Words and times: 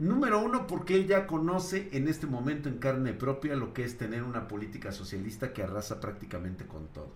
Número 0.00 0.42
uno, 0.42 0.66
porque 0.66 0.94
él 0.94 1.06
ya 1.06 1.26
conoce 1.26 1.90
en 1.92 2.08
este 2.08 2.26
momento 2.26 2.70
en 2.70 2.78
carne 2.78 3.12
propia 3.12 3.54
lo 3.54 3.74
que 3.74 3.84
es 3.84 3.98
tener 3.98 4.22
una 4.22 4.48
política 4.48 4.92
socialista 4.92 5.52
que 5.52 5.62
arrasa 5.62 6.00
prácticamente 6.00 6.64
con 6.64 6.86
todo. 6.88 7.12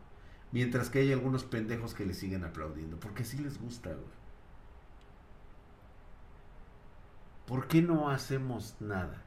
Mientras 0.53 0.91
que 0.91 0.99
hay 0.99 1.11
algunos 1.11 1.45
pendejos 1.45 1.95
que 1.95 2.05
le 2.05 2.13
siguen 2.13 2.45
aplaudiendo. 2.45 3.01
Porque 3.01 3.25
sí 3.25 3.39
les 3.39 3.59
gusta, 3.59 3.89
güey. 3.89 4.05
¿Por 7.47 7.69
qué 7.69 7.81
no 7.81 8.11
hacemos 8.11 8.77
nada? 8.81 9.23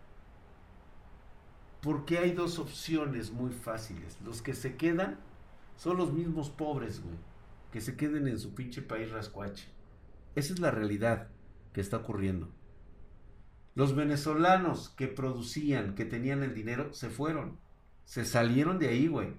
Porque 1.81 2.19
hay 2.19 2.33
dos 2.33 2.59
opciones 2.59 3.31
muy 3.31 3.49
fáciles. 3.49 4.19
Los 4.23 4.43
que 4.43 4.53
se 4.53 4.75
quedan 4.75 5.17
son 5.77 5.97
los 5.97 6.13
mismos 6.13 6.51
pobres, 6.51 7.01
güey. 7.01 7.17
Que 7.71 7.81
se 7.81 7.97
queden 7.97 8.27
en 8.27 8.37
su 8.37 8.53
pinche 8.53 8.83
país 8.83 9.09
rascuache. 9.09 9.67
Esa 10.35 10.53
es 10.53 10.59
la 10.59 10.69
realidad 10.69 11.29
que 11.73 11.81
está 11.81 11.97
ocurriendo. 11.97 12.51
Los 13.77 13.93
venezolanos 13.93 14.89
que 14.97 15.07
producían, 15.07 15.93
que 15.93 16.03
tenían 16.03 16.41
el 16.41 16.55
dinero, 16.55 16.91
se 16.95 17.11
fueron. 17.11 17.59
Se 18.05 18.25
salieron 18.25 18.79
de 18.79 18.87
ahí, 18.87 19.05
güey. 19.05 19.35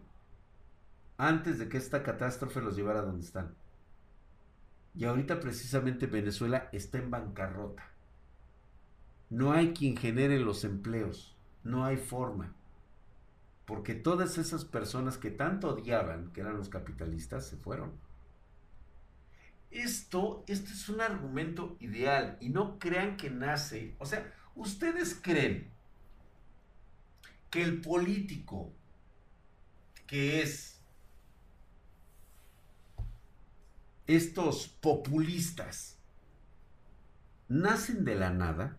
Antes 1.17 1.59
de 1.59 1.69
que 1.69 1.77
esta 1.77 2.05
catástrofe 2.05 2.61
los 2.61 2.77
llevara 2.77 3.01
a 3.01 3.03
donde 3.03 3.25
están. 3.25 3.57
Y 4.95 5.07
ahorita 5.07 5.41
precisamente 5.41 6.07
Venezuela 6.07 6.69
está 6.71 6.99
en 6.99 7.11
bancarrota. 7.11 7.83
No 9.29 9.51
hay 9.51 9.73
quien 9.73 9.97
genere 9.97 10.39
los 10.39 10.63
empleos. 10.63 11.37
No 11.65 11.85
hay 11.85 11.97
forma. 11.97 12.55
Porque 13.67 13.97
todas 13.97 14.39
esas 14.39 14.65
personas 14.65 15.19
que 15.19 15.33
tanto 15.33 15.71
odiaban, 15.71 16.31
que 16.31 16.43
eran 16.43 16.59
los 16.59 16.69
capitalistas, 16.69 17.45
se 17.45 17.57
fueron. 17.57 17.91
Esto, 19.71 20.45
esto 20.47 20.73
es 20.73 20.89
un 20.89 21.01
argumento 21.01 21.77
ideal 21.81 22.37
y 22.41 22.49
no 22.49 22.79
crean 22.79 23.17
que 23.17 23.31
nace, 23.31 23.95
o 23.99 24.07
sea, 24.07 24.33
ustedes 24.55 25.19
creen 25.21 25.71
que 27.51 27.63
el 27.63 27.81
político 27.81 28.73
que 30.07 30.43
es 30.43 30.79
estos 34.07 34.69
populistas 34.69 35.99
nacen 37.47 38.05
de 38.05 38.15
la 38.15 38.31
nada. 38.31 38.79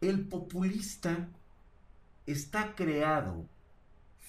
El 0.00 0.26
populista 0.26 1.28
está 2.26 2.74
creado 2.74 3.46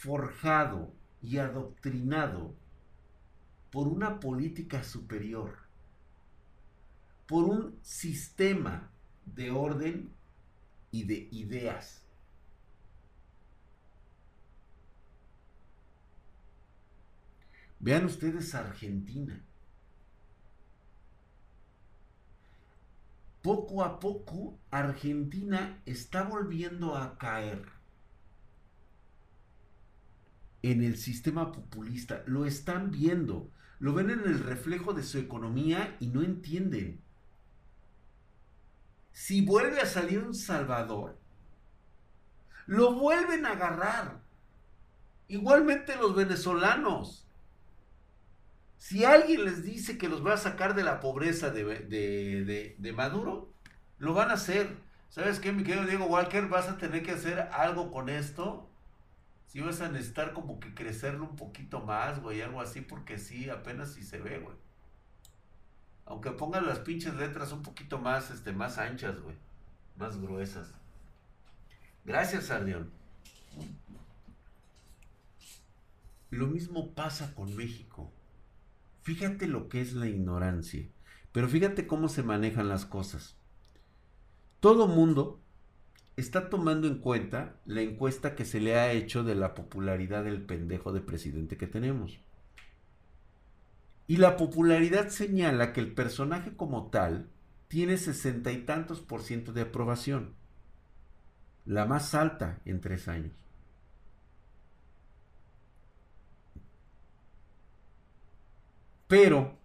forjado 0.04 0.94
y 1.22 1.38
adoctrinado 1.38 2.54
por 3.72 3.88
una 3.88 4.20
política 4.20 4.84
superior, 4.84 5.60
por 7.26 7.46
un 7.46 7.80
sistema 7.82 8.92
de 9.26 9.50
orden 9.52 10.14
y 10.92 11.06
de 11.06 11.30
ideas. 11.32 12.04
Vean 17.80 18.04
ustedes 18.04 18.54
Argentina. 18.56 19.42
Poco 23.42 23.86
a 23.86 24.02
poco 24.02 24.60
Argentina 24.70 25.82
está 25.86 26.24
volviendo 26.24 26.98
a 26.98 27.18
caer 27.18 27.73
en 30.64 30.82
el 30.82 30.98
sistema 30.98 31.52
populista. 31.52 32.24
Lo 32.26 32.46
están 32.46 32.90
viendo. 32.90 33.52
Lo 33.80 33.94
ven 33.94 34.10
en 34.10 34.22
el 34.22 34.40
reflejo 34.40 34.94
de 34.94 35.04
su 35.04 35.20
economía 35.20 35.98
y 36.00 36.08
no 36.08 36.24
entienden. 36.24 37.02
Si 39.12 39.46
vuelve 39.46 39.82
a 39.82 39.86
salir 39.86 40.20
un 40.20 40.34
Salvador, 40.34 41.20
lo 42.66 42.94
vuelven 42.94 43.46
a 43.46 43.52
agarrar. 43.52 44.22
Igualmente 45.28 45.96
los 45.98 46.16
venezolanos. 46.16 47.28
Si 48.78 49.04
alguien 49.04 49.46
les 49.46 49.64
dice 49.64 49.98
que 49.98 50.10
los 50.10 50.26
va 50.26 50.34
a 50.34 50.38
sacar 50.38 50.76
de 50.76 50.84
la 50.84 51.00
pobreza 51.00 51.50
de, 51.52 52.94
Maduro, 52.96 53.54
lo 54.00 54.14
van 54.14 54.30
a 54.30 54.34
hacer. 54.34 54.78
¿Sabes 55.10 55.40
qué, 55.40 55.52
mi 55.52 55.64
querido 55.64 55.86
Diego 55.86 56.06
Walker? 56.06 56.48
Vas 56.48 56.70
a 56.70 56.78
tener 56.78 57.04
que 57.04 57.12
hacer 57.12 57.40
algo 57.52 57.92
con 57.92 58.10
esto 58.10 58.70
si 59.54 59.62
vas 59.62 59.82
a 59.82 59.90
necesitar 59.92 60.34
como 60.34 60.60
que 60.60 60.74
crecerlo 60.74 61.26
un 61.26 61.36
poquito 61.36 61.80
más, 61.80 62.20
güey, 62.20 62.42
algo 62.42 62.60
así, 62.60 62.82
porque 62.82 63.20
sí, 63.20 63.52
apenas 63.52 63.94
sí 63.94 64.02
se 64.02 64.18
ve, 64.18 64.40
güey. 64.40 64.56
Aunque 66.06 66.32
pongan 66.32 66.66
las 66.66 66.80
pinches 66.80 67.14
letras 67.14 67.52
un 67.52 67.62
poquito 67.62 68.00
más, 68.00 68.32
este, 68.32 68.52
más 68.52 68.80
anchas, 68.80 69.22
güey. 69.22 69.36
Más 69.96 70.20
gruesas. 70.20 70.74
Gracias, 72.04 72.46
Sardión. 72.46 72.90
Lo 76.32 76.48
mismo 76.48 76.96
pasa 76.96 77.36
con 77.36 77.56
México. 77.56 78.12
Fíjate 79.04 79.46
lo 79.46 79.70
que 79.70 79.82
es 79.82 79.94
la 79.94 80.08
ignorancia. 80.08 80.90
Pero 81.32 81.48
fíjate 81.48 81.86
cómo 81.86 82.10
se 82.10 82.24
manejan 82.24 82.70
las 82.70 82.88
cosas. 82.88 83.38
Todo 84.60 84.88
mundo 84.88 85.43
está 86.16 86.50
tomando 86.50 86.88
en 86.88 87.00
cuenta 87.00 87.56
la 87.66 87.82
encuesta 87.82 88.36
que 88.36 88.46
se 88.46 88.60
le 88.60 88.76
ha 88.76 88.92
hecho 88.92 89.24
de 89.24 89.36
la 89.36 89.54
popularidad 89.54 90.24
del 90.24 90.42
pendejo 90.42 90.94
de 90.94 91.02
presidente 91.02 91.58
que 91.58 91.68
tenemos. 91.68 92.20
Y 94.08 94.18
la 94.18 94.38
popularidad 94.38 95.10
señala 95.10 95.74
que 95.74 95.80
el 95.80 95.94
personaje 95.94 96.56
como 96.56 96.90
tal 96.90 97.30
tiene 97.68 97.98
sesenta 97.98 98.52
y 98.52 98.60
tantos 98.60 99.02
por 99.02 99.24
ciento 99.24 99.54
de 99.54 99.62
aprobación. 99.62 100.34
La 101.66 101.86
más 101.86 102.14
alta 102.14 102.60
en 102.66 102.82
tres 102.82 103.08
años. 103.08 103.34
Pero 109.08 109.58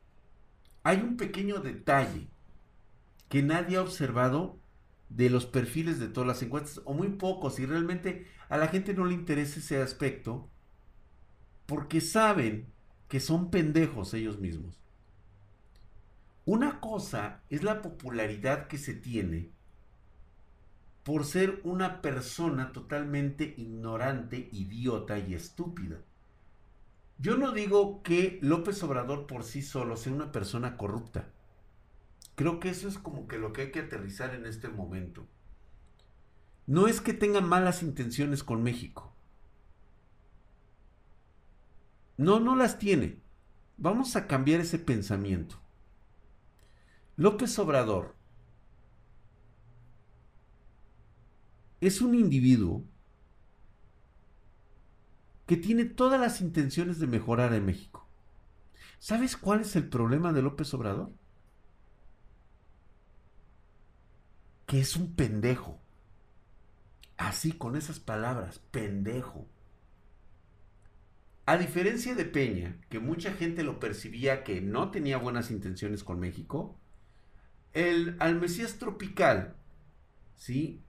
hay 0.82 0.98
un 0.98 1.16
pequeño 1.16 1.60
detalle 1.60 2.28
que 3.28 3.42
nadie 3.42 3.76
ha 3.76 3.82
observado 3.82 4.58
de 5.08 5.30
los 5.30 5.46
perfiles 5.46 5.98
de 5.98 6.08
todas 6.08 6.26
las 6.26 6.42
encuestas, 6.42 6.80
o 6.84 6.94
muy 6.94 7.08
pocos, 7.08 7.58
y 7.58 7.66
realmente 7.66 8.26
a 8.48 8.56
la 8.56 8.68
gente 8.68 8.94
no 8.94 9.04
le 9.04 9.14
interesa 9.14 9.60
ese 9.60 9.80
aspecto, 9.80 10.48
porque 11.66 12.00
saben 12.00 12.66
que 13.08 13.20
son 13.20 13.50
pendejos 13.50 14.14
ellos 14.14 14.38
mismos. 14.38 14.78
Una 16.44 16.80
cosa 16.80 17.42
es 17.50 17.62
la 17.62 17.82
popularidad 17.82 18.68
que 18.68 18.78
se 18.78 18.94
tiene 18.94 19.50
por 21.04 21.24
ser 21.24 21.60
una 21.64 22.02
persona 22.02 22.72
totalmente 22.72 23.54
ignorante, 23.56 24.48
idiota 24.52 25.18
y 25.18 25.34
estúpida. 25.34 25.96
Yo 27.18 27.36
no 27.36 27.52
digo 27.52 28.02
que 28.02 28.38
López 28.42 28.82
Obrador 28.82 29.26
por 29.26 29.42
sí 29.42 29.62
solo 29.62 29.96
sea 29.96 30.12
una 30.12 30.32
persona 30.32 30.76
corrupta. 30.76 31.28
Creo 32.38 32.60
que 32.60 32.68
eso 32.70 32.86
es 32.86 32.98
como 32.98 33.26
que 33.26 33.36
lo 33.36 33.52
que 33.52 33.62
hay 33.62 33.70
que 33.72 33.80
aterrizar 33.80 34.32
en 34.32 34.46
este 34.46 34.68
momento. 34.68 35.26
No 36.68 36.86
es 36.86 37.00
que 37.00 37.12
tenga 37.12 37.40
malas 37.40 37.82
intenciones 37.82 38.44
con 38.44 38.62
México. 38.62 39.12
No, 42.16 42.38
no 42.38 42.54
las 42.54 42.78
tiene. 42.78 43.18
Vamos 43.76 44.14
a 44.14 44.28
cambiar 44.28 44.60
ese 44.60 44.78
pensamiento. 44.78 45.56
López 47.16 47.58
Obrador 47.58 48.14
es 51.80 52.00
un 52.00 52.14
individuo 52.14 52.84
que 55.44 55.56
tiene 55.56 55.86
todas 55.86 56.20
las 56.20 56.40
intenciones 56.40 57.00
de 57.00 57.08
mejorar 57.08 57.52
en 57.52 57.66
México. 57.66 58.06
¿Sabes 59.00 59.36
cuál 59.36 59.62
es 59.62 59.74
el 59.74 59.88
problema 59.88 60.32
de 60.32 60.42
López 60.42 60.72
Obrador? 60.72 61.17
Que 64.68 64.80
es 64.80 64.96
un 64.96 65.14
pendejo. 65.14 65.80
Así, 67.16 67.52
con 67.52 67.74
esas 67.74 67.98
palabras, 67.98 68.60
pendejo. 68.70 69.48
A 71.46 71.56
diferencia 71.56 72.14
de 72.14 72.26
Peña, 72.26 72.76
que 72.90 72.98
mucha 72.98 73.32
gente 73.32 73.62
lo 73.62 73.80
percibía 73.80 74.44
que 74.44 74.60
no 74.60 74.90
tenía 74.90 75.16
buenas 75.16 75.50
intenciones 75.50 76.04
con 76.04 76.20
México, 76.20 76.78
el, 77.72 78.16
al 78.20 78.38
Mesías 78.38 78.74
tropical, 78.74 79.56
¿sí? 80.36 80.82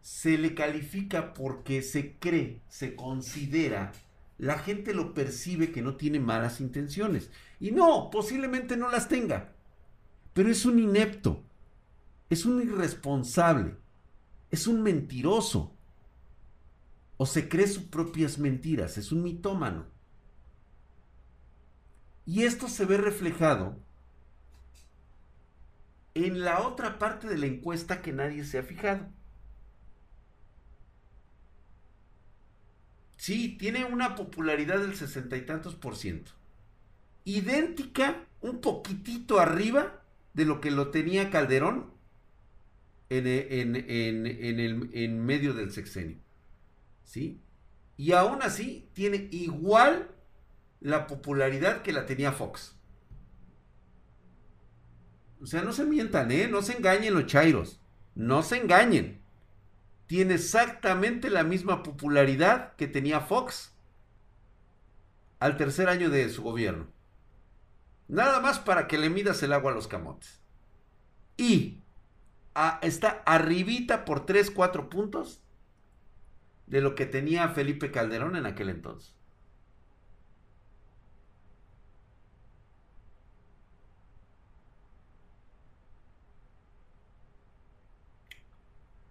Se 0.00 0.36
le 0.36 0.56
califica 0.56 1.32
porque 1.32 1.82
se 1.82 2.16
cree, 2.16 2.60
se 2.66 2.96
considera, 2.96 3.92
la 4.36 4.58
gente 4.58 4.94
lo 4.94 5.14
percibe 5.14 5.70
que 5.70 5.80
no 5.80 5.94
tiene 5.94 6.18
malas 6.18 6.60
intenciones. 6.60 7.30
Y 7.60 7.70
no, 7.70 8.10
posiblemente 8.10 8.76
no 8.76 8.90
las 8.90 9.08
tenga, 9.08 9.52
pero 10.34 10.50
es 10.50 10.66
un 10.66 10.80
inepto 10.80 11.44
es 12.32 12.46
un 12.46 12.62
irresponsable, 12.62 13.76
es 14.50 14.66
un 14.66 14.82
mentiroso, 14.82 15.76
o 17.18 17.26
se 17.26 17.46
cree 17.46 17.66
sus 17.66 17.82
propias 17.82 18.38
mentiras, 18.38 18.96
es 18.96 19.12
un 19.12 19.22
mitómano. 19.22 19.84
Y 22.24 22.44
esto 22.44 22.68
se 22.68 22.86
ve 22.86 22.96
reflejado 22.96 23.76
en 26.14 26.40
la 26.40 26.66
otra 26.66 26.98
parte 26.98 27.28
de 27.28 27.36
la 27.36 27.44
encuesta 27.44 28.00
que 28.00 28.12
nadie 28.12 28.46
se 28.46 28.58
ha 28.58 28.62
fijado. 28.62 29.06
Sí, 33.18 33.58
tiene 33.58 33.84
una 33.84 34.14
popularidad 34.14 34.78
del 34.78 34.96
sesenta 34.96 35.36
y 35.36 35.44
tantos 35.44 35.74
por 35.74 35.96
ciento. 35.96 36.32
Idéntica, 37.26 38.24
un 38.40 38.62
poquitito 38.62 39.38
arriba 39.38 40.00
de 40.32 40.46
lo 40.46 40.62
que 40.62 40.70
lo 40.70 40.88
tenía 40.88 41.28
Calderón 41.28 41.91
en, 43.18 43.76
el, 43.76 44.90
en 44.92 45.24
medio 45.24 45.54
del 45.54 45.72
sexenio. 45.72 46.18
¿Sí? 47.04 47.40
Y 47.96 48.12
aún 48.12 48.42
así 48.42 48.88
tiene 48.94 49.28
igual 49.30 50.10
la 50.80 51.06
popularidad 51.06 51.82
que 51.82 51.92
la 51.92 52.06
tenía 52.06 52.32
Fox. 52.32 52.76
O 55.40 55.46
sea, 55.46 55.62
no 55.62 55.72
se 55.72 55.84
mientan, 55.84 56.30
¿eh? 56.30 56.48
No 56.48 56.62
se 56.62 56.76
engañen 56.76 57.14
los 57.14 57.26
chairos. 57.26 57.80
No 58.14 58.42
se 58.42 58.58
engañen 58.58 59.22
tiene 60.12 60.34
exactamente 60.34 61.30
la 61.30 61.42
misma 61.42 61.82
popularidad 61.82 62.76
que 62.76 62.86
tenía 62.86 63.20
Fox 63.20 63.72
al 65.38 65.56
tercer 65.56 65.88
año 65.88 66.10
de 66.10 66.28
su 66.28 66.42
gobierno. 66.42 66.86
Nada 68.08 68.40
más 68.40 68.58
para 68.58 68.88
que 68.88 68.98
le 68.98 69.08
midas 69.08 69.42
el 69.42 69.54
agua 69.54 69.72
a 69.72 69.74
los 69.74 69.88
camotes. 69.88 70.42
Y 71.38 71.81
está 72.82 73.22
arribita 73.26 74.04
por 74.04 74.26
3, 74.26 74.50
4 74.50 74.90
puntos 74.90 75.40
de 76.66 76.80
lo 76.80 76.94
que 76.94 77.06
tenía 77.06 77.48
Felipe 77.48 77.90
Calderón 77.90 78.36
en 78.36 78.46
aquel 78.46 78.68
entonces. 78.70 79.14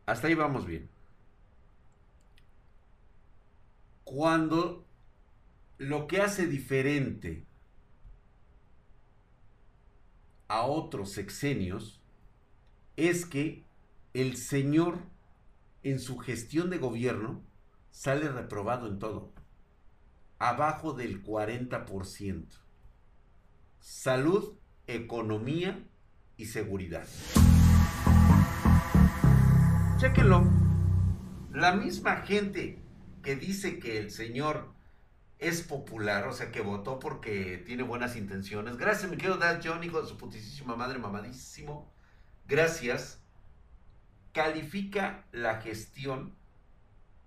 Hasta 0.06 0.28
ahí 0.28 0.36
vamos 0.36 0.66
bien. 0.66 0.90
Cuando 4.04 4.86
lo 5.78 6.08
que 6.08 6.22
hace 6.22 6.48
diferente 6.48 7.46
a 10.48 10.64
otros 10.64 11.12
sexenios 11.14 12.01
es 12.96 13.26
que 13.26 13.64
el 14.14 14.38
señor 14.38 15.00
en 15.84 16.00
su 16.00 16.18
gestión 16.18 16.70
de 16.70 16.78
gobierno 16.78 17.42
sale 17.92 18.30
reprobado 18.30 18.88
en 18.88 19.00
todo. 19.00 19.34
Abajo 20.40 20.94
del 20.94 21.24
40%. 21.24 22.46
Salud, 23.80 24.58
economía 24.88 25.88
y 26.38 26.46
seguridad. 26.46 27.08
Chéquenlo. 29.98 30.44
La 31.52 31.74
misma 31.76 32.18
gente 32.22 32.80
que 33.22 33.36
dice 33.36 33.80
que 33.80 33.98
el 33.98 34.12
señor 34.12 34.74
es 35.38 35.62
popular, 35.64 36.28
o 36.28 36.34
sea, 36.34 36.52
que 36.52 36.62
votó 36.62 37.00
porque 37.00 37.62
tiene 37.66 37.84
buenas 37.84 38.16
intenciones. 38.16 38.78
Gracias, 38.78 39.10
me 39.10 39.18
quiero 39.18 39.38
dar 39.38 39.60
John, 39.64 39.84
hijo 39.84 40.02
de 40.02 40.08
su 40.08 40.18
putísima 40.18 40.76
madre, 40.76 41.00
mamadísimo. 41.00 41.92
Gracias. 42.48 43.20
Califica 44.34 45.26
la 45.32 45.62
gestión 45.62 46.34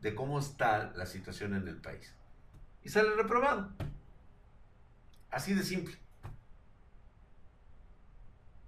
de 0.00 0.14
cómo 0.14 0.38
está 0.38 0.92
la 0.94 1.06
situación 1.06 1.54
en 1.54 1.68
el 1.68 1.76
país. 1.76 2.14
Y 2.82 2.90
sale 2.90 3.10
reprobado. 3.14 3.70
Así 5.30 5.54
de 5.54 5.62
simple. 5.62 5.96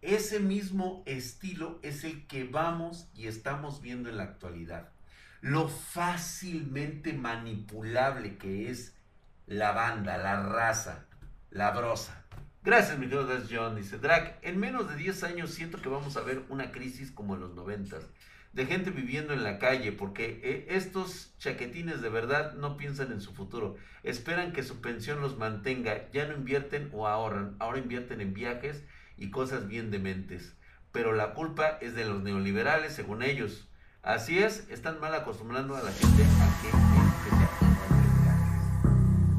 Ese 0.01 0.41
mismo 0.41 1.03
estilo 1.07 1.79
es 1.83 2.05
el 2.05 2.27
que 2.27 2.45
vamos 2.45 3.09
y 3.15 3.27
estamos 3.27 3.81
viendo 3.81 4.09
en 4.09 4.19
la 4.19 4.25
actualidad. 4.25 4.89
Lo 5.41 5.69
fácilmente 5.69 7.13
manipulable 7.13 8.39
que 8.39 8.71
es 8.71 8.95
la 9.47 9.73
banda, 9.73 10.17
la 10.17 10.43
raza, 10.43 11.07
la 11.51 11.71
brosa. 11.73 12.26
Gracias, 12.67 12.99
mi 12.99 13.07
querido 13.07 13.29
John. 13.49 13.77
Dice 13.77 13.97
Drag, 13.97 14.41
en 14.43 14.59
menos 14.59 14.89
de 14.89 14.97
10 14.97 15.23
años 15.23 15.51
siento 15.51 15.81
que 15.81 15.89
vamos 15.89 16.17
a 16.17 16.23
ver 16.23 16.43
una 16.49 16.73
crisis 16.73 17.13
como 17.13 17.37
en 17.37 17.41
los 17.43 17.55
90 17.55 17.99
de 18.55 18.67
gente 18.67 18.91
viviendo 18.91 19.33
en 19.33 19.45
la 19.45 19.61
calle, 19.61 19.93
porque 19.93 20.41
eh, 20.43 20.67
estos 20.71 21.33
chaquetines 21.39 22.03
de 22.03 22.09
verdad 22.09 22.55
no 22.55 22.77
piensan 22.77 23.13
en 23.13 23.21
su 23.21 23.33
futuro, 23.33 23.77
esperan 24.03 24.53
que 24.53 24.65
su 24.65 24.81
pensión 24.81 25.21
los 25.21 25.39
mantenga, 25.39 26.11
ya 26.11 26.27
no 26.27 26.35
invierten 26.35 26.91
o 26.93 27.07
ahorran, 27.07 27.55
ahora 27.61 27.79
invierten 27.79 28.21
en 28.21 28.35
viajes 28.35 28.83
y 29.17 29.31
cosas 29.31 29.69
bien 29.69 29.93
dementes. 29.93 30.57
Pero 30.91 31.13
la 31.13 31.35
culpa 31.35 31.79
es 31.81 31.95
de 31.95 32.05
los 32.05 32.21
neoliberales, 32.21 32.95
según 32.95 33.23
ellos. 33.23 33.69
Así 34.03 34.41
es, 34.41 34.69
están 34.71 34.99
mal 34.99 35.15
acostumbrando 35.15 35.77
a 35.77 35.83
la 35.85 35.93
gente 35.93 36.25
a 36.25 36.63
que, 36.63 37.06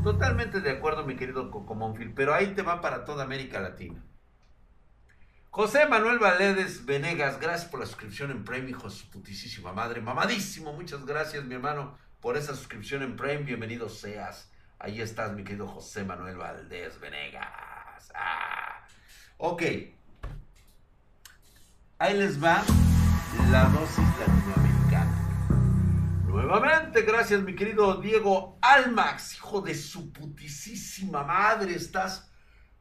Totalmente 0.07 0.61
de 0.61 0.71
acuerdo, 0.71 1.03
mi 1.03 1.17
querido 1.17 1.51
Coco 1.51 1.75
Monfil, 1.75 2.13
pero 2.13 2.33
ahí 2.33 2.53
te 2.55 2.61
va 2.61 2.79
para 2.79 3.03
toda 3.03 3.25
América 3.25 3.59
Latina. 3.59 4.01
José 5.49 5.85
Manuel 5.85 6.17
Valedes 6.17 6.85
Venegas, 6.85 7.41
gracias 7.41 7.69
por 7.69 7.81
la 7.81 7.85
suscripción 7.85 8.31
en 8.31 8.45
Prime, 8.45 8.69
hijo 8.69 8.89
su 8.89 9.09
putísima 9.09 9.73
madre. 9.73 9.99
Mamadísimo, 9.99 10.71
muchas 10.71 11.05
gracias, 11.05 11.43
mi 11.43 11.55
hermano, 11.55 11.97
por 12.21 12.37
esa 12.37 12.55
suscripción 12.55 13.03
en 13.03 13.17
Prime. 13.17 13.39
Bienvenido 13.39 13.89
seas. 13.89 14.49
Ahí 14.79 15.01
estás, 15.01 15.33
mi 15.33 15.43
querido 15.43 15.67
José 15.67 16.05
Manuel 16.05 16.37
Valdés 16.37 16.97
Venegas. 17.01 18.09
Ah. 18.15 18.87
Ok. 19.35 19.61
Ahí 21.99 22.17
les 22.17 22.41
va 22.41 22.63
la 23.51 23.65
dosis 23.65 23.97
latinoamericana. 23.97 24.56
Nuevamente, 26.37 27.01
gracias 27.01 27.41
mi 27.41 27.55
querido 27.55 27.99
Diego 27.99 28.59
Almax, 28.61 29.37
hijo 29.37 29.59
de 29.59 29.73
su 29.73 30.13
putisísima 30.13 31.23
madre. 31.23 31.73
Estás 31.73 32.31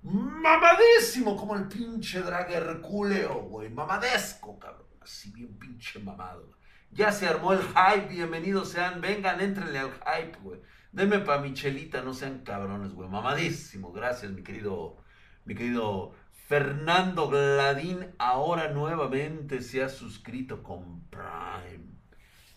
mamadísimo 0.02 1.38
como 1.38 1.56
el 1.56 1.66
pinche 1.66 2.20
drag 2.20 2.52
Herculeo, 2.52 3.44
güey. 3.44 3.70
Mamadesco, 3.70 4.58
cabrón. 4.58 4.86
Así 5.00 5.30
bien 5.32 5.58
pinche 5.58 5.98
mamado. 6.00 6.52
Ya 6.90 7.10
se 7.10 7.26
armó 7.26 7.54
el 7.54 7.62
hype, 7.62 8.08
bienvenidos 8.10 8.72
sean. 8.72 9.00
Vengan, 9.00 9.40
entrenle 9.40 9.78
al 9.78 9.92
hype, 9.92 10.38
güey. 10.42 10.60
Denme 10.92 11.20
pa' 11.20 11.38
Michelita, 11.38 12.02
no 12.02 12.12
sean 12.12 12.40
cabrones, 12.40 12.92
güey. 12.92 13.08
Mamadísimo, 13.08 13.90
gracias 13.90 14.32
mi 14.32 14.42
querido, 14.42 14.98
mi 15.46 15.54
querido 15.54 16.12
Fernando 16.30 17.30
Gladín 17.30 18.14
ahora 18.18 18.68
nuevamente 18.68 19.62
se 19.62 19.82
ha 19.82 19.88
suscrito 19.88 20.62
con 20.62 21.08
Prime. 21.08 21.95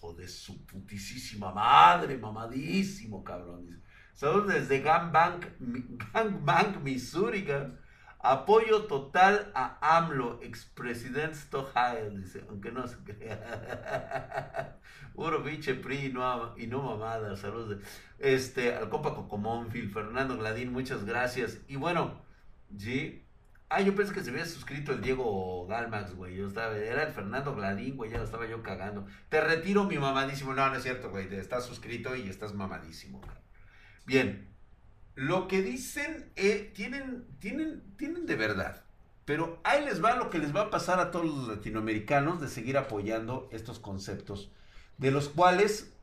O 0.01 0.13
de 0.13 0.27
su 0.27 0.65
putisísima 0.65 1.51
madre, 1.51 2.17
mamadísimo, 2.17 3.23
cabrón. 3.23 3.81
Saludos 4.13 4.47
desde 4.47 4.81
Gangbang, 4.81 5.39
Gangbang, 6.13 6.83
Missouri. 6.83 7.45
Apoyo 8.21 8.83
total 8.83 9.49
a 9.55 9.77
AMLO, 9.97 10.41
expresidente 10.43 11.35
Stojael, 11.35 12.21
dice, 12.21 12.43
aunque 12.49 12.69
no 12.69 12.85
se 12.85 12.97
crea. 12.97 14.77
Puro 15.15 15.41
biche 15.41 15.73
PRI 15.75 16.13
y 16.57 16.67
no, 16.67 16.81
mamada. 16.83 17.37
Saludos. 17.37 17.81
Este, 18.17 18.75
al 18.75 18.89
compa 18.89 19.15
Cocomónfil, 19.15 19.89
Fernando 19.89 20.37
Gladín, 20.37 20.73
muchas 20.73 21.05
gracias. 21.05 21.59
Y 21.69 21.77
bueno, 21.77 22.21
sí, 22.77 23.25
Ah, 23.71 23.81
yo 23.81 23.95
pensé 23.95 24.13
que 24.13 24.23
se 24.23 24.31
había 24.31 24.47
suscrito 24.47 24.93
el 24.93 25.01
Diego 25.01 25.67
Galmax, 25.67 26.15
güey. 26.15 26.35
Yo 26.35 26.47
estaba, 26.47 26.75
era 26.75 27.03
el 27.03 27.13
Fernando 27.13 27.53
Gladín, 27.55 27.97
güey, 27.97 28.09
ya 28.09 28.17
lo 28.17 28.23
estaba 28.23 28.47
yo 28.47 28.63
cagando. 28.63 29.05
Te 29.29 29.41
retiro 29.41 29.83
mi 29.83 29.99
mamadísimo. 29.99 30.55
No, 30.55 30.67
no 30.67 30.75
es 30.75 30.81
cierto, 30.81 31.11
güey. 31.11 31.31
Estás 31.35 31.65
suscrito 31.65 32.15
y 32.15 32.27
estás 32.29 32.55
mamadísimo. 32.55 33.21
Bien. 34.07 34.47
Lo 35.13 35.47
que 35.47 35.61
dicen, 35.61 36.31
eh, 36.35 36.71
tienen, 36.73 37.27
tienen, 37.39 37.83
tienen 37.95 38.25
de 38.25 38.35
verdad. 38.35 38.83
Pero 39.25 39.59
ahí 39.63 39.85
les 39.85 40.03
va 40.03 40.15
lo 40.15 40.31
que 40.31 40.39
les 40.39 40.55
va 40.55 40.61
a 40.61 40.69
pasar 40.71 40.99
a 40.99 41.11
todos 41.11 41.27
los 41.27 41.47
latinoamericanos 41.47 42.41
de 42.41 42.47
seguir 42.47 42.75
apoyando 42.77 43.47
estos 43.51 43.77
conceptos, 43.77 44.51
de 44.97 45.11
los 45.11 45.29
cuales 45.29 45.93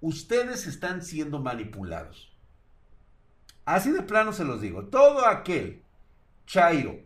ustedes 0.00 0.66
están 0.66 1.02
siendo 1.02 1.40
manipulados. 1.40 2.32
Así 3.66 3.90
de 3.90 4.00
plano 4.00 4.32
se 4.32 4.44
los 4.44 4.62
digo. 4.62 4.86
Todo 4.86 5.26
aquel 5.26 5.83
Chairo, 6.46 7.00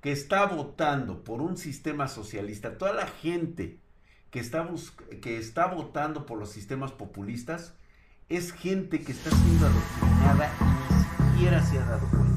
que 0.00 0.12
está 0.12 0.46
votando 0.46 1.24
por 1.24 1.40
un 1.40 1.56
sistema 1.56 2.08
socialista, 2.08 2.78
toda 2.78 2.92
la 2.92 3.06
gente 3.06 3.78
que 4.30 4.40
está, 4.40 4.68
que 5.22 5.38
está 5.38 5.66
votando 5.66 6.26
por 6.26 6.38
los 6.38 6.50
sistemas 6.50 6.92
populistas, 6.92 7.74
es 8.28 8.52
gente 8.52 9.02
que 9.02 9.12
está 9.12 9.30
siendo 9.30 9.66
adoctrinada 9.66 10.50
y 11.38 11.44
ni 11.44 11.50
siquiera 11.50 11.62
se 11.62 11.78
ha 11.78 11.84
dado 11.84 12.08
cuenta. 12.10 12.34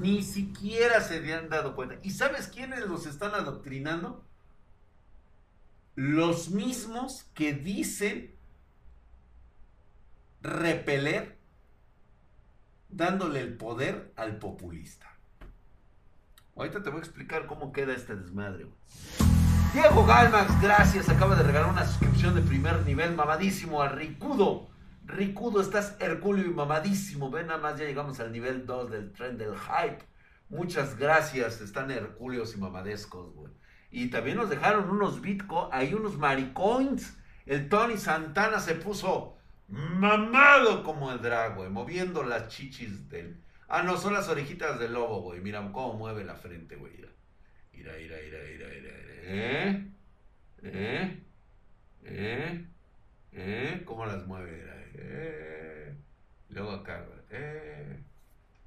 Ni 0.00 0.22
siquiera 0.22 1.00
se 1.00 1.34
han 1.34 1.48
dado 1.48 1.74
cuenta. 1.74 1.96
¿Y 2.02 2.10
sabes 2.10 2.48
quiénes 2.48 2.86
los 2.86 3.06
están 3.06 3.34
adoctrinando? 3.34 4.24
Los 5.94 6.50
mismos 6.50 7.26
que 7.34 7.54
dicen 7.54 8.34
repeler 10.42 11.38
dándole 12.88 13.40
el 13.40 13.56
poder 13.56 14.12
al 14.16 14.38
populista. 14.38 15.15
Ahorita 16.56 16.82
te 16.82 16.88
voy 16.88 17.00
a 17.00 17.02
explicar 17.02 17.46
cómo 17.46 17.70
queda 17.70 17.92
este 17.92 18.16
desmadre. 18.16 18.66
Diego 19.74 20.06
Galmax, 20.06 20.58
gracias. 20.62 21.10
Acaba 21.10 21.36
de 21.36 21.42
regalar 21.42 21.70
una 21.70 21.84
suscripción 21.84 22.34
de 22.34 22.40
primer 22.40 22.86
nivel 22.86 23.14
mamadísimo 23.14 23.82
a 23.82 23.90
Ricudo. 23.90 24.70
Ricudo, 25.04 25.60
estás 25.60 25.96
hercúleo 26.00 26.46
y 26.46 26.54
mamadísimo. 26.54 27.30
Ven, 27.30 27.48
nada 27.48 27.60
más 27.60 27.78
ya 27.78 27.84
llegamos 27.84 28.20
al 28.20 28.32
nivel 28.32 28.64
2 28.64 28.90
del 28.90 29.12
tren 29.12 29.36
del 29.36 29.54
hype. 29.54 30.02
Muchas 30.48 30.96
gracias. 30.96 31.60
Están 31.60 31.90
hercúleos 31.90 32.56
y 32.56 32.58
mamadescos, 32.58 33.34
güey. 33.34 33.52
Y 33.90 34.08
también 34.08 34.38
nos 34.38 34.48
dejaron 34.48 34.88
unos 34.88 35.20
bitcoins, 35.20 35.68
hay 35.72 35.92
unos 35.92 36.16
maricoins. 36.16 37.18
El 37.44 37.68
Tony 37.68 37.98
Santana 37.98 38.60
se 38.60 38.76
puso 38.76 39.36
mamado 39.68 40.82
como 40.82 41.12
el 41.12 41.20
drag, 41.20 41.54
güey, 41.54 41.68
moviendo 41.68 42.22
las 42.22 42.48
chichis 42.48 43.10
del... 43.10 43.42
Ah, 43.68 43.82
no, 43.82 43.96
son 43.96 44.14
las 44.14 44.28
orejitas 44.28 44.78
del 44.78 44.92
lobo, 44.94 45.22
güey. 45.22 45.40
Mira 45.40 45.60
cómo 45.72 45.94
mueve 45.94 46.24
la 46.24 46.36
frente, 46.36 46.76
güey. 46.76 46.92
Mira, 47.72 47.92
mira, 47.98 48.16
mira, 48.22 48.38
mira, 48.50 48.66
mira, 48.68 48.90
¿Eh? 49.28 49.86
¿Eh? 50.62 51.22
¿Eh? 52.04 52.66
¿Eh? 53.32 53.82
¿Cómo 53.84 54.06
las 54.06 54.26
mueve? 54.26 54.66
Luego 56.48 56.70
acá, 56.70 57.04
¿eh? 57.30 58.02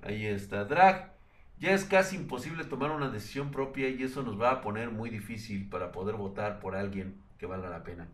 Ahí 0.01 0.25
está, 0.25 0.65
drag. 0.65 1.13
Ya 1.59 1.71
es 1.71 1.85
casi 1.85 2.15
imposible 2.15 2.63
tomar 2.65 2.91
una 2.91 3.09
decisión 3.09 3.51
propia 3.51 3.89
y 3.89 4.03
eso 4.03 4.23
nos 4.23 4.39
va 4.39 4.51
a 4.51 4.61
poner 4.61 4.91
muy 4.91 5.09
difícil 5.09 5.69
para 5.69 5.91
poder 5.91 6.15
votar 6.15 6.59
por 6.59 6.75
alguien 6.75 7.21
que 7.37 7.45
valga 7.47 7.69
la 7.69 7.83
pena. 7.83 8.07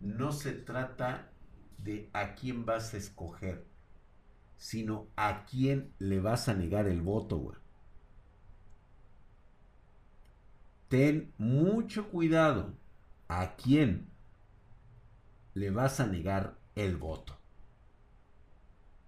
No 0.00 0.32
se 0.32 0.52
trata 0.52 1.28
de 1.78 2.08
a 2.12 2.34
quién 2.34 2.64
vas 2.66 2.94
a 2.94 2.96
escoger, 2.96 3.64
sino 4.60 5.08
a 5.16 5.46
quién 5.46 5.94
le 5.98 6.20
vas 6.20 6.50
a 6.50 6.54
negar 6.54 6.86
el 6.86 7.00
voto, 7.00 7.38
güey. 7.38 7.56
Ten 10.88 11.32
mucho 11.38 12.10
cuidado 12.10 12.74
a 13.26 13.56
quién 13.56 14.10
le 15.54 15.70
vas 15.70 15.98
a 15.98 16.06
negar 16.06 16.58
el 16.74 16.98
voto. 16.98 17.38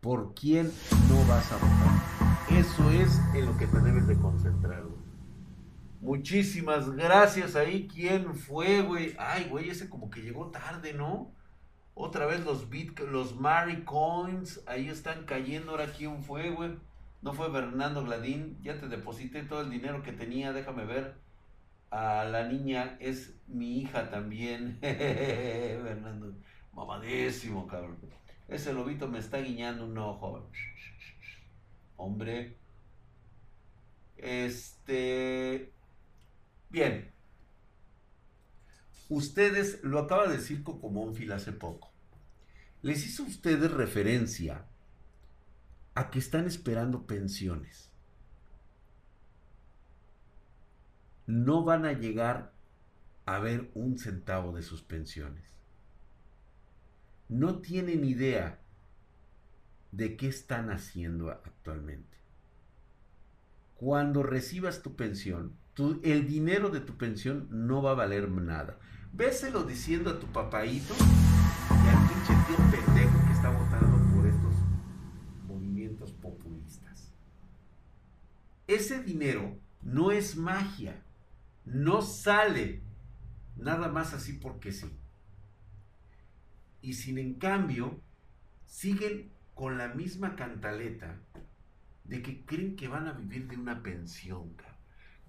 ¿Por 0.00 0.32
quién 0.32 0.73
no 1.11 1.23
vas 1.26 1.52
a 1.52 1.56
votar? 1.56 2.59
Eso 2.59 2.90
es 2.90 3.21
en 3.35 3.44
lo 3.44 3.56
que 3.59 3.66
te 3.66 3.78
debes 3.80 4.06
de 4.06 4.16
concentrar, 4.16 4.82
güey. 4.85 5.02
Muchísimas 6.00 6.90
gracias 6.92 7.56
ahí. 7.56 7.87
¿Quién 7.92 8.35
fue, 8.35 8.80
güey? 8.80 9.14
Ay, 9.18 9.49
güey, 9.50 9.68
ese 9.68 9.90
como 9.90 10.09
que 10.09 10.23
llegó 10.23 10.50
tarde, 10.50 10.94
¿no? 10.94 11.30
Otra 11.94 12.26
vez 12.26 12.44
los 12.44 12.70
bit, 12.70 12.99
los 13.00 13.37
Mary 13.37 13.84
Coins, 13.84 14.62
ahí 14.66 14.88
están 14.88 15.25
cayendo. 15.25 15.72
Ahora, 15.72 15.92
¿quién 15.92 16.22
fue, 16.22 16.50
güey? 16.50 16.72
No 17.20 17.34
fue 17.34 17.50
Fernando 17.50 18.02
Gladín. 18.04 18.58
Ya 18.62 18.78
te 18.78 18.88
deposité 18.88 19.42
todo 19.42 19.61
el 19.61 19.70
dinero 19.70 20.02
que 20.02 20.12
tenía, 20.12 20.52
déjame 20.52 20.84
ver. 20.84 21.16
A 21.90 22.25
la 22.25 22.49
niña 22.49 22.96
es 23.00 23.34
mi 23.46 23.78
hija 23.80 24.11
también. 24.11 24.78
Fernando, 24.80 26.34
mamadísimo, 26.72 27.66
cabrón. 27.66 27.99
Ese 28.49 28.72
lobito 28.72 29.08
me 29.08 29.18
está 29.18 29.38
guiñando 29.38 29.84
un 29.84 29.99
ojo 29.99 30.49
hombre. 31.96 32.56
Este. 34.16 35.72
Bien. 36.70 37.12
Ustedes, 39.14 39.85
lo 39.85 39.99
acaba 39.99 40.26
de 40.26 40.38
decir 40.38 40.62
Cocomónfil 40.62 41.33
hace 41.33 41.52
poco. 41.52 41.92
Les 42.81 43.04
hizo 43.04 43.25
ustedes 43.25 43.71
referencia 43.71 44.64
a 45.95 46.09
que 46.09 46.19
están 46.19 46.47
esperando 46.47 47.07
pensiones. 47.07 47.92
No 51.26 51.62
van 51.62 51.85
a 51.85 51.92
llegar 51.92 52.54
a 53.26 53.38
ver 53.38 53.71
un 53.75 53.99
centavo 53.99 54.52
de 54.52 54.62
sus 54.62 54.81
pensiones. 54.81 55.45
No 57.28 57.61
tienen 57.61 58.07
idea 58.07 58.61
de 59.90 60.16
qué 60.16 60.28
están 60.28 60.71
haciendo 60.71 61.31
actualmente. 61.31 62.16
Cuando 63.75 64.23
recibas 64.23 64.81
tu 64.81 64.97
pensión, 64.97 65.54
el 66.02 66.26
dinero 66.26 66.71
de 66.71 66.81
tu 66.81 66.97
pensión 66.97 67.49
no 67.50 67.83
va 67.83 67.90
a 67.90 67.97
valer 67.97 68.31
nada. 68.31 68.78
Véselo 69.14 69.64
diciendo 69.64 70.09
a 70.09 70.19
tu 70.19 70.26
papaito 70.26 70.95
y 70.97 71.88
al 71.88 72.09
pinche 72.09 72.33
tío 72.47 72.57
pendejo 72.71 73.26
que 73.26 73.33
está 73.33 73.50
votando 73.50 74.14
por 74.14 74.26
estos 74.26 74.54
movimientos 75.47 76.12
populistas. 76.12 77.12
Ese 78.66 79.02
dinero 79.02 79.59
no 79.83 80.12
es 80.12 80.35
magia, 80.37 81.02
no 81.66 82.00
sale 82.00 82.81
nada 83.57 83.88
más 83.88 84.14
así 84.14 84.33
porque 84.33 84.73
sí. 84.73 84.90
Y 86.81 86.95
sin 86.95 87.19
en 87.19 87.35
cambio, 87.35 88.00
siguen 88.64 89.31
con 89.54 89.76
la 89.76 89.88
misma 89.88 90.37
cantaleta 90.37 91.21
de 92.04 92.23
que 92.23 92.47
creen 92.47 92.76
que 92.76 92.88
van 92.88 93.09
a 93.09 93.12
vivir 93.12 93.47
de 93.47 93.59
una 93.59 93.83
pensión. 93.83 94.54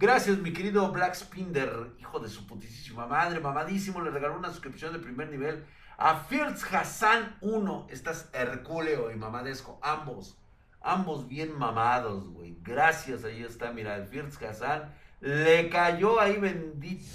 Gracias, 0.04 0.38
mi 0.40 0.52
querido 0.52 0.92
Black 0.92 1.16
Spinder, 1.16 1.94
hijo 1.98 2.20
de 2.20 2.28
su 2.28 2.46
putísima 2.46 3.08
madre, 3.08 3.40
mamadísimo, 3.40 4.02
le 4.02 4.12
regaló 4.12 4.38
una 4.38 4.50
suscripción 4.50 4.92
de 4.92 5.00
primer 5.00 5.30
nivel 5.30 5.64
a 5.98 6.16
First 6.16 6.66
Hassan 6.74 7.38
1. 7.40 7.88
Estás 7.90 8.30
hercúleo 8.34 9.12
y 9.12 9.16
mamadesco, 9.16 9.80
ambos, 9.82 10.38
ambos 10.82 11.30
bien 11.30 11.58
mamados, 11.58 12.28
güey. 12.28 12.58
Gracias, 12.62 13.24
ahí 13.24 13.44
está, 13.44 13.72
mira, 13.72 13.96
el 13.96 14.06
First 14.06 14.44
Hassan 14.44 14.94
le 15.22 15.70
cayó 15.70 16.20
ahí 16.20 16.38
bendito. 16.38 17.06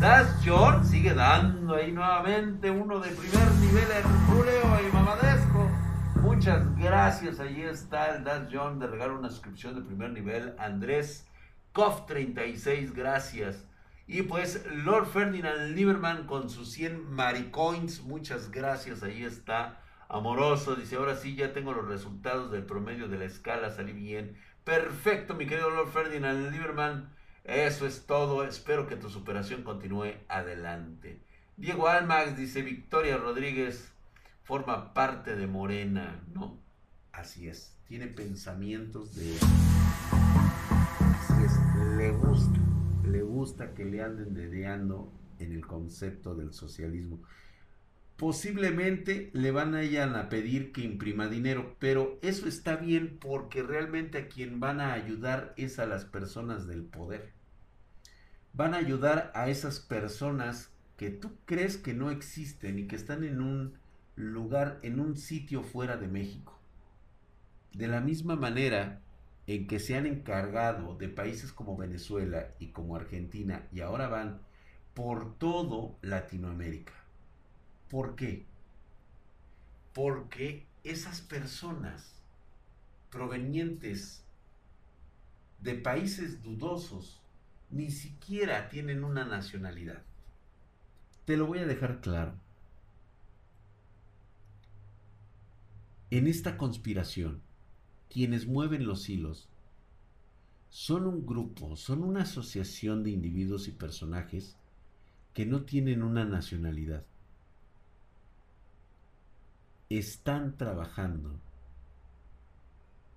Das 0.00 0.28
John 0.46 0.84
sigue 0.84 1.12
dando 1.12 1.74
ahí 1.74 1.90
nuevamente 1.90 2.70
uno 2.70 3.00
de 3.00 3.10
primer 3.10 3.50
nivel 3.54 3.90
Herculeo 3.90 4.88
y 4.88 4.92
Mamadesco. 4.92 5.75
Muchas 6.36 6.76
gracias. 6.76 7.40
Ahí 7.40 7.62
está 7.62 8.14
el 8.14 8.22
Das 8.22 8.48
John 8.52 8.78
de 8.78 8.86
regalo 8.86 9.18
una 9.18 9.30
suscripción 9.30 9.74
de 9.74 9.80
primer 9.80 10.10
nivel. 10.10 10.54
Andrés 10.58 11.26
Koff 11.72 12.04
36, 12.04 12.92
gracias. 12.92 13.64
Y 14.06 14.20
pues 14.20 14.62
Lord 14.70 15.06
Ferdinand 15.06 15.74
Lieberman 15.74 16.26
con 16.26 16.50
sus 16.50 16.72
100 16.72 17.10
maricoins, 17.10 18.02
muchas 18.02 18.50
gracias. 18.50 19.02
Ahí 19.02 19.24
está. 19.24 19.80
Amoroso, 20.10 20.76
dice, 20.76 20.96
ahora 20.96 21.16
sí 21.16 21.36
ya 21.36 21.54
tengo 21.54 21.72
los 21.72 21.88
resultados 21.88 22.52
del 22.52 22.66
promedio 22.66 23.08
de 23.08 23.16
la 23.16 23.24
escala, 23.24 23.70
salí 23.70 23.94
bien. 23.94 24.36
Perfecto, 24.62 25.34
mi 25.34 25.46
querido 25.46 25.70
Lord 25.70 25.88
Ferdinand 25.88 26.52
Lieberman. 26.52 27.08
Eso 27.44 27.86
es 27.86 28.04
todo. 28.04 28.44
Espero 28.44 28.86
que 28.86 28.96
tu 28.96 29.08
superación 29.08 29.62
continúe 29.62 30.12
adelante. 30.28 31.18
Diego 31.56 31.88
Almax 31.88 32.36
dice, 32.36 32.60
Victoria 32.60 33.16
Rodríguez 33.16 33.95
forma 34.46 34.94
parte 34.94 35.36
de 35.36 35.46
Morena. 35.46 36.22
No, 36.32 36.58
así 37.12 37.48
es. 37.48 37.76
Tiene 37.86 38.06
pensamientos 38.06 39.14
de... 39.14 39.36
Así 41.00 41.44
es. 41.44 41.96
Le 41.96 42.12
gusta. 42.12 42.60
Le 43.04 43.22
gusta 43.22 43.74
que 43.74 43.84
le 43.84 44.02
anden 44.02 44.34
dedeando 44.34 45.12
en 45.38 45.52
el 45.52 45.66
concepto 45.66 46.34
del 46.34 46.52
socialismo. 46.52 47.20
Posiblemente 48.16 49.30
le 49.34 49.50
van 49.50 49.74
a 49.74 49.82
ella 49.82 50.04
a 50.18 50.28
pedir 50.30 50.72
que 50.72 50.80
imprima 50.80 51.28
dinero, 51.28 51.76
pero 51.78 52.18
eso 52.22 52.48
está 52.48 52.76
bien 52.76 53.18
porque 53.20 53.62
realmente 53.62 54.16
a 54.16 54.28
quien 54.28 54.58
van 54.60 54.80
a 54.80 54.94
ayudar 54.94 55.52
es 55.58 55.78
a 55.78 55.86
las 55.86 56.06
personas 56.06 56.66
del 56.66 56.84
poder 56.84 57.36
van 58.56 58.72
a 58.72 58.78
ayudar 58.78 59.30
a 59.34 59.50
esas 59.50 59.80
personas 59.80 60.70
que 60.96 61.10
tú 61.10 61.32
crees 61.44 61.76
que 61.76 61.92
no 61.92 62.10
existen 62.10 62.78
y 62.78 62.86
que 62.86 62.96
están 62.96 63.22
en 63.22 63.42
un 63.42 63.78
lugar, 64.16 64.80
en 64.82 64.98
un 64.98 65.16
sitio 65.16 65.62
fuera 65.62 65.96
de 65.96 66.08
México. 66.08 66.58
De 67.72 67.86
la 67.86 68.00
misma 68.00 68.34
manera 68.34 69.02
en 69.46 69.66
que 69.66 69.78
se 69.78 69.96
han 69.96 70.06
encargado 70.06 70.96
de 70.96 71.08
países 71.08 71.52
como 71.52 71.76
Venezuela 71.76 72.48
y 72.58 72.68
como 72.68 72.96
Argentina 72.96 73.68
y 73.72 73.80
ahora 73.80 74.08
van 74.08 74.40
por 74.94 75.38
todo 75.38 75.96
Latinoamérica. 76.02 76.94
¿Por 77.90 78.16
qué? 78.16 78.44
Porque 79.92 80.66
esas 80.82 81.20
personas 81.20 82.14
provenientes 83.10 84.24
de 85.60 85.74
países 85.74 86.42
dudosos 86.42 87.20
ni 87.70 87.90
siquiera 87.90 88.68
tienen 88.68 89.04
una 89.04 89.24
nacionalidad. 89.24 90.02
Te 91.24 91.36
lo 91.36 91.46
voy 91.46 91.58
a 91.60 91.66
dejar 91.66 92.00
claro. 92.00 92.34
En 96.10 96.28
esta 96.28 96.56
conspiración, 96.56 97.42
quienes 98.08 98.46
mueven 98.46 98.86
los 98.86 99.08
hilos 99.08 99.48
son 100.68 101.06
un 101.06 101.26
grupo, 101.26 101.74
son 101.74 102.04
una 102.04 102.22
asociación 102.22 103.02
de 103.02 103.10
individuos 103.10 103.66
y 103.66 103.72
personajes 103.72 104.56
que 105.34 105.46
no 105.46 105.62
tienen 105.64 106.04
una 106.04 106.24
nacionalidad. 106.24 107.04
Están 109.88 110.56
trabajando 110.56 111.40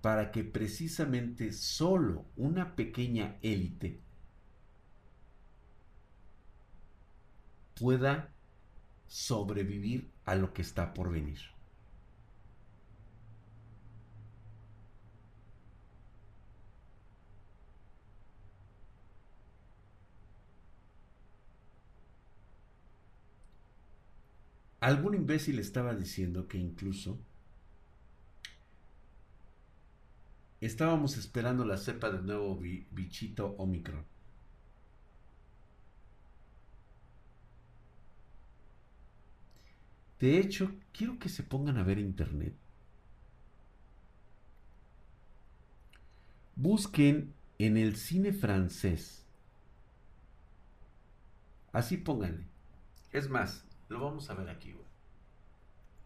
para 0.02 0.32
que 0.32 0.42
precisamente 0.42 1.52
solo 1.52 2.24
una 2.36 2.74
pequeña 2.74 3.36
élite 3.42 4.00
pueda 7.78 8.32
sobrevivir 9.06 10.10
a 10.24 10.34
lo 10.34 10.52
que 10.52 10.62
está 10.62 10.92
por 10.92 11.12
venir. 11.12 11.59
Algún 24.80 25.14
imbécil 25.14 25.58
estaba 25.58 25.94
diciendo 25.94 26.48
que 26.48 26.56
incluso 26.56 27.18
estábamos 30.60 31.18
esperando 31.18 31.64
la 31.66 31.76
cepa 31.76 32.10
del 32.10 32.24
nuevo 32.24 32.56
bichito 32.56 33.54
Omicron. 33.58 34.04
De 40.18 40.38
hecho, 40.38 40.70
quiero 40.92 41.18
que 41.18 41.30
se 41.30 41.42
pongan 41.42 41.78
a 41.78 41.82
ver 41.82 41.98
internet. 41.98 42.54
Busquen 46.56 47.32
en 47.58 47.78
el 47.78 47.96
cine 47.96 48.34
francés. 48.34 49.24
Así 51.72 51.96
pónganle. 51.96 52.44
Es 53.12 53.30
más, 53.30 53.64
lo 53.90 53.98
vamos 53.98 54.30
a 54.30 54.34
ver 54.34 54.48
aquí, 54.48 54.74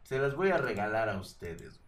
Se 0.05 0.19
las 0.19 0.35
voy 0.35 0.51
a 0.51 0.59
regalar 0.59 1.09
a 1.09 1.21
ustedes, 1.21 1.81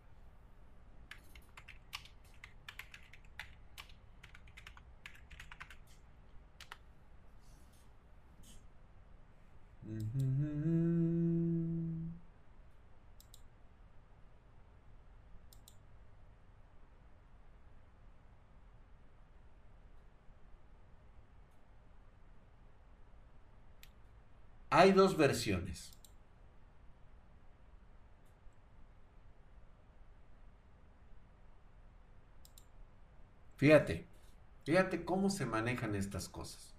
Hay 24.78 24.92
dos 24.92 25.16
versiones. 25.16 25.90
Fíjate, 33.56 34.06
fíjate 34.64 35.02
cómo 35.06 35.30
se 35.30 35.46
manejan 35.46 35.94
estas 35.94 36.28
cosas. 36.28 36.75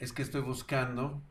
Es 0.00 0.12
que 0.12 0.22
estoy 0.22 0.40
buscando. 0.42 1.22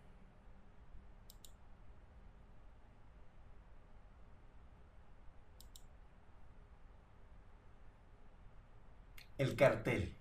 El 9.39 9.55
cartel. 9.55 10.13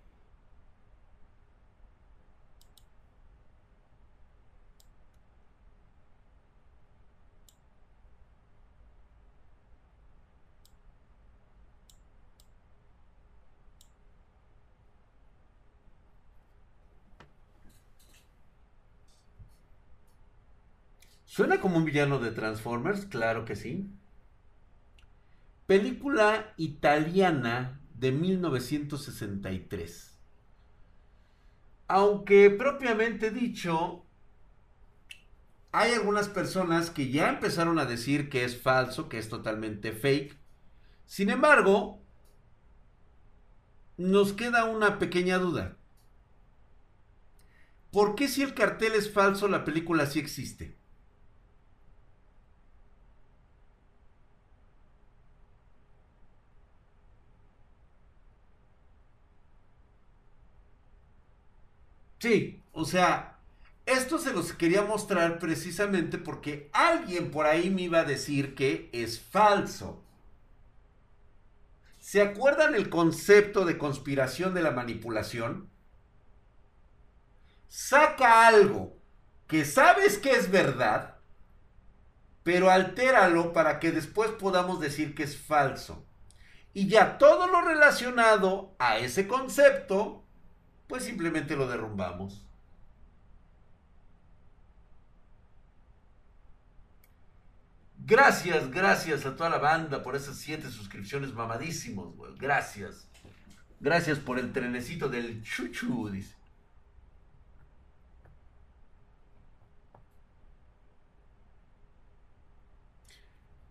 ¿Suena 21.38 21.60
como 21.60 21.76
un 21.76 21.84
villano 21.84 22.18
de 22.18 22.32
Transformers? 22.32 23.06
Claro 23.06 23.44
que 23.44 23.54
sí. 23.54 23.88
Película 25.68 26.52
italiana 26.56 27.80
de 27.94 28.10
1963. 28.10 30.18
Aunque 31.86 32.50
propiamente 32.50 33.30
dicho, 33.30 34.04
hay 35.70 35.92
algunas 35.92 36.28
personas 36.28 36.90
que 36.90 37.12
ya 37.12 37.28
empezaron 37.28 37.78
a 37.78 37.84
decir 37.84 38.30
que 38.30 38.42
es 38.42 38.60
falso, 38.60 39.08
que 39.08 39.18
es 39.18 39.28
totalmente 39.28 39.92
fake. 39.92 40.36
Sin 41.06 41.30
embargo, 41.30 42.02
nos 43.96 44.32
queda 44.32 44.64
una 44.64 44.98
pequeña 44.98 45.38
duda. 45.38 45.76
¿Por 47.92 48.16
qué 48.16 48.26
si 48.26 48.42
el 48.42 48.54
cartel 48.54 48.96
es 48.96 49.12
falso 49.12 49.46
la 49.46 49.64
película 49.64 50.06
sí 50.06 50.18
existe? 50.18 50.77
Sí, 62.20 62.62
o 62.72 62.84
sea, 62.84 63.38
esto 63.86 64.18
se 64.18 64.32
los 64.32 64.52
quería 64.52 64.82
mostrar 64.82 65.38
precisamente 65.38 66.18
porque 66.18 66.68
alguien 66.72 67.30
por 67.30 67.46
ahí 67.46 67.70
me 67.70 67.82
iba 67.82 68.00
a 68.00 68.04
decir 68.04 68.54
que 68.54 68.90
es 68.92 69.20
falso. 69.20 70.02
¿Se 72.00 72.22
acuerdan 72.22 72.74
el 72.74 72.90
concepto 72.90 73.64
de 73.64 73.78
conspiración 73.78 74.54
de 74.54 74.62
la 74.62 74.70
manipulación? 74.72 75.68
Saca 77.68 78.46
algo 78.46 78.96
que 79.46 79.64
sabes 79.64 80.18
que 80.18 80.32
es 80.32 80.50
verdad, 80.50 81.16
pero 82.42 82.70
altéralo 82.70 83.52
para 83.52 83.78
que 83.78 83.92
después 83.92 84.30
podamos 84.32 84.80
decir 84.80 85.14
que 85.14 85.22
es 85.24 85.36
falso. 85.36 86.04
Y 86.74 86.88
ya 86.88 87.18
todo 87.18 87.46
lo 87.48 87.62
relacionado 87.62 88.74
a 88.78 88.98
ese 88.98 89.26
concepto 89.28 90.24
pues 90.88 91.04
simplemente 91.04 91.54
lo 91.54 91.68
derrumbamos. 91.68 92.44
Gracias, 97.98 98.70
gracias 98.70 99.26
a 99.26 99.36
toda 99.36 99.50
la 99.50 99.58
banda 99.58 100.02
por 100.02 100.16
esas 100.16 100.38
siete 100.38 100.70
suscripciones 100.70 101.34
mamadísimos, 101.34 102.16
güey. 102.16 102.34
Gracias. 102.38 103.06
Gracias 103.80 104.18
por 104.18 104.38
el 104.38 104.52
trenecito 104.52 105.10
del 105.10 105.42
chuchu, 105.42 106.08
dice. 106.08 106.34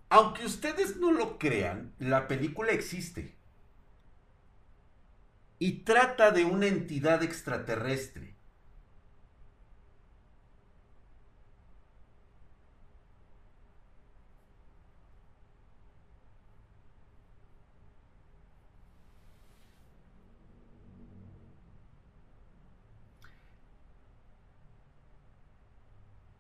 Aunque 0.09 0.45
ustedes 0.45 0.97
no 0.97 1.11
lo 1.11 1.39
crean, 1.39 1.93
la 1.99 2.27
película 2.27 2.71
existe 2.71 3.36
y 5.59 5.83
trata 5.83 6.31
de 6.31 6.45
una 6.45 6.67
entidad 6.67 7.23
extraterrestre. 7.23 8.35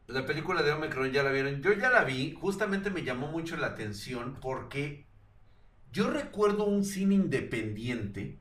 La 0.07 0.25
película 0.25 0.63
de 0.63 0.71
Omicron 0.71 1.11
ya 1.11 1.21
la 1.23 1.31
vieron. 1.31 1.61
Yo 1.61 1.73
ya 1.73 1.89
la 1.89 2.03
vi, 2.03 2.33
justamente 2.33 2.89
me 2.89 3.03
llamó 3.03 3.27
mucho 3.27 3.57
la 3.57 3.67
atención 3.67 4.37
porque 4.41 5.05
yo 5.91 6.09
recuerdo 6.09 6.65
un 6.65 6.83
cine 6.85 7.15
independiente 7.15 8.39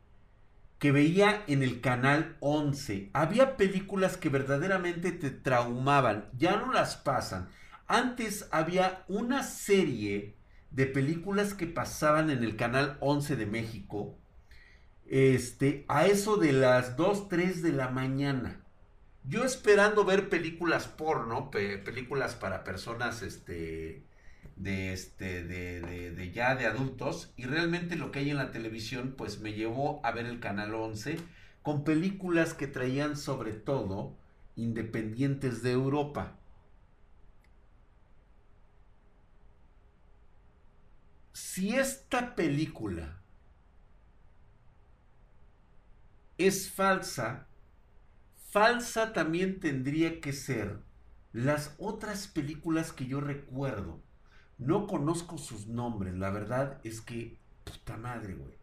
que 0.79 0.93
veía 0.93 1.43
en 1.47 1.63
el 1.63 1.81
canal 1.81 2.37
11. 2.41 3.11
Había 3.13 3.57
películas 3.57 4.17
que 4.17 4.29
verdaderamente 4.29 5.13
te 5.13 5.31
traumaban, 5.31 6.29
ya 6.37 6.57
no 6.57 6.73
las 6.73 6.97
pasan. 6.97 7.49
Antes 7.87 8.49
había 8.51 9.05
una 9.09 9.43
serie 9.43 10.35
de 10.71 10.87
películas 10.87 11.55
que 11.55 11.67
pasaban 11.67 12.31
en 12.31 12.43
el 12.43 12.57
canal 12.57 12.99
11 13.01 13.37
de 13.37 13.47
México, 13.47 14.19
este, 15.07 15.85
a 15.89 16.07
eso 16.07 16.37
de 16.37 16.53
las 16.53 16.97
2, 16.97 17.29
3 17.29 17.63
de 17.63 17.73
la 17.73 17.89
mañana. 17.89 18.61
Yo 19.25 19.45
esperando 19.45 20.05
ver 20.05 20.29
películas 20.29 20.87
porno, 20.87 21.51
películas 21.51 22.35
para 22.35 22.65
personas, 22.65 23.23
este, 23.23 24.06
de 24.57 24.93
este 24.93 25.45
de, 25.45 25.81
de, 26.13 26.31
ya 26.33 26.55
de 26.55 26.67
adultos 26.67 27.33
y 27.37 27.45
realmente 27.47 27.97
lo 27.97 28.11
que 28.13 28.21
hay 28.21 28.31
en 28.31 28.37
la 28.37 28.53
televisión 28.53 29.15
pues 29.17 29.41
me 29.41 29.53
llevó 29.53 30.01
a 30.05 30.13
ver 30.13 30.27
el 30.27 30.41
canal 30.41 30.75
11 30.75 31.19
con 31.63 31.85
películas 31.85 32.55
que 32.55 32.67
traían 32.67 33.17
sobre 33.17 33.53
todo 33.53 34.17
independientes 34.57 35.63
de 35.63 35.73
Europa. 35.73 36.39
Si 41.33 41.77
esta 41.77 42.35
película 42.35 43.23
es 46.39 46.71
falsa, 46.71 47.47
falsa 48.51 49.13
también 49.13 49.61
tendría 49.61 50.21
que 50.21 50.33
ser 50.33 50.81
las 51.33 51.75
otras 51.79 52.29
películas 52.29 52.93
que 52.93 53.07
yo 53.07 53.21
recuerdo 53.21 54.03
no 54.59 54.87
conozco 54.87 55.39
sus 55.39 55.67
nombres, 55.67 56.15
la 56.15 56.31
verdad 56.31 56.81
es 56.85 57.01
que, 57.01 57.39
puta 57.65 57.97
madre, 57.97 58.35
güey. 58.35 58.55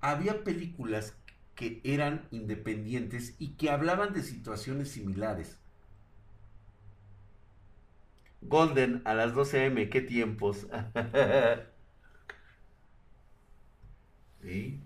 Había 0.00 0.44
películas 0.44 1.16
que 1.54 1.80
eran 1.84 2.28
independientes 2.30 3.34
y 3.38 3.54
que 3.54 3.70
hablaban 3.70 4.12
de 4.12 4.22
situaciones 4.22 4.90
similares. 4.90 5.58
Golden 8.42 9.02
a 9.04 9.14
las 9.14 9.34
12 9.34 9.66
am, 9.66 9.76
qué 9.90 10.00
tiempos. 10.00 10.66
¿Sí? 14.42 14.80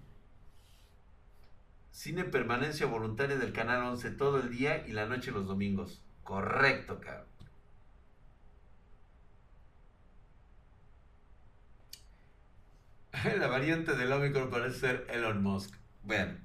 Cine 1.91 2.25
permanencia 2.25 2.87
voluntaria 2.87 3.37
del 3.37 3.53
canal 3.53 3.85
11 3.85 4.11
todo 4.13 4.41
el 4.41 4.51
día 4.51 4.87
y 4.87 4.93
la 4.93 5.07
noche 5.07 5.31
los 5.31 5.47
domingos. 5.47 6.03
Correcto, 6.25 7.01
cabrón. 7.01 7.32
la 13.39 13.47
variante 13.47 13.95
del 13.95 14.13
Omicron 14.13 14.51
parece 14.51 14.79
ser 14.81 15.07
Elon 15.11 15.43
Musk. 15.43 15.75
Vean, 16.05 16.45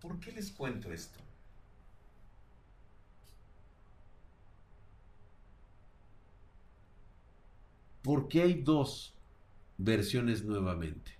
¿por 0.00 0.18
qué 0.18 0.32
les 0.32 0.50
cuento 0.50 0.92
esto? 0.92 1.18
Porque 8.02 8.42
hay 8.42 8.62
dos 8.62 9.14
versiones 9.78 10.44
nuevamente. 10.44 11.12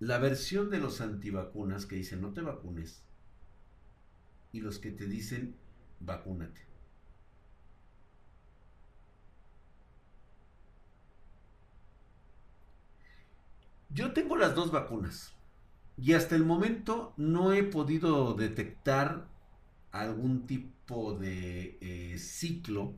La 0.00 0.18
versión 0.18 0.68
de 0.70 0.78
los 0.78 1.00
antivacunas 1.00 1.86
que 1.86 1.96
dicen 1.96 2.20
no 2.20 2.32
te 2.32 2.42
vacunes 2.42 3.02
y 4.52 4.60
los 4.60 4.78
que 4.78 4.90
te 4.90 5.06
dicen 5.06 5.56
vacúnate. 6.04 6.60
Yo 13.90 14.12
tengo 14.12 14.36
las 14.36 14.54
dos 14.56 14.72
vacunas 14.72 15.34
y 15.96 16.14
hasta 16.14 16.34
el 16.34 16.44
momento 16.44 17.14
no 17.16 17.52
he 17.52 17.62
podido 17.62 18.34
detectar 18.34 19.28
algún 19.92 20.46
tipo 20.46 21.14
de 21.14 21.78
eh, 21.80 22.18
ciclo 22.18 22.94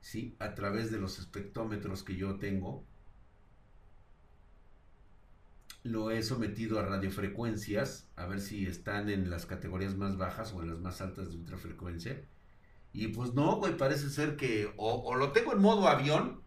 ¿sí? 0.00 0.34
a 0.40 0.56
través 0.56 0.90
de 0.90 0.98
los 0.98 1.20
espectrómetros 1.20 2.02
que 2.02 2.16
yo 2.16 2.36
tengo 2.36 2.84
lo 5.82 6.10
he 6.10 6.22
sometido 6.22 6.78
a 6.78 6.84
radiofrecuencias, 6.84 8.06
a 8.16 8.26
ver 8.26 8.40
si 8.40 8.66
están 8.66 9.08
en 9.08 9.30
las 9.30 9.46
categorías 9.46 9.96
más 9.96 10.16
bajas 10.16 10.52
o 10.52 10.62
en 10.62 10.68
las 10.70 10.78
más 10.78 11.00
altas 11.00 11.30
de 11.30 11.36
ultrafrecuencia. 11.36 12.22
Y 12.92 13.08
pues 13.08 13.34
no, 13.34 13.56
güey, 13.56 13.76
parece 13.76 14.10
ser 14.10 14.36
que 14.36 14.72
o, 14.76 15.14
lo 15.14 15.32
tengo 15.32 15.52
en 15.52 15.60
modo 15.60 15.88
avión, 15.88 16.42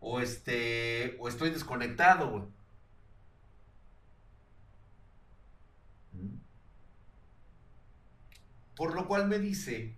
o 0.00 0.20
este, 0.20 1.16
o 1.20 1.28
estoy 1.28 1.50
desconectado. 1.50 2.50
¿Mm? 6.12 6.36
Por 8.76 8.94
lo 8.94 9.08
cual 9.08 9.28
me 9.28 9.38
dice 9.38 9.96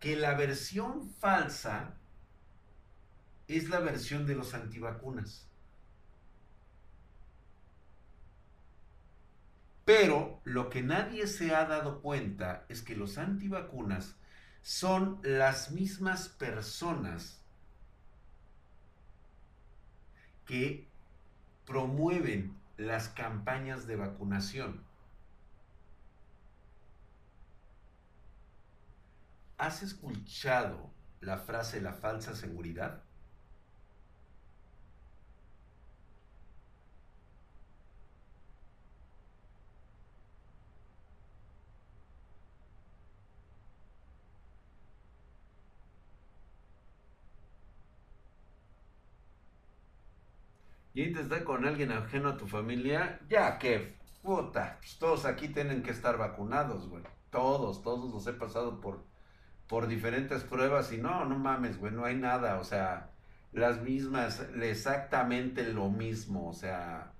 que 0.00 0.16
la 0.16 0.34
versión 0.34 1.08
falsa 1.10 1.94
es 3.48 3.68
la 3.68 3.80
versión 3.80 4.26
de 4.26 4.34
los 4.34 4.54
antivacunas. 4.54 5.48
Pero 9.84 10.40
lo 10.44 10.70
que 10.70 10.82
nadie 10.82 11.26
se 11.26 11.54
ha 11.54 11.66
dado 11.66 12.00
cuenta 12.00 12.64
es 12.68 12.82
que 12.82 12.96
los 12.96 13.18
antivacunas 13.18 14.16
son 14.62 15.20
las 15.22 15.72
mismas 15.72 16.28
personas 16.28 17.42
que 20.46 20.88
promueven 21.66 22.56
las 22.76 23.08
campañas 23.08 23.86
de 23.86 23.96
vacunación. 23.96 24.82
¿Has 29.58 29.82
escuchado 29.82 30.90
la 31.20 31.38
frase 31.38 31.80
la 31.80 31.92
falsa 31.92 32.34
seguridad? 32.34 33.02
Y 50.94 51.12
te 51.12 51.20
está 51.20 51.44
con 51.44 51.66
alguien 51.66 51.90
ajeno 51.90 52.30
a 52.30 52.36
tu 52.36 52.46
familia, 52.46 53.20
ya 53.28 53.58
que, 53.58 53.96
puta, 54.22 54.78
pues 54.80 54.96
todos 54.98 55.24
aquí 55.24 55.48
tienen 55.48 55.82
que 55.82 55.90
estar 55.90 56.16
vacunados, 56.16 56.88
güey. 56.88 57.02
Todos, 57.30 57.82
todos 57.82 58.14
los 58.14 58.26
he 58.28 58.32
pasado 58.32 58.80
por, 58.80 59.04
por 59.66 59.88
diferentes 59.88 60.44
pruebas 60.44 60.92
y 60.92 60.98
no, 60.98 61.24
no 61.24 61.36
mames, 61.36 61.78
güey, 61.78 61.92
no 61.92 62.04
hay 62.04 62.14
nada, 62.14 62.60
o 62.60 62.64
sea, 62.64 63.10
las 63.52 63.82
mismas, 63.82 64.46
exactamente 64.62 65.72
lo 65.72 65.90
mismo, 65.90 66.48
o 66.48 66.52
sea, 66.52 67.12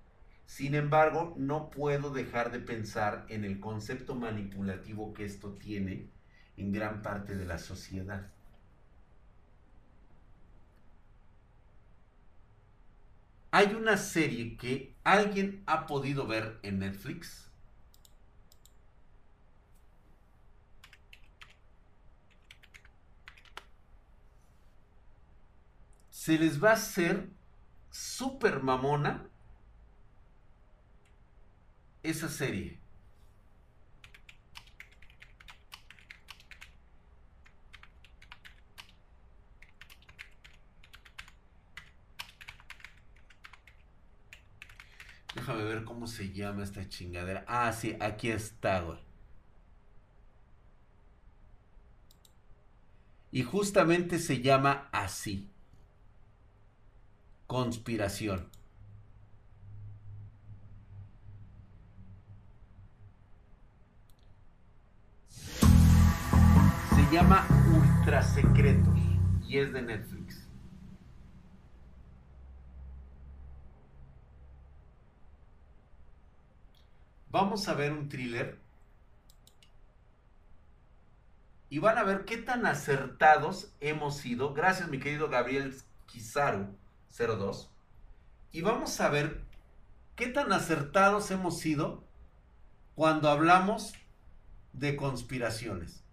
sin 0.47 0.77
embargo, 0.77 1.35
no 1.37 1.69
puedo 1.71 2.11
dejar 2.11 2.53
de 2.53 2.61
pensar 2.61 3.27
en 3.29 3.45
el 3.45 3.59
concepto 3.59 4.15
manipulativo 4.15 5.13
que 5.15 5.25
esto 5.25 5.55
tiene 5.55 6.11
en 6.57 6.73
gran 6.73 7.03
parte 7.03 7.35
de 7.35 7.45
la 7.45 7.59
sociedad. 7.59 8.34
Hay 13.57 13.73
una 13.75 13.97
serie 13.97 14.57
que 14.57 14.97
alguien 15.05 15.63
ha 15.67 15.87
podido 15.87 16.27
ver 16.27 16.59
en 16.65 16.81
Netflix. 16.81 17.49
Se 26.11 26.37
les 26.37 26.61
va 26.61 26.71
a 26.71 26.73
hacer 26.73 27.31
súper 27.93 28.61
mamona 28.61 29.29
esa 32.03 32.29
serie. 32.29 32.84
Déjame 45.45 45.65
ver 45.65 45.85
cómo 45.85 46.07
se 46.07 46.33
llama 46.33 46.65
esta 46.65 46.89
chingadera. 46.89 47.45
Ah, 47.47 47.71
sí, 47.71 47.95
aquí 48.01 48.31
está, 48.31 48.81
güey. 48.81 48.99
Y 53.31 53.43
justamente 53.43 54.19
se 54.21 54.41
llama 54.41 54.89
así. 54.91 55.51
Conspiración. 57.47 58.49
Se 66.89 67.13
llama 67.13 67.47
secretos 68.35 68.99
y 69.47 69.59
es 69.59 69.75
de 69.75 69.83
Netflix. 69.83 70.24
Vamos 77.35 77.67
a 77.67 77.75
ver 77.75 77.93
un 77.93 78.09
thriller 78.09 78.61
y 81.69 81.81
van 81.81 81.99
a 81.99 82.05
ver 82.05 82.25
qué 82.27 82.37
tan 82.37 82.65
acertados 82.65 83.75
hemos 83.81 84.19
sido. 84.19 84.55
Gracias, 84.55 84.89
mi 84.89 85.01
querido 85.01 85.29
Gabriel 85.29 85.75
Kizaru 86.07 86.77
02. 87.11 87.73
Y 88.53 88.61
vamos 88.61 89.01
a 89.01 89.09
ver 89.09 89.43
qué 90.15 90.29
tan 90.29 90.53
acertados 90.53 91.33
hemos 91.33 91.59
sido 91.59 92.05
cuando 92.95 93.29
hablamos 93.29 93.95
de 94.73 94.95
conspiraciones. 94.95 96.05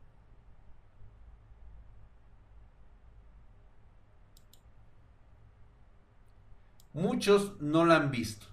Muchos 6.93 7.61
no 7.61 7.85
la 7.85 7.97
han 7.97 8.09
visto. 8.09 8.50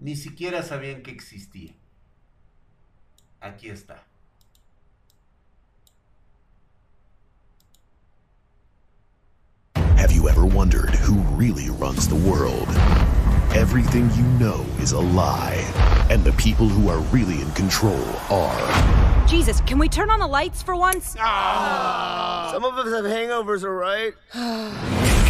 Ni 0.00 0.16
siquiera 0.16 0.62
sabían 0.62 1.02
que 1.02 1.12
existía. 1.12 1.74
Aquí 3.40 3.68
está. 3.70 3.98
Have 9.96 10.12
you 10.12 10.28
ever 10.28 10.44
wondered 10.44 10.90
who 10.90 11.20
really 11.36 11.70
runs 11.70 12.08
the 12.08 12.14
world? 12.14 12.68
Everything 13.54 14.10
you 14.16 14.24
know 14.38 14.66
is 14.80 14.92
a 14.92 15.00
lie, 15.00 15.62
and 16.10 16.24
the 16.24 16.32
people 16.32 16.68
who 16.68 16.88
are 16.88 16.98
really 17.12 17.40
in 17.40 17.50
control 17.52 18.04
are. 18.28 19.26
Jesus, 19.28 19.60
can 19.60 19.78
we 19.78 19.88
turn 19.88 20.10
on 20.10 20.18
the 20.18 20.26
lights 20.26 20.62
for 20.62 20.74
once? 20.74 21.12
Some 21.12 22.64
of 22.64 22.76
us 22.76 22.92
have 22.92 23.04
hangovers, 23.04 23.62
all 23.62 23.70
right? 23.70 24.12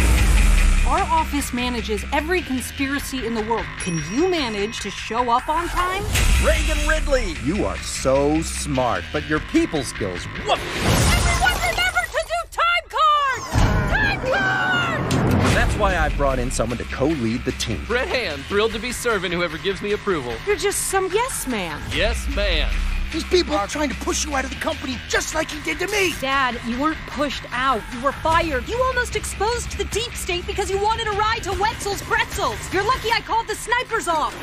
Our 0.87 1.01
office 1.01 1.51
manages 1.51 2.05
every 2.13 2.43
conspiracy 2.43 3.25
in 3.25 3.33
the 3.33 3.41
world. 3.45 3.65
Can 3.79 4.03
you 4.13 4.29
manage 4.29 4.81
to 4.81 4.91
show 4.91 5.31
up 5.31 5.49
on 5.49 5.67
time? 5.69 6.03
Reagan 6.45 6.87
Ridley! 6.87 7.33
You 7.43 7.65
are 7.65 7.77
so 7.77 8.39
smart, 8.43 9.03
but 9.11 9.27
your 9.27 9.39
people 9.39 9.81
skills, 9.81 10.23
whoop! 10.45 10.59
Everyone 10.59 11.55
remember 11.55 12.01
to 12.05 12.25
do 12.27 12.39
time 12.51 12.85
card! 12.89 13.41
Time 13.89 14.19
card! 14.31 15.11
That's 15.55 15.75
why 15.77 15.97
I 15.97 16.09
brought 16.09 16.37
in 16.37 16.51
someone 16.51 16.77
to 16.77 16.83
co-lead 16.85 17.43
the 17.45 17.53
team. 17.53 17.83
Brett 17.87 18.07
Hand, 18.07 18.43
thrilled 18.43 18.73
to 18.73 18.79
be 18.79 18.91
serving 18.91 19.31
whoever 19.31 19.57
gives 19.57 19.81
me 19.81 19.93
approval. 19.93 20.35
You're 20.45 20.55
just 20.55 20.89
some 20.89 21.09
yes 21.11 21.47
man. 21.47 21.81
Yes, 21.95 22.27
man. 22.35 22.69
These 23.15 23.23
people 23.23 23.55
are 23.55 23.65
trying 23.65 23.87
to 23.87 23.95
push 23.95 24.25
you 24.25 24.35
out 24.35 24.43
of 24.43 24.49
the 24.49 24.57
company 24.57 24.97
just 25.07 25.35
like 25.35 25.49
he 25.49 25.61
did 25.61 25.79
to 25.79 25.87
me. 25.87 26.13
Dad, 26.19 26.59
you 26.67 26.77
weren't 26.77 26.97
pushed 27.07 27.45
out. 27.53 27.81
You 27.93 28.03
were 28.03 28.11
fired. 28.11 28.67
You 28.67 28.77
almost 28.83 29.15
exposed 29.15 29.77
the 29.77 29.85
deep 29.85 30.13
state 30.13 30.45
because 30.45 30.69
you 30.69 30.77
wanted 30.77 31.07
a 31.07 31.11
ride 31.11 31.41
to 31.43 31.53
Wetzel's 31.53 32.01
Pretzels. 32.01 32.57
You're 32.73 32.83
lucky 32.83 33.11
I 33.13 33.21
called 33.21 33.47
the 33.47 33.55
snipers 33.55 34.09
off. 34.09 34.35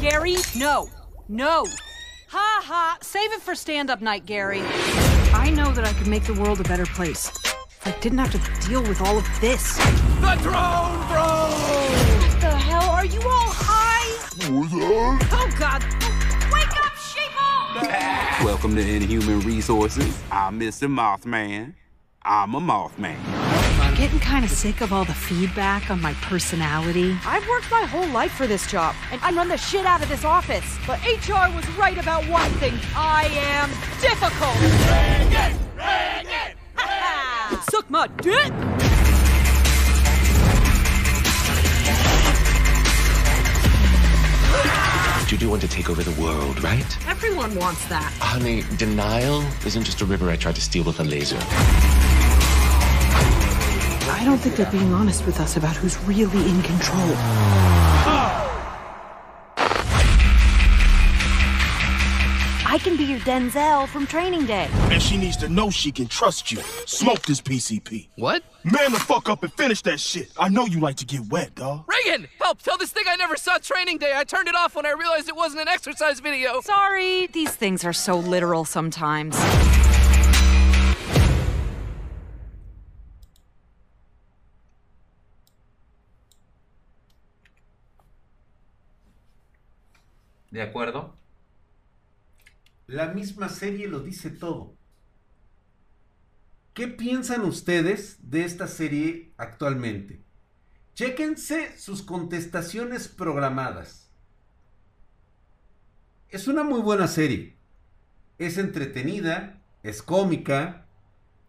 Gary, 0.00 0.34
no. 0.56 0.88
No. 1.28 1.66
Ha 2.30 2.62
ha. 2.64 2.98
Save 3.00 3.30
it 3.30 3.40
for 3.40 3.54
stand 3.54 3.90
up 3.90 4.02
night, 4.02 4.26
Gary. 4.26 4.62
I 5.32 5.50
know 5.50 5.70
that 5.70 5.84
I 5.84 5.92
could 5.92 6.08
make 6.08 6.24
the 6.24 6.34
world 6.34 6.58
a 6.58 6.64
better 6.64 6.86
place. 6.86 7.30
I 7.84 7.92
didn't 8.00 8.18
have 8.18 8.32
to 8.32 8.68
deal 8.68 8.82
with 8.82 9.00
all 9.02 9.18
of 9.18 9.40
this. 9.40 9.76
The 9.76 10.36
drone 10.42 10.98
bro! 11.06 11.46
What 12.26 12.40
the 12.40 12.56
hell? 12.56 12.90
Are 12.90 13.06
you 13.06 13.20
all 13.20 13.50
high? 13.54 14.30
Oh, 14.50 15.56
God. 15.56 16.03
Wake 17.94 18.02
up, 18.02 18.10
sheeple! 18.10 18.44
Welcome 18.44 18.74
to 18.76 18.82
Inhuman 18.82 19.40
Resources. 19.40 20.20
I'm 20.30 20.58
Mr. 20.58 20.88
Mothman. 20.88 21.74
I'm 22.22 22.54
a 22.54 22.60
Mothman. 22.60 23.16
I'm 23.80 23.94
getting 23.94 24.18
kind 24.18 24.44
of 24.44 24.50
sick 24.50 24.80
of 24.80 24.92
all 24.92 25.04
the 25.04 25.14
feedback 25.14 25.90
on 25.90 26.00
my 26.00 26.14
personality. 26.14 27.16
I've 27.24 27.46
worked 27.48 27.70
my 27.70 27.82
whole 27.82 28.08
life 28.08 28.32
for 28.32 28.46
this 28.46 28.66
job, 28.70 28.94
and 29.12 29.20
I 29.22 29.32
run 29.32 29.48
the 29.48 29.58
shit 29.58 29.84
out 29.86 30.02
of 30.02 30.08
this 30.08 30.24
office. 30.24 30.78
But 30.86 31.00
HR 31.04 31.54
was 31.54 31.68
right 31.76 31.98
about 31.98 32.28
one 32.28 32.50
thing 32.52 32.74
I 32.96 33.26
am 33.32 33.70
difficult. 34.00 34.58
Reagan! 34.88 35.58
Reagan! 35.76 36.56
Reagan! 36.76 37.62
Suck 37.70 37.88
my 37.90 38.06
dick! 38.08 38.93
But 45.24 45.32
you 45.32 45.38
do 45.38 45.48
want 45.48 45.62
to 45.62 45.68
take 45.68 45.88
over 45.88 46.02
the 46.02 46.20
world, 46.20 46.62
right? 46.62 47.08
Everyone 47.08 47.54
wants 47.54 47.82
that. 47.86 48.12
Honey, 48.20 48.62
denial 48.76 49.42
isn't 49.64 49.84
just 49.84 50.02
a 50.02 50.04
river 50.04 50.28
I 50.28 50.36
tried 50.36 50.56
to 50.56 50.60
steal 50.60 50.84
with 50.84 51.00
a 51.00 51.02
laser. 51.02 51.38
I 54.10 54.20
don't 54.22 54.36
think 54.36 54.56
they're 54.56 54.70
being 54.70 54.92
honest 54.92 55.24
with 55.24 55.40
us 55.40 55.56
about 55.56 55.76
who's 55.76 55.96
really 56.04 56.46
in 56.46 56.60
control. 56.60 57.08
Ah. 58.04 58.23
I 62.74 62.78
can 62.78 62.96
be 62.96 63.04
your 63.04 63.20
Denzel 63.20 63.86
from 63.86 64.04
training 64.04 64.46
day. 64.46 64.68
And 64.90 65.00
she 65.00 65.16
needs 65.16 65.36
to 65.36 65.48
know 65.48 65.70
she 65.70 65.92
can 65.92 66.08
trust 66.08 66.50
you. 66.50 66.58
Smoke 66.86 67.22
this 67.22 67.40
PCP. 67.40 68.08
What? 68.16 68.42
Man 68.64 68.90
the 68.90 68.98
fuck 68.98 69.28
up 69.28 69.44
and 69.44 69.52
finish 69.52 69.80
that 69.82 70.00
shit. 70.00 70.32
I 70.36 70.48
know 70.48 70.66
you 70.66 70.80
like 70.80 70.96
to 70.96 71.04
get 71.06 71.20
wet, 71.28 71.54
dog. 71.54 71.84
Reagan! 71.86 72.26
Help! 72.40 72.62
Tell 72.62 72.76
this 72.76 72.90
thing 72.90 73.04
I 73.06 73.14
never 73.14 73.36
saw 73.36 73.58
training 73.58 73.98
day. 73.98 74.14
I 74.16 74.24
turned 74.24 74.48
it 74.48 74.56
off 74.56 74.74
when 74.74 74.86
I 74.86 74.90
realized 74.90 75.28
it 75.28 75.36
wasn't 75.36 75.62
an 75.62 75.68
exercise 75.68 76.18
video. 76.18 76.60
Sorry, 76.62 77.28
these 77.28 77.54
things 77.54 77.84
are 77.84 77.92
so 77.92 78.18
literal 78.18 78.64
sometimes. 78.64 79.36
¿De 90.50 90.60
acuerdo? 90.60 91.23
La 92.86 93.08
misma 93.08 93.48
serie 93.48 93.88
lo 93.88 94.00
dice 94.00 94.30
todo. 94.30 94.74
¿Qué 96.74 96.88
piensan 96.88 97.42
ustedes 97.42 98.18
de 98.30 98.44
esta 98.44 98.66
serie 98.66 99.32
actualmente? 99.36 100.22
Chéquense 100.94 101.78
sus 101.78 102.02
contestaciones 102.02 103.08
programadas. 103.08 104.10
Es 106.28 106.46
una 106.46 106.62
muy 106.62 106.80
buena 106.80 107.06
serie. 107.06 107.56
Es 108.38 108.58
entretenida, 108.58 109.62
es 109.82 110.02
cómica, 110.02 110.86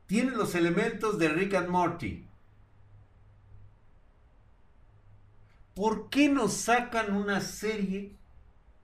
tiene 0.05 0.31
los 0.31 0.55
elementos 0.55 1.17
de 1.17 1.29
Rick 1.29 1.55
and 1.55 1.69
Morty. 1.69 2.27
¿Por 5.73 6.09
qué 6.09 6.29
nos 6.29 6.53
sacan 6.53 7.15
una 7.15 7.41
serie 7.41 8.15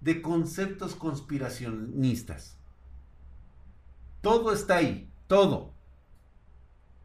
de 0.02 0.22
conceptos 0.22 0.96
conspiracionistas? 0.96 2.58
Todo 4.22 4.54
está 4.54 4.78
ahí, 4.78 5.10
todo. 5.28 5.74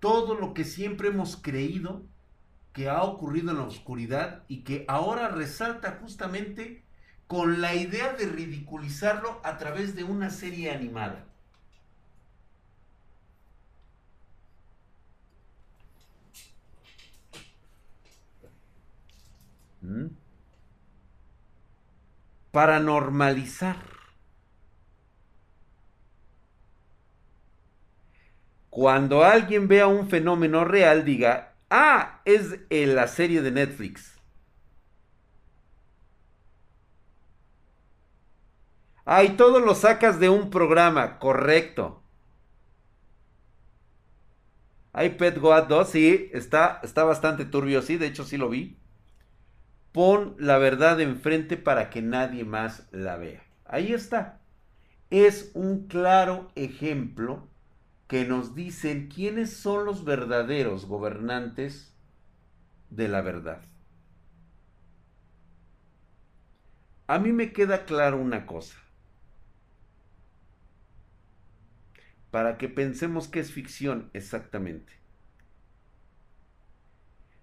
Todo 0.01 0.35
lo 0.35 0.53
que 0.53 0.65
siempre 0.65 1.09
hemos 1.09 1.37
creído 1.37 2.03
que 2.73 2.91
ha 2.91 3.03
ocurrido 3.03 3.53
en 3.53 3.57
la 3.57 3.65
oscuridad 3.65 4.43
y 4.49 4.59
que 4.59 4.85
ahora 4.87 5.29
resalta 5.29 5.99
justamente 6.03 6.85
con 7.27 7.63
la 7.63 7.75
idea 7.75 8.13
de 8.13 8.27
ridiculizarlo 8.27 9.41
a 9.43 9.57
través 9.57 9.97
de 9.97 10.05
una 10.05 10.29
serie 10.31 10.71
animada. 10.71 11.25
¿Mm? 19.81 20.26
Para 22.57 22.81
normalizar. 22.81 23.77
Cuando 28.71 29.25
alguien 29.25 29.69
vea 29.69 29.88
un 29.88 30.09
fenómeno 30.09 30.64
real, 30.64 31.05
diga, 31.05 31.53
ah, 31.69 32.23
es 32.25 32.61
la 32.71 33.09
serie 33.09 33.42
de 33.42 33.51
Netflix. 33.51 34.19
Ay, 39.05 39.37
todo 39.37 39.61
lo 39.61 39.75
sacas 39.75 40.19
de 40.19 40.31
un 40.31 40.49
programa, 40.49 41.19
correcto. 41.19 42.03
Hay 44.95 45.11
Pet 45.11 45.37
Goat 45.38 45.69
2, 45.69 45.90
sí, 45.90 46.31
está, 46.33 46.81
está 46.83 47.05
bastante 47.05 47.45
turbio, 47.45 47.83
sí, 47.83 47.99
de 47.99 48.07
hecho 48.07 48.25
sí 48.25 48.38
lo 48.38 48.49
vi. 48.49 48.79
Pon 49.97 50.37
la 50.39 50.59
verdad 50.59 51.01
enfrente 51.01 51.57
para 51.57 51.89
que 51.89 52.03
nadie 52.03 52.45
más 52.45 52.87
la 52.93 53.17
vea. 53.17 53.43
Ahí 53.65 53.95
está. 53.95 54.43
Es 55.09 55.53
un 55.55 55.87
claro 55.87 56.51
ejemplo 56.55 57.49
que 58.07 58.27
nos 58.27 58.55
dicen 58.55 59.09
quiénes 59.09 59.57
son 59.57 59.87
los 59.87 60.05
verdaderos 60.05 60.85
gobernantes 60.85 61.95
de 62.91 63.09
la 63.09 63.23
verdad. 63.23 63.63
A 67.07 67.19
mí 67.19 67.33
me 67.33 67.55
queda 67.55 67.87
claro 67.87 68.19
una 68.19 68.45
cosa. 68.45 68.77
para 72.31 72.59
que 72.59 72.69
pensemos 72.69 73.29
que 73.29 73.41
es 73.41 73.51
ficción 73.51 74.11
exactamente. 74.13 74.93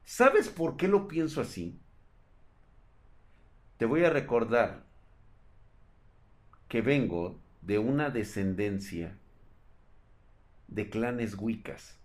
¿Sabes 0.04 0.50
por 0.50 0.78
qué 0.78 0.88
lo 0.88 1.08
pienso 1.08 1.42
así? 1.42 1.83
Te 3.84 3.88
voy 3.88 4.06
a 4.06 4.10
recordar 4.10 4.86
que 6.70 6.82
vengo 6.82 7.38
de 7.62 7.80
una 7.80 8.10
descendencia 8.12 9.18
de 10.70 10.90
clanes 10.90 11.36
huicas. 11.38 12.00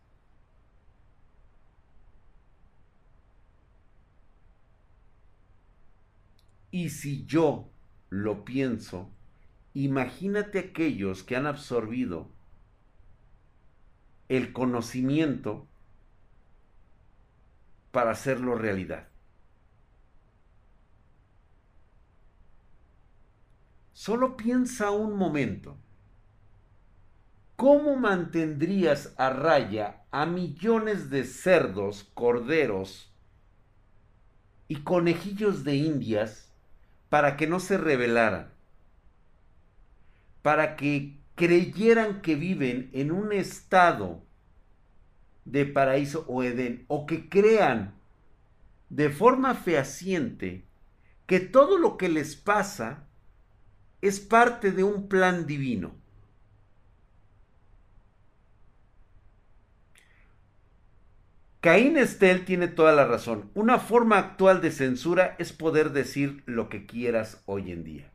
Y 6.72 6.90
si 6.90 7.24
yo 7.26 7.70
lo 8.10 8.44
pienso, 8.44 9.08
imagínate 9.72 10.58
aquellos 10.58 11.22
que 11.22 11.36
han 11.36 11.46
absorbido 11.46 12.28
el 14.28 14.52
conocimiento 14.52 15.68
para 17.92 18.10
hacerlo 18.10 18.56
realidad. 18.56 19.06
Solo 23.98 24.36
piensa 24.36 24.92
un 24.92 25.16
momento. 25.16 25.76
¿Cómo 27.56 27.96
mantendrías 27.96 29.12
a 29.16 29.28
raya 29.28 30.04
a 30.12 30.24
millones 30.24 31.10
de 31.10 31.24
cerdos, 31.24 32.08
corderos 32.14 33.12
y 34.68 34.76
conejillos 34.82 35.64
de 35.64 35.74
indias 35.74 36.54
para 37.08 37.36
que 37.36 37.48
no 37.48 37.58
se 37.58 37.76
rebelaran? 37.76 38.52
Para 40.42 40.76
que 40.76 41.18
creyeran 41.34 42.22
que 42.22 42.36
viven 42.36 42.90
en 42.92 43.10
un 43.10 43.32
estado 43.32 44.22
de 45.44 45.66
paraíso 45.66 46.24
o 46.28 46.44
Edén, 46.44 46.84
o 46.86 47.04
que 47.04 47.28
crean 47.28 47.96
de 48.90 49.10
forma 49.10 49.56
fehaciente 49.56 50.64
que 51.26 51.40
todo 51.40 51.78
lo 51.78 51.96
que 51.96 52.08
les 52.08 52.36
pasa 52.36 53.07
es 54.02 54.20
parte 54.20 54.72
de 54.72 54.84
un 54.84 55.08
plan 55.08 55.46
divino. 55.46 55.92
Caín 61.60 61.96
Estel 61.96 62.44
tiene 62.44 62.66
toda 62.66 62.92
la 62.92 63.06
razón. 63.06 63.50
Una 63.54 63.78
forma 63.78 64.18
actual 64.18 64.60
de 64.60 64.72
censura 64.72 65.36
es 65.38 65.52
poder 65.52 65.92
decir 65.92 66.42
lo 66.46 66.68
que 66.68 66.84
quieras 66.86 67.42
hoy 67.46 67.70
en 67.70 67.84
día. 67.84 68.10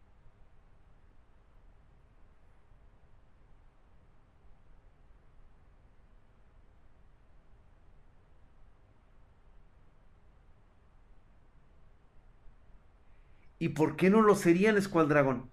¿Y 13.57 13.69
por 13.69 13.95
qué 13.95 14.11
no 14.11 14.21
lo 14.21 14.35
serían, 14.35 14.77
Escualdragón? 14.77 15.52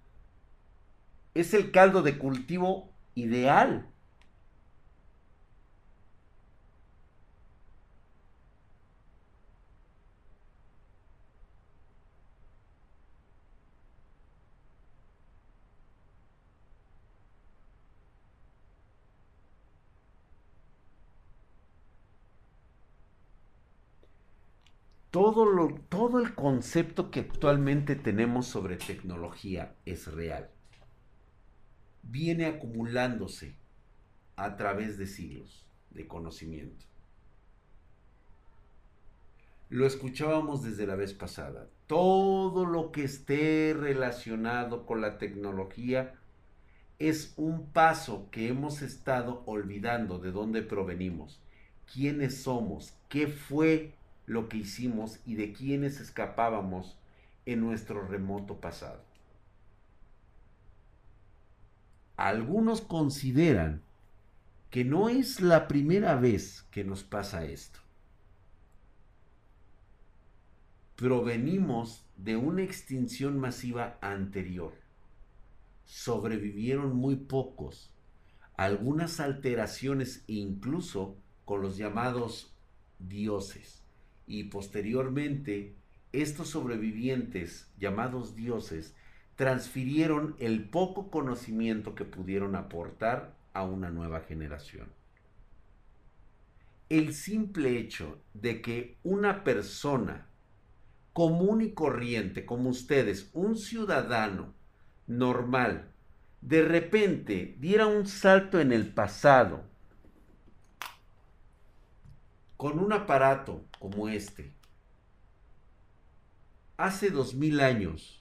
Es 1.33 1.53
el 1.53 1.71
caldo 1.71 2.01
de 2.01 2.17
cultivo 2.17 2.89
ideal. 3.15 3.91
todo, 25.11 25.45
lo, 25.45 25.75
todo 25.89 26.19
el 26.19 26.33
concepto 26.33 27.11
que 27.11 27.19
actualmente 27.19 27.95
tenemos 27.95 28.47
sobre 28.47 28.77
tecnología 28.77 29.75
es 29.85 30.07
real. 30.11 30.49
Viene 32.03 32.45
acumulándose 32.45 33.55
a 34.35 34.55
través 34.57 34.97
de 34.97 35.07
siglos 35.07 35.65
de 35.91 36.07
conocimiento. 36.07 36.85
Lo 39.69 39.85
escuchábamos 39.85 40.63
desde 40.63 40.85
la 40.85 40.95
vez 40.95 41.13
pasada. 41.13 41.67
Todo 41.87 42.65
lo 42.65 42.91
que 42.91 43.03
esté 43.03 43.73
relacionado 43.77 44.85
con 44.85 44.99
la 44.99 45.17
tecnología 45.17 46.15
es 46.99 47.33
un 47.37 47.67
paso 47.71 48.27
que 48.31 48.47
hemos 48.49 48.81
estado 48.81 49.43
olvidando 49.45 50.19
de 50.19 50.31
dónde 50.31 50.61
provenimos, 50.61 51.41
quiénes 51.91 52.43
somos, 52.43 52.93
qué 53.09 53.27
fue 53.27 53.93
lo 54.25 54.49
que 54.49 54.57
hicimos 54.57 55.19
y 55.25 55.35
de 55.35 55.53
quienes 55.53 55.99
escapábamos 55.99 56.97
en 57.45 57.61
nuestro 57.61 58.05
remoto 58.05 58.57
pasado. 58.61 59.03
Algunos 62.15 62.81
consideran 62.81 63.81
que 64.69 64.85
no 64.85 65.09
es 65.09 65.41
la 65.41 65.67
primera 65.67 66.15
vez 66.15 66.65
que 66.71 66.83
nos 66.83 67.03
pasa 67.03 67.45
esto. 67.45 67.79
Provenimos 70.95 72.05
de 72.15 72.37
una 72.37 72.61
extinción 72.61 73.39
masiva 73.39 73.97
anterior. 74.01 74.73
Sobrevivieron 75.85 76.95
muy 76.95 77.15
pocos, 77.15 77.91
algunas 78.55 79.19
alteraciones 79.19 80.23
incluso 80.27 81.17
con 81.43 81.61
los 81.61 81.75
llamados 81.75 82.53
dioses 82.99 83.81
y 84.27 84.45
posteriormente 84.45 85.75
estos 86.13 86.49
sobrevivientes 86.49 87.69
llamados 87.77 88.35
dioses 88.35 88.95
transfirieron 89.41 90.35
el 90.37 90.69
poco 90.69 91.09
conocimiento 91.09 91.95
que 91.95 92.05
pudieron 92.05 92.55
aportar 92.55 93.33
a 93.53 93.63
una 93.63 93.89
nueva 93.89 94.19
generación. 94.19 94.87
El 96.89 97.15
simple 97.15 97.79
hecho 97.79 98.19
de 98.35 98.61
que 98.61 98.99
una 99.01 99.43
persona 99.43 100.27
común 101.13 101.61
y 101.61 101.71
corriente 101.71 102.45
como 102.45 102.69
ustedes, 102.69 103.31
un 103.33 103.57
ciudadano 103.57 104.53
normal, 105.07 105.89
de 106.41 106.61
repente 106.61 107.55
diera 107.59 107.87
un 107.87 108.05
salto 108.05 108.59
en 108.59 108.71
el 108.71 108.93
pasado 108.93 109.63
con 112.57 112.77
un 112.77 112.93
aparato 112.93 113.65
como 113.79 114.07
este, 114.07 114.53
hace 116.77 117.09
dos 117.09 117.33
mil 117.33 117.59
años, 117.59 118.20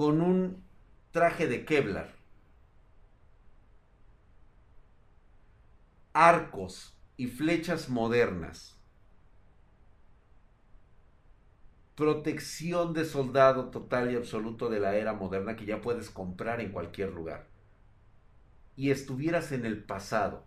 con 0.00 0.22
un 0.22 0.64
traje 1.10 1.46
de 1.46 1.66
Kevlar, 1.66 2.14
arcos 6.14 6.96
y 7.18 7.26
flechas 7.26 7.90
modernas, 7.90 8.80
protección 11.96 12.94
de 12.94 13.04
soldado 13.04 13.68
total 13.68 14.10
y 14.10 14.16
absoluto 14.16 14.70
de 14.70 14.80
la 14.80 14.96
era 14.96 15.12
moderna 15.12 15.54
que 15.54 15.66
ya 15.66 15.82
puedes 15.82 16.08
comprar 16.08 16.62
en 16.62 16.72
cualquier 16.72 17.12
lugar, 17.12 17.50
y 18.74 18.90
estuvieras 18.90 19.52
en 19.52 19.66
el 19.66 19.84
pasado, 19.84 20.46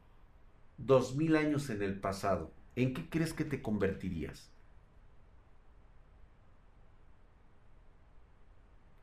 dos 0.77 1.15
mil 1.15 1.35
años 1.35 1.69
en 1.69 1.83
el 1.83 1.99
pasado, 1.99 2.55
¿en 2.75 2.95
qué 2.95 3.07
crees 3.07 3.33
que 3.33 3.45
te 3.45 3.61
convertirías? 3.61 4.52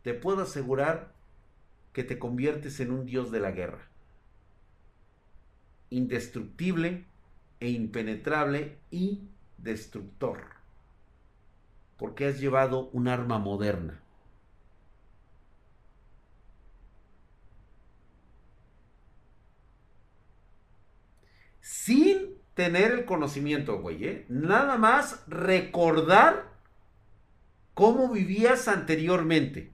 Te 0.02 0.14
puedo 0.14 0.42
asegurar 0.42 1.12
que 1.92 2.04
te 2.04 2.18
conviertes 2.18 2.80
en 2.80 2.92
un 2.92 3.06
dios 3.06 3.30
de 3.30 3.40
la 3.40 3.51
guerra, 3.51 3.88
indestructible 5.90 7.05
e 7.59 7.70
impenetrable 7.70 8.78
y 8.90 9.22
destructor, 9.59 10.42
porque 11.98 12.26
has 12.26 12.40
llevado 12.40 12.88
un 12.92 13.09
arma 13.09 13.38
moderna 13.38 14.01
sin 21.61 22.34
tener 22.55 22.92
el 22.92 23.05
conocimiento, 23.05 23.80
güey, 23.80 24.05
¿eh? 24.05 24.26
Nada 24.28 24.76
más 24.76 25.22
recordar 25.28 26.51
cómo 27.74 28.11
vivías 28.11 28.68
anteriormente. 28.68 29.70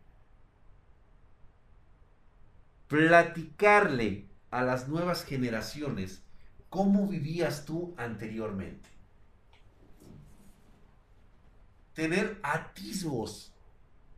Platicarle 2.88 4.28
a 4.50 4.62
las 4.62 4.88
nuevas 4.88 5.24
generaciones 5.24 6.22
cómo 6.68 7.08
vivías 7.08 7.64
tú 7.64 7.94
anteriormente. 7.96 8.88
Tener 11.94 12.38
atisbos 12.42 13.52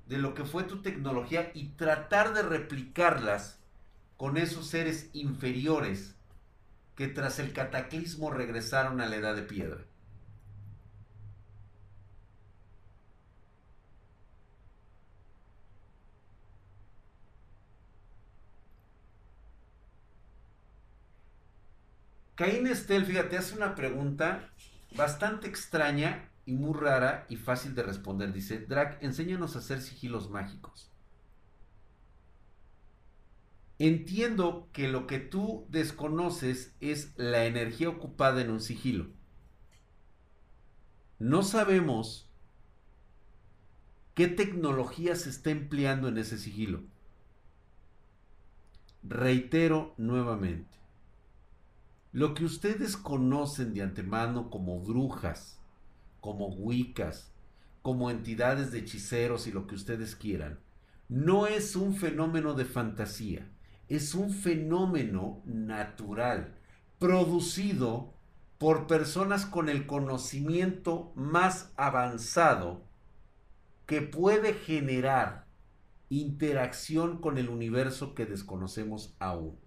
de 0.07 0.19
lo 0.19 0.35
que 0.35 0.45
fue 0.45 0.65
tu 0.65 0.83
tecnología 0.83 1.51
y 1.55 1.69
tratar 1.71 2.35
de 2.35 2.43
replicarlas 2.43 3.59
con 4.17 4.37
esos 4.37 4.67
seres 4.67 5.11
inferiores 5.13 6.17
que 6.97 7.07
tras 7.07 7.39
el 7.39 7.53
cataclismo 7.53 8.31
regresaron 8.31 9.01
a 9.01 9.07
la 9.07 9.17
edad 9.17 9.37
de 9.37 9.43
piedra. 9.43 9.85
Caín 22.39 22.69
Estel, 22.69 23.05
fíjate, 23.05 23.37
hace 23.37 23.57
una 23.57 23.75
pregunta 23.75 24.49
bastante 24.97 25.49
extraña 25.49 26.31
y 26.47 26.53
muy 26.53 26.73
rara 26.73 27.27
y 27.29 27.35
fácil 27.35 27.75
de 27.75 27.83
responder. 27.83 28.33
Dice, 28.33 28.61
Drac, 28.61 29.03
enséñanos 29.03 29.57
a 29.57 29.59
hacer 29.59 29.83
sigilos 29.83 30.31
mágicos. 30.31 30.89
Entiendo 33.81 34.69
que 34.73 34.87
lo 34.87 35.09
que 35.09 35.19
tú 35.19 35.67
desconoces 35.69 36.77
es 36.81 37.13
la 37.17 37.45
energía 37.45 37.89
ocupada 37.89 38.41
en 38.41 38.51
un 38.51 38.61
sigilo. 38.61 39.09
No 41.19 41.43
sabemos 41.43 42.31
qué 44.15 44.29
tecnología 44.29 45.17
se 45.17 45.31
está 45.31 45.51
empleando 45.51 46.07
en 46.07 46.19
ese 46.19 46.39
sigilo. 46.39 46.85
Reitero 49.03 49.93
nuevamente. 49.97 50.78
Lo 52.13 52.33
que 52.33 52.47
ustedes 52.47 52.97
conocen 52.97 53.75
de 53.75 53.83
antemano 53.83 54.49
como 54.49 54.81
brujas, 54.81 55.59
como 56.23 56.49
wicas, 56.49 57.31
como 57.83 58.11
entidades 58.11 58.73
de 58.73 58.79
hechiceros 58.79 59.47
y 59.47 59.53
lo 59.53 59.67
que 59.67 59.75
ustedes 59.75 60.17
quieran, 60.17 60.59
no 61.11 61.47
es 61.47 61.77
un 61.77 61.95
fenómeno 61.95 62.55
de 62.55 62.65
fantasía, 62.65 63.47
es 63.89 64.15
un 64.15 64.31
fenómeno 64.31 65.43
natural, 65.45 66.55
producido 66.99 68.15
por 68.57 68.87
personas 68.87 69.45
con 69.45 69.69
el 69.69 69.87
conocimiento 69.87 71.13
más 71.15 71.73
avanzado 71.77 72.85
que 73.85 74.01
puede 74.01 74.55
generar 74.55 75.45
interacción 76.09 77.19
con 77.21 77.37
el 77.37 77.51
universo 77.51 78.15
que 78.15 78.25
desconocemos 78.25 79.15
aún 79.19 79.59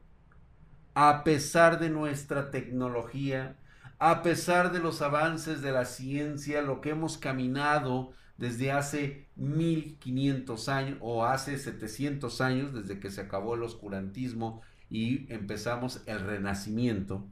a 0.93 1.23
pesar 1.23 1.79
de 1.79 1.89
nuestra 1.89 2.51
tecnología, 2.51 3.55
a 3.99 4.23
pesar 4.23 4.71
de 4.71 4.79
los 4.79 5.01
avances 5.01 5.61
de 5.61 5.71
la 5.71 5.85
ciencia, 5.85 6.61
lo 6.61 6.81
que 6.81 6.89
hemos 6.89 7.17
caminado 7.17 8.13
desde 8.37 8.71
hace 8.71 9.27
1500 9.35 10.69
años 10.69 10.97
o 11.01 11.25
hace 11.25 11.57
700 11.57 12.41
años, 12.41 12.73
desde 12.73 12.99
que 12.99 13.11
se 13.11 13.21
acabó 13.21 13.55
el 13.55 13.63
oscurantismo 13.63 14.61
y 14.89 15.31
empezamos 15.31 16.01
el 16.07 16.19
renacimiento, 16.21 17.27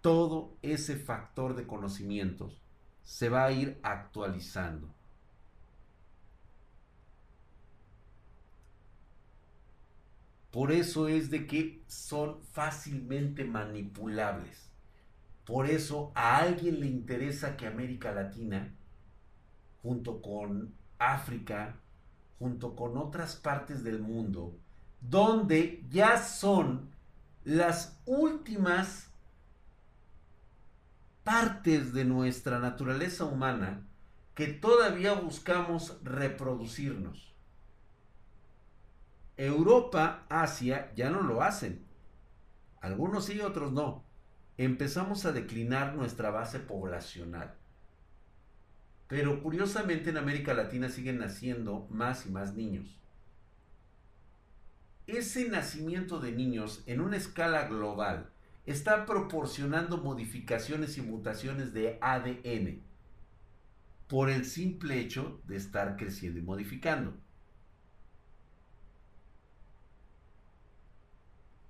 todo 0.00 0.56
ese 0.62 0.96
factor 0.96 1.56
de 1.56 1.66
conocimientos 1.66 2.62
se 3.02 3.28
va 3.28 3.44
a 3.44 3.52
ir 3.52 3.78
actualizando. 3.82 4.88
Por 10.56 10.72
eso 10.72 11.06
es 11.06 11.28
de 11.28 11.46
que 11.46 11.82
son 11.86 12.42
fácilmente 12.42 13.44
manipulables. 13.44 14.70
Por 15.44 15.68
eso 15.68 16.12
a 16.14 16.38
alguien 16.38 16.80
le 16.80 16.86
interesa 16.86 17.58
que 17.58 17.66
América 17.66 18.10
Latina, 18.10 18.74
junto 19.82 20.22
con 20.22 20.72
África, 20.98 21.76
junto 22.38 22.74
con 22.74 22.96
otras 22.96 23.36
partes 23.36 23.84
del 23.84 23.98
mundo, 23.98 24.56
donde 25.02 25.84
ya 25.90 26.16
son 26.16 26.88
las 27.44 28.00
últimas 28.06 29.10
partes 31.22 31.92
de 31.92 32.06
nuestra 32.06 32.60
naturaleza 32.60 33.26
humana 33.26 33.86
que 34.34 34.46
todavía 34.46 35.12
buscamos 35.12 35.98
reproducirnos. 36.02 37.35
Europa, 39.36 40.24
Asia 40.28 40.92
ya 40.94 41.10
no 41.10 41.22
lo 41.22 41.42
hacen. 41.42 41.84
Algunos 42.80 43.26
sí, 43.26 43.40
otros 43.40 43.72
no. 43.72 44.04
Empezamos 44.56 45.26
a 45.26 45.32
declinar 45.32 45.94
nuestra 45.94 46.30
base 46.30 46.58
poblacional. 46.58 47.54
Pero 49.08 49.42
curiosamente 49.42 50.10
en 50.10 50.16
América 50.16 50.54
Latina 50.54 50.88
siguen 50.88 51.18
naciendo 51.18 51.86
más 51.90 52.26
y 52.26 52.30
más 52.30 52.54
niños. 52.54 52.98
Ese 55.06 55.48
nacimiento 55.48 56.18
de 56.18 56.32
niños 56.32 56.82
en 56.86 57.00
una 57.00 57.16
escala 57.16 57.68
global 57.68 58.30
está 58.64 59.06
proporcionando 59.06 59.98
modificaciones 59.98 60.98
y 60.98 61.02
mutaciones 61.02 61.72
de 61.72 61.98
ADN 62.00 62.82
por 64.08 64.30
el 64.30 64.44
simple 64.44 64.98
hecho 64.98 65.40
de 65.46 65.56
estar 65.56 65.96
creciendo 65.96 66.40
y 66.40 66.42
modificando. 66.42 67.14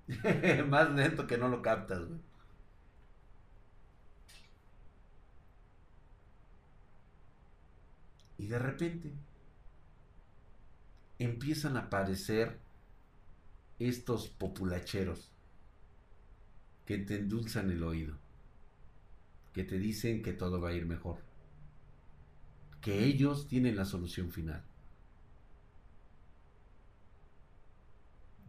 Más 0.69 0.91
lento 0.91 1.27
que 1.27 1.37
no 1.37 1.47
lo 1.47 1.61
captas, 1.61 2.01
Y 8.39 8.45
de 8.45 8.59
repente 8.59 9.11
empiezan 11.17 11.75
a 11.75 11.81
aparecer 11.81 12.59
estos 13.79 14.27
populacheros 14.29 15.31
que 16.85 16.97
te 16.99 17.15
endulzan 17.15 17.69
el 17.71 17.83
oído, 17.83 18.15
que 19.53 19.63
te 19.63 19.77
dicen 19.77 20.21
que 20.21 20.33
todo 20.33 20.61
va 20.61 20.69
a 20.69 20.73
ir 20.73 20.85
mejor, 20.85 21.17
que 22.81 23.03
ellos 23.05 23.47
tienen 23.47 23.75
la 23.75 23.85
solución 23.85 24.31
final. 24.31 24.63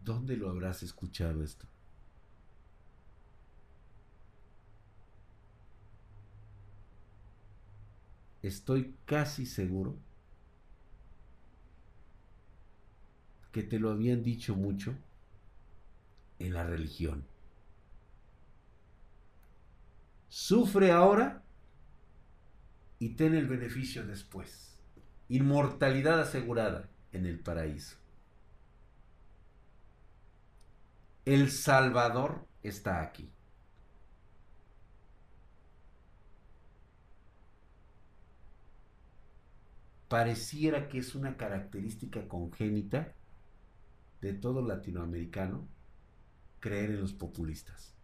¿Dónde 0.09 0.39
lo 0.39 0.49
habrás 0.49 0.83
escuchado 0.83 1.45
esto? 1.45 1.67
Estoy 8.43 8.95
casi 9.05 9.45
seguro 9.45 9.99
que 13.53 13.63
te 13.63 13.79
lo 13.79 13.91
habían 13.91 14.23
dicho 14.23 14.57
mucho 14.57 14.95
en 16.39 16.55
la 16.55 16.65
religión. 16.65 17.27
Sufre 20.31 20.91
ahora 20.91 21.43
y 22.99 23.11
ten 23.11 23.35
el 23.35 23.47
beneficio 23.47 24.07
después. 24.07 24.79
Inmortalidad 25.29 26.19
asegurada 26.19 26.89
en 27.13 27.27
el 27.27 27.39
paraíso. 27.41 27.99
El 31.29 31.51
Salvador 31.51 32.47
está 32.63 33.03
aquí. 33.03 33.31
Pareciera 40.09 40.89
que 40.89 40.97
es 40.97 41.15
una 41.15 41.37
característica 41.37 42.27
congénita 42.29 43.13
de 44.23 44.33
todo 44.33 44.63
latinoamericano 44.63 45.69
creer 46.61 46.93
en 46.93 47.03
los 47.03 47.13
populistas. 47.13 47.98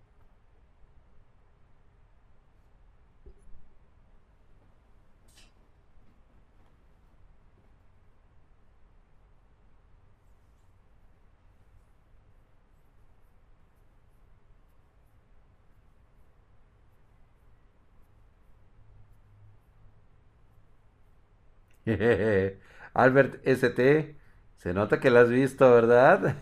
Albert 22.94 23.46
ST, 23.46 24.16
se 24.56 24.72
nota 24.72 25.00
que 25.00 25.10
lo 25.10 25.20
has 25.20 25.28
visto, 25.28 25.70
¿verdad? 25.70 26.36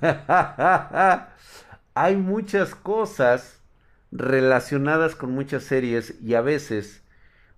Hay 1.95 2.17
muchas 2.17 2.75
cosas 2.75 3.63
relacionadas 4.11 5.17
con 5.17 5.33
muchas 5.33 5.65
series 5.65 6.21
y 6.23 6.35
a 6.35 6.41
veces 6.41 7.03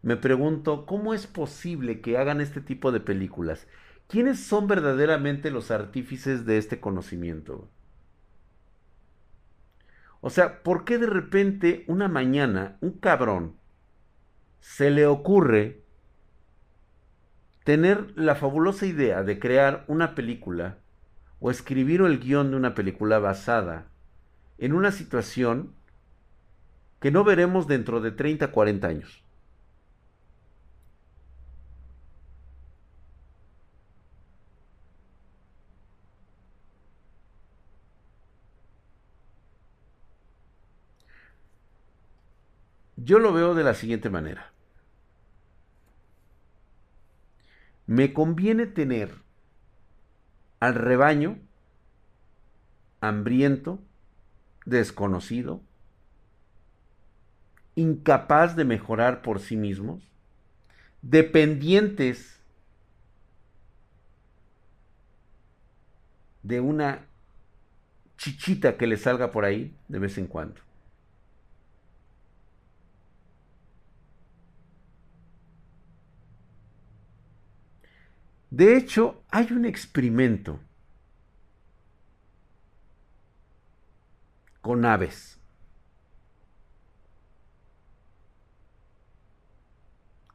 me 0.02 0.16
pregunto 0.16 0.86
cómo 0.86 1.14
es 1.14 1.26
posible 1.26 2.00
que 2.00 2.18
hagan 2.18 2.40
este 2.40 2.60
tipo 2.60 2.92
de 2.92 3.00
películas. 3.00 3.66
¿Quiénes 4.08 4.40
son 4.40 4.68
verdaderamente 4.68 5.50
los 5.50 5.70
artífices 5.70 6.46
de 6.46 6.58
este 6.58 6.80
conocimiento? 6.80 7.68
O 10.20 10.30
sea, 10.30 10.62
¿por 10.62 10.84
qué 10.84 10.98
de 10.98 11.06
repente 11.06 11.84
una 11.86 12.08
mañana 12.08 12.78
un 12.80 12.92
cabrón 12.92 13.56
se 14.60 14.90
le 14.90 15.06
ocurre 15.06 15.83
tener 17.64 18.12
la 18.16 18.34
fabulosa 18.34 18.86
idea 18.86 19.22
de 19.22 19.38
crear 19.38 19.84
una 19.88 20.14
película 20.14 20.78
o 21.40 21.50
escribir 21.50 22.02
el 22.02 22.20
guion 22.20 22.50
de 22.50 22.56
una 22.56 22.74
película 22.74 23.18
basada 23.18 23.86
en 24.58 24.74
una 24.74 24.92
situación 24.92 25.74
que 27.00 27.10
no 27.10 27.24
veremos 27.24 27.66
dentro 27.66 28.00
de 28.00 28.12
30, 28.12 28.50
40 28.50 28.86
años. 28.86 29.24
Yo 42.96 43.18
lo 43.18 43.34
veo 43.34 43.54
de 43.54 43.64
la 43.64 43.74
siguiente 43.74 44.08
manera. 44.08 44.54
Me 47.86 48.12
conviene 48.12 48.66
tener 48.66 49.14
al 50.60 50.74
rebaño 50.74 51.38
hambriento, 53.00 53.78
desconocido, 54.64 55.60
incapaz 57.74 58.56
de 58.56 58.64
mejorar 58.64 59.20
por 59.20 59.40
sí 59.40 59.56
mismos, 59.56 60.02
dependientes 61.02 62.40
de 66.42 66.60
una 66.60 67.06
chichita 68.16 68.76
que 68.76 68.86
le 68.86 68.96
salga 68.96 69.30
por 69.30 69.44
ahí 69.44 69.76
de 69.88 69.98
vez 69.98 70.16
en 70.18 70.26
cuando. 70.26 70.60
De 78.56 78.76
hecho, 78.76 79.20
hay 79.32 79.50
un 79.50 79.64
experimento 79.64 80.60
con 84.60 84.84
aves 84.84 85.40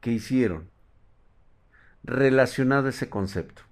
que 0.02 0.12
hicieron 0.12 0.68
relacionado 2.02 2.88
a 2.88 2.90
ese 2.90 3.08
concepto. 3.08 3.62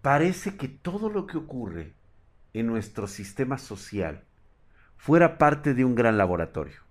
Parece 0.00 0.56
que 0.56 0.68
todo 0.68 1.10
lo 1.10 1.26
que 1.26 1.36
ocurre 1.36 1.92
en 2.54 2.68
nuestro 2.68 3.06
sistema 3.06 3.58
social 3.58 4.24
fuera 4.96 5.36
parte 5.36 5.74
de 5.74 5.84
un 5.84 5.94
gran 5.94 6.16
laboratorio. 6.16 6.85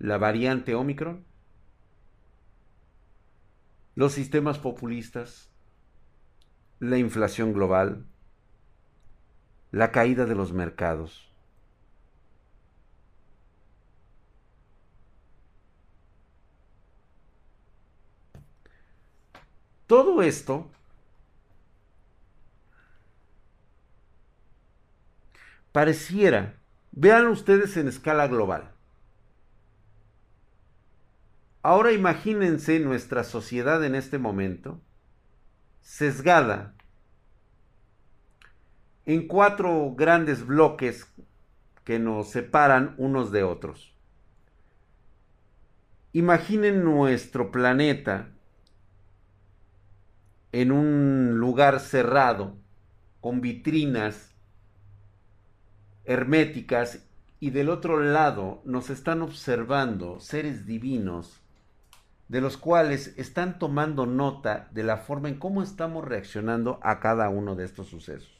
La 0.00 0.16
variante 0.16 0.74
Omicron, 0.74 1.24
los 3.94 4.14
sistemas 4.14 4.58
populistas, 4.58 5.52
la 6.78 6.96
inflación 6.96 7.52
global, 7.52 8.06
la 9.70 9.92
caída 9.92 10.24
de 10.24 10.34
los 10.34 10.54
mercados. 10.54 11.30
Todo 19.86 20.22
esto 20.22 20.70
pareciera, 25.72 26.58
vean 26.90 27.26
ustedes 27.26 27.76
en 27.76 27.88
escala 27.88 28.28
global, 28.28 28.72
Ahora 31.62 31.92
imagínense 31.92 32.80
nuestra 32.80 33.22
sociedad 33.22 33.84
en 33.84 33.94
este 33.94 34.18
momento, 34.18 34.80
sesgada 35.82 36.74
en 39.04 39.26
cuatro 39.26 39.94
grandes 39.94 40.46
bloques 40.46 41.12
que 41.84 41.98
nos 41.98 42.30
separan 42.30 42.94
unos 42.96 43.30
de 43.30 43.42
otros. 43.42 43.94
Imaginen 46.12 46.82
nuestro 46.82 47.50
planeta 47.50 48.30
en 50.52 50.72
un 50.72 51.38
lugar 51.38 51.78
cerrado, 51.80 52.56
con 53.20 53.42
vitrinas 53.42 54.34
herméticas, 56.04 57.04
y 57.38 57.50
del 57.50 57.68
otro 57.70 58.00
lado 58.00 58.62
nos 58.64 58.90
están 58.90 59.22
observando 59.22 60.20
seres 60.20 60.66
divinos 60.66 61.39
de 62.30 62.40
los 62.40 62.56
cuales 62.56 63.12
están 63.16 63.58
tomando 63.58 64.06
nota 64.06 64.68
de 64.70 64.84
la 64.84 64.98
forma 64.98 65.28
en 65.28 65.40
cómo 65.40 65.64
estamos 65.64 66.04
reaccionando 66.04 66.78
a 66.80 67.00
cada 67.00 67.28
uno 67.28 67.56
de 67.56 67.64
estos 67.64 67.88
sucesos. 67.88 68.30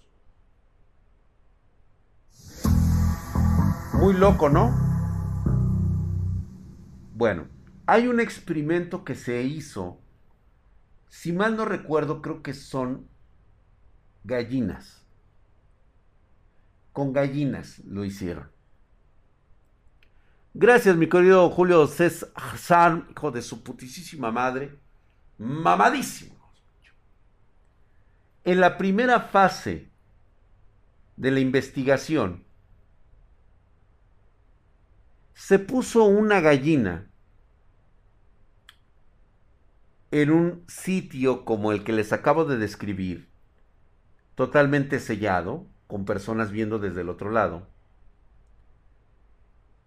Muy 3.94 4.14
loco, 4.14 4.48
¿no? 4.48 4.70
Bueno, 7.16 7.48
hay 7.84 8.06
un 8.06 8.20
experimento 8.20 9.02
que 9.04 9.16
se 9.16 9.42
hizo, 9.42 10.00
si 11.08 11.32
mal 11.32 11.56
no 11.56 11.64
recuerdo, 11.64 12.22
creo 12.22 12.44
que 12.44 12.54
son 12.54 13.08
gallinas. 14.22 15.04
Con 16.92 17.12
gallinas 17.12 17.80
lo 17.80 18.04
hicieron. 18.04 18.52
Gracias, 20.52 20.96
mi 20.96 21.08
querido 21.08 21.48
Julio 21.48 21.86
César, 21.86 23.04
hijo 23.08 23.30
de 23.30 23.40
su 23.40 23.62
putísima 23.62 24.32
madre. 24.32 24.80
Mamadísimo. 25.38 26.34
En 28.42 28.58
la 28.58 28.76
primera 28.76 29.20
fase 29.20 29.92
de 31.16 31.30
la 31.30 31.38
investigación, 31.38 32.44
se 35.34 35.60
puso 35.60 36.04
una 36.04 36.40
gallina 36.40 37.08
en 40.10 40.32
un 40.32 40.64
sitio 40.66 41.44
como 41.44 41.70
el 41.70 41.84
que 41.84 41.92
les 41.92 42.12
acabo 42.12 42.44
de 42.44 42.58
describir, 42.58 43.28
totalmente 44.34 44.98
sellado, 44.98 45.68
con 45.86 46.04
personas 46.04 46.50
viendo 46.50 46.80
desde 46.80 47.02
el 47.02 47.08
otro 47.08 47.30
lado 47.30 47.68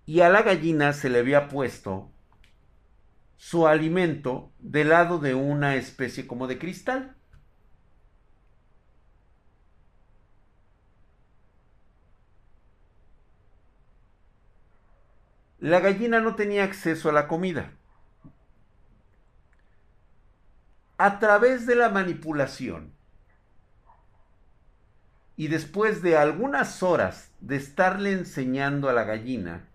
y 0.05 0.21
a 0.21 0.29
la 0.29 0.41
gallina 0.41 0.93
se 0.93 1.09
le 1.09 1.19
había 1.19 1.47
puesto 1.47 2.09
su 3.37 3.67
alimento 3.67 4.51
del 4.59 4.89
lado 4.89 5.19
de 5.19 5.33
una 5.33 5.75
especie 5.75 6.27
como 6.27 6.47
de 6.47 6.57
cristal. 6.59 7.15
La 15.59 15.79
gallina 15.79 16.19
no 16.19 16.35
tenía 16.35 16.65
acceso 16.65 17.09
a 17.09 17.13
la 17.13 17.27
comida. 17.27 17.71
A 20.97 21.19
través 21.19 21.65
de 21.65 21.75
la 21.75 21.89
manipulación 21.89 22.93
y 25.35 25.47
después 25.47 26.01
de 26.01 26.17
algunas 26.17 26.83
horas 26.83 27.31
de 27.39 27.55
estarle 27.55 28.11
enseñando 28.11 28.89
a 28.89 28.93
la 28.93 29.03
gallina 29.03 29.67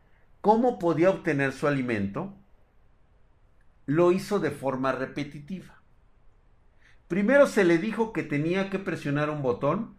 cómo 0.49 0.79
podía 0.79 1.11
obtener 1.11 1.53
su 1.53 1.67
alimento, 1.67 2.35
lo 3.85 4.13
hizo 4.13 4.41
de 4.41 4.51
forma 4.51 4.93
repetitiva. 4.93 5.83
Primero 7.07 7.47
se 7.47 7.65
le 7.65 7.77
dijo 7.77 8.15
que 8.15 8.23
tenía 8.23 8.71
que 8.71 8.79
presionar 8.79 9.29
un 9.29 9.43
botón, 9.43 9.99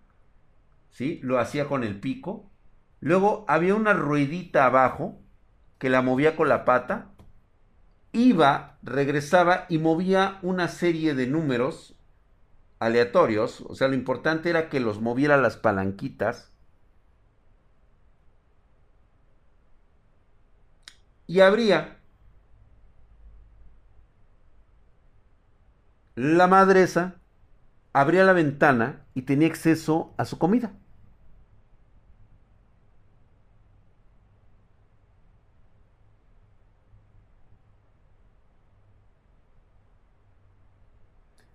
¿sí? 0.89 1.19
Lo 1.21 1.37
hacía 1.37 1.67
con 1.67 1.83
el 1.83 1.99
pico. 1.99 2.49
Luego 2.99 3.45
había 3.47 3.75
una 3.75 3.93
ruedita 3.93 4.65
abajo 4.65 5.21
que 5.77 5.91
la 5.91 6.01
movía 6.01 6.35
con 6.35 6.49
la 6.49 6.65
pata. 6.65 7.11
Iba, 8.11 8.79
regresaba 8.81 9.67
y 9.69 9.77
movía 9.77 10.39
una 10.41 10.67
serie 10.67 11.13
de 11.13 11.27
números 11.27 11.95
aleatorios. 12.79 13.61
O 13.67 13.75
sea, 13.75 13.87
lo 13.87 13.93
importante 13.93 14.49
era 14.49 14.67
que 14.67 14.79
los 14.79 14.99
moviera 14.99 15.37
las 15.37 15.57
palanquitas 15.57 16.51
y 21.29 21.41
abría. 21.41 21.99
La 26.15 26.47
madresa 26.47 27.21
abría 27.93 28.23
la 28.23 28.33
ventana 28.33 29.05
y 29.13 29.21
tenía 29.21 29.47
acceso 29.47 30.11
a 30.17 30.25
su 30.25 30.39
comida. 30.39 30.73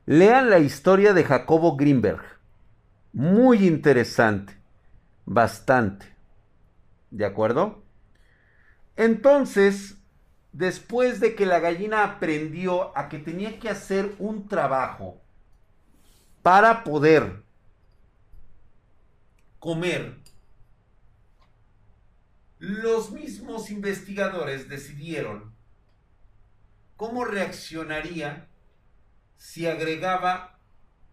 Lean 0.06 0.50
la 0.50 0.60
historia 0.60 1.14
de 1.14 1.24
Jacobo 1.24 1.76
Greenberg. 1.76 2.22
Muy 3.12 3.66
interesante. 3.66 4.56
Bastante. 5.24 6.06
¿De 7.10 7.24
acuerdo? 7.24 7.84
Entonces, 8.97 9.97
después 10.53 11.20
de 11.20 11.34
que 11.34 11.47
la 11.47 11.59
gallina 11.59 12.05
aprendió 12.05 12.97
a 12.97 13.09
que 13.09 13.18
tenía 13.18 13.59
que 13.59 13.68
hacer 13.68 14.14
un 14.18 14.47
trabajo 14.47 15.20
para 16.42 16.84
poder 16.84 17.42
comer, 19.59 20.18
los 22.59 23.11
mismos 23.11 23.70
investigadores 23.70 24.68
decidieron 24.68 25.53
cómo 26.97 27.24
reaccionaría 27.24 28.49
si 29.36 29.66
agregaba 29.66 30.59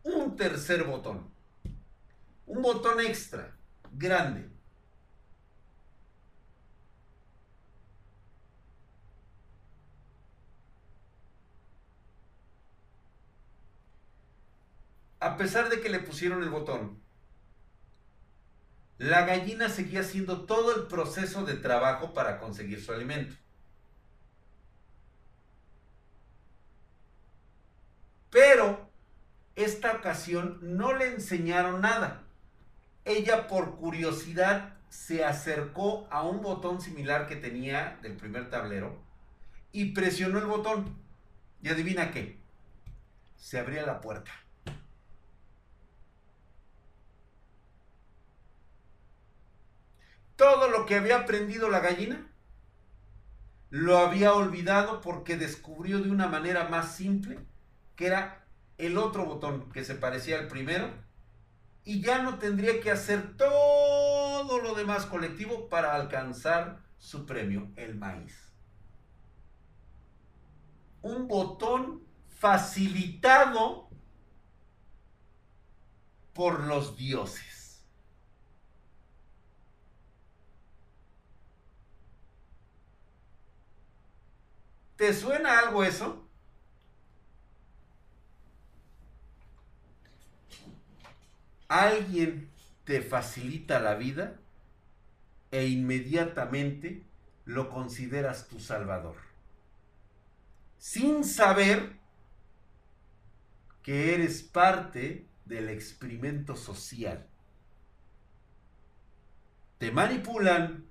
un 0.04 0.36
tercer 0.36 0.84
botón. 0.84 1.30
Un 2.46 2.62
botón 2.62 3.00
extra, 3.00 3.56
grande. 3.92 4.51
A 15.22 15.38
pesar 15.38 15.70
de 15.70 15.82
que 15.82 15.90
le 15.90 16.00
pusieron 16.00 16.42
el 16.42 16.50
botón, 16.50 17.00
la 18.98 19.24
gallina 19.24 19.70
seguía 19.70 20.00
haciendo 20.00 20.46
todo 20.46 20.76
el 20.76 20.88
proceso 20.88 21.46
de 21.46 21.54
trabajo 21.54 22.16
para 22.16 22.40
conseguir 22.40 22.84
su 22.84 22.92
alimento. 22.92 23.36
Pero 28.32 28.90
esta 29.56 29.94
ocasión 29.94 30.58
no 30.62 30.98
le 30.98 31.14
enseñaron 31.14 31.82
nada. 31.82 32.24
Ella 33.06 33.48
por 33.48 33.76
curiosidad 33.76 34.74
se 34.90 35.24
acercó 35.24 36.08
a 36.10 36.24
un 36.24 36.42
botón 36.42 36.82
similar 36.82 37.28
que 37.28 37.36
tenía 37.36 38.00
del 38.02 38.18
primer 38.18 38.50
tablero 38.50 39.00
y 39.72 39.94
presionó 39.94 40.40
el 40.40 40.46
botón. 40.46 40.98
Y 41.62 41.70
adivina 41.70 42.10
qué, 42.10 42.40
se 43.38 43.60
abría 43.60 43.86
la 43.86 44.02
puerta. 44.02 44.32
Todo 50.42 50.70
lo 50.70 50.88
que 50.88 50.96
había 50.96 51.18
aprendido 51.18 51.70
la 51.70 51.82
gallina 51.82 52.28
lo 53.70 54.00
había 54.00 54.34
olvidado 54.34 55.00
porque 55.00 55.38
descubrió 55.38 56.02
de 56.02 56.10
una 56.10 56.28
manera 56.28 56.68
más 56.68 56.96
simple 56.96 57.38
que 57.96 58.08
era 58.08 58.44
el 58.80 58.98
otro 58.98 59.24
botón 59.26 59.72
que 59.72 59.84
se 59.84 59.94
parecía 59.94 60.40
al 60.40 60.48
primero 60.48 60.90
y 61.84 62.02
ya 62.02 62.24
no 62.24 62.40
tendría 62.40 62.82
que 62.82 62.90
hacer 62.90 63.38
todo 63.38 64.58
lo 64.58 64.74
demás 64.74 65.06
colectivo 65.06 65.70
para 65.70 65.94
alcanzar 65.94 66.80
su 66.98 67.28
premio, 67.28 67.70
el 67.76 67.94
maíz. 67.94 68.52
Un 71.04 71.28
botón 71.28 72.02
facilitado 72.30 73.92
por 76.34 76.62
los 76.62 76.98
dioses. 76.98 77.61
¿Te 85.02 85.16
suena 85.16 85.58
algo 85.58 85.84
eso? 85.84 86.30
alguien 91.68 92.52
te 92.84 93.02
facilita 93.02 93.80
la 93.80 93.96
vida 93.96 94.40
e 95.50 95.66
inmediatamente 95.66 97.02
lo 97.46 97.72
consideras 97.72 98.48
tu 98.48 98.60
salvador. 98.60 99.16
Sin 100.78 101.24
saber 101.24 101.94
que 103.82 104.14
eres 104.14 104.44
parte 104.44 105.26
del 105.46 105.70
experimento 105.70 106.56
social. 106.56 107.26
Te 109.80 109.92
manipulan, 109.92 110.86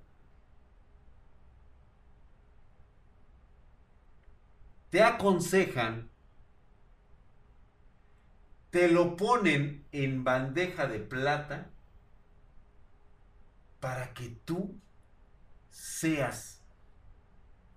te 4.91 5.01
aconsejan 5.01 6.11
te 8.71 8.87
lo 8.87 9.17
ponen 9.17 9.85
en 9.91 10.23
bandeja 10.23 10.87
de 10.87 10.99
plata 10.99 11.69
para 13.81 14.13
que 14.13 14.29
tú 14.45 14.79
seas 15.69 16.61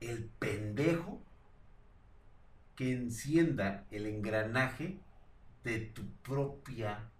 el 0.00 0.24
pendejo 0.24 1.20
que 2.76 2.92
encienda 2.92 3.86
el 3.90 4.06
engranaje 4.06 4.98
de 5.64 5.78
tu 5.80 6.06
propia 6.22 7.10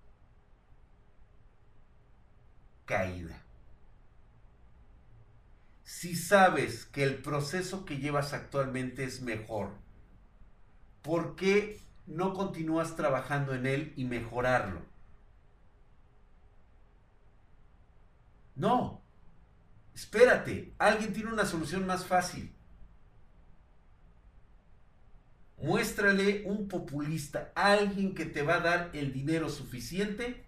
caída. 2.84 3.42
Si 5.84 6.16
sabes 6.16 6.84
que 6.86 7.04
el 7.04 7.22
proceso 7.22 7.84
que 7.84 7.98
llevas 7.98 8.32
actualmente 8.32 9.04
es 9.04 9.20
mejor, 9.22 9.83
¿por 11.04 11.36
qué 11.36 11.84
no 12.06 12.34
continúas 12.34 12.96
trabajando 12.96 13.54
en 13.54 13.66
él 13.66 13.92
y 13.96 14.04
mejorarlo. 14.04 14.82
No. 18.56 19.02
Espérate, 19.94 20.72
alguien 20.78 21.12
tiene 21.12 21.32
una 21.32 21.46
solución 21.46 21.86
más 21.86 22.04
fácil. 22.06 22.52
Muéstrale 25.56 26.42
un 26.46 26.68
populista, 26.68 27.52
alguien 27.54 28.14
que 28.14 28.26
te 28.26 28.42
va 28.42 28.56
a 28.56 28.60
dar 28.60 28.90
el 28.92 29.12
dinero 29.12 29.48
suficiente 29.48 30.44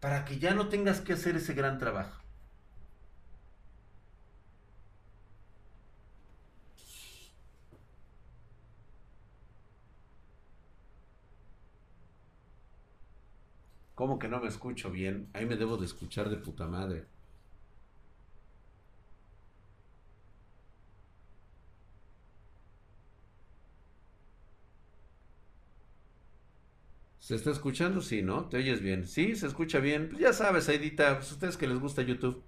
para 0.00 0.24
que 0.24 0.38
ya 0.38 0.54
no 0.54 0.68
tengas 0.68 1.00
que 1.00 1.14
hacer 1.14 1.36
ese 1.36 1.54
gran 1.54 1.78
trabajo. 1.78 2.21
¿Cómo 13.94 14.18
que 14.18 14.28
no 14.28 14.38
me 14.40 14.48
escucho 14.48 14.90
bien? 14.90 15.30
Ahí 15.32 15.46
me 15.46 15.56
debo 15.56 15.78
de 15.78 15.86
escuchar 15.86 16.28
de 16.28 16.36
puta 16.36 16.66
madre. 16.66 17.06
¿Se 27.18 27.34
está 27.36 27.50
escuchando? 27.52 28.02
Sí, 28.02 28.20
¿no? 28.22 28.48
¿Te 28.50 28.58
oyes 28.58 28.82
bien? 28.82 29.06
Sí, 29.06 29.34
se 29.36 29.46
escucha 29.46 29.78
bien. 29.78 30.08
Pues 30.10 30.20
ya 30.20 30.32
sabes, 30.34 30.68
Aidita, 30.68 31.16
pues 31.18 31.32
ustedes 31.32 31.56
que 31.56 31.66
les 31.66 31.78
gusta 31.78 32.02
YouTube. 32.02 32.44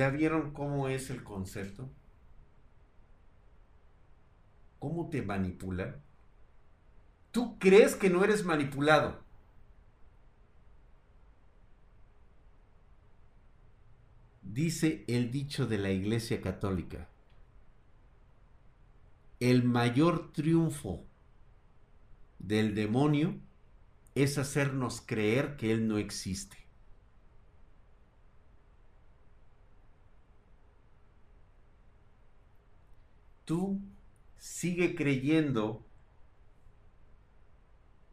¿Ya 0.00 0.08
vieron 0.08 0.52
cómo 0.52 0.88
es 0.88 1.10
el 1.10 1.22
concepto? 1.22 1.90
¿Cómo 4.78 5.10
te 5.10 5.20
manipula? 5.20 6.00
Tú 7.32 7.58
crees 7.58 7.96
que 7.96 8.08
no 8.08 8.24
eres 8.24 8.46
manipulado. 8.46 9.22
Dice 14.40 15.04
el 15.06 15.30
dicho 15.30 15.66
de 15.66 15.76
la 15.76 15.90
Iglesia 15.90 16.40
Católica. 16.40 17.06
El 19.38 19.64
mayor 19.64 20.32
triunfo 20.32 21.04
del 22.38 22.74
demonio 22.74 23.38
es 24.14 24.38
hacernos 24.38 25.02
creer 25.02 25.58
que 25.58 25.72
Él 25.72 25.86
no 25.86 25.98
existe. 25.98 26.69
Tú 33.50 33.80
sigue 34.38 34.94
creyendo 34.94 35.84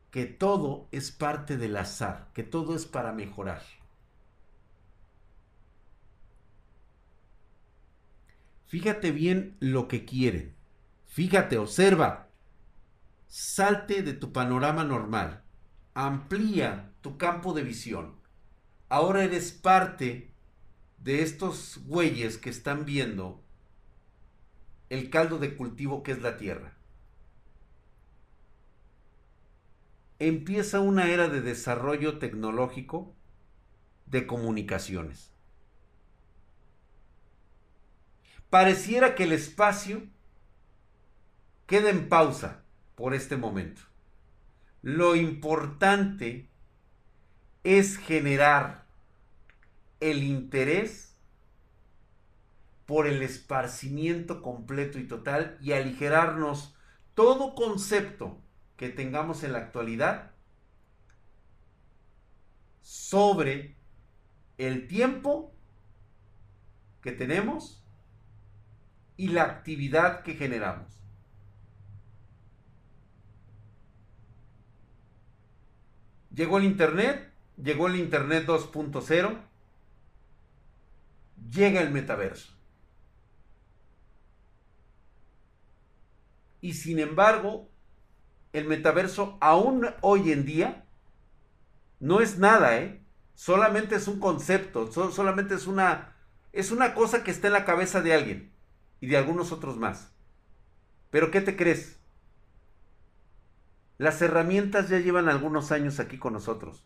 que 0.09 0.25
todo 0.25 0.87
es 0.91 1.11
parte 1.11 1.57
del 1.57 1.77
azar, 1.77 2.31
que 2.33 2.41
todo 2.41 2.75
es 2.75 2.87
para 2.87 3.13
mejorar. 3.13 3.61
Fíjate 8.65 9.11
bien 9.11 9.55
lo 9.59 9.87
que 9.87 10.05
quieren. 10.05 10.55
Fíjate, 11.05 11.59
observa. 11.59 12.29
Salte 13.27 14.01
de 14.01 14.13
tu 14.13 14.33
panorama 14.33 14.83
normal. 14.83 15.43
Amplía 15.93 16.93
tu 17.01 17.19
campo 17.19 17.53
de 17.53 17.61
visión. 17.61 18.15
Ahora 18.89 19.23
eres 19.23 19.51
parte 19.51 20.31
de 20.97 21.21
estos 21.21 21.79
güeyes 21.85 22.39
que 22.39 22.49
están 22.49 22.85
viendo 22.85 23.43
el 24.89 25.09
caldo 25.09 25.39
de 25.39 25.55
cultivo 25.55 26.03
que 26.03 26.11
es 26.11 26.21
la 26.21 26.37
tierra. 26.37 26.77
empieza 30.19 30.79
una 30.79 31.09
era 31.09 31.29
de 31.29 31.41
desarrollo 31.41 32.17
tecnológico 32.17 33.15
de 34.05 34.25
comunicaciones. 34.25 35.31
Pareciera 38.49 39.15
que 39.15 39.23
el 39.23 39.33
espacio 39.33 40.03
queda 41.65 41.89
en 41.89 42.07
pausa 42.09 42.63
por 42.95 43.13
este 43.13 43.37
momento. 43.37 43.81
Lo 44.81 45.15
importante 45.15 46.47
es 47.63 47.97
generar 47.97 48.85
el 49.99 50.23
interés 50.23 51.06
por 52.87 53.05
el 53.05 53.21
esparcimiento 53.21 54.41
completo 54.41 54.97
y 54.97 55.03
total 55.03 55.57
y 55.61 55.73
aligerarnos 55.73 56.73
todo 57.13 57.53
concepto 57.53 58.41
que 58.77 58.89
tengamos 58.89 59.43
en 59.43 59.51
la 59.51 59.59
actualidad 59.59 60.31
sobre 62.81 63.75
el 64.57 64.87
tiempo 64.87 65.53
que 67.01 67.11
tenemos 67.11 67.83
y 69.17 69.27
la 69.29 69.43
actividad 69.43 70.23
que 70.23 70.35
generamos. 70.35 70.87
Llegó 76.33 76.59
el 76.59 76.63
Internet, 76.65 77.33
llegó 77.61 77.87
el 77.87 77.97
Internet 77.97 78.45
2.0, 78.47 79.41
llega 81.51 81.81
el 81.81 81.91
metaverso. 81.91 82.56
Y 86.61 86.73
sin 86.73 86.99
embargo, 86.99 87.69
el 88.53 88.65
metaverso 88.65 89.37
aún 89.41 89.87
hoy 90.01 90.31
en 90.31 90.45
día 90.45 90.85
no 91.99 92.21
es 92.21 92.37
nada, 92.39 92.77
¿eh? 92.79 93.01
Solamente 93.35 93.95
es 93.95 94.07
un 94.07 94.19
concepto, 94.19 94.91
solamente 95.11 95.55
es 95.55 95.67
una, 95.67 96.15
es 96.53 96.71
una 96.71 96.93
cosa 96.95 97.23
que 97.23 97.31
está 97.31 97.47
en 97.47 97.53
la 97.53 97.65
cabeza 97.65 98.01
de 98.01 98.13
alguien 98.13 98.51
y 98.99 99.07
de 99.07 99.17
algunos 99.17 99.51
otros 99.51 99.77
más. 99.77 100.11
Pero 101.11 101.31
¿qué 101.31 101.41
te 101.41 101.55
crees? 101.55 101.97
Las 103.99 104.23
herramientas 104.23 104.89
ya 104.89 104.97
llevan 104.97 105.29
algunos 105.29 105.71
años 105.71 105.99
aquí 105.99 106.17
con 106.17 106.33
nosotros. 106.33 106.83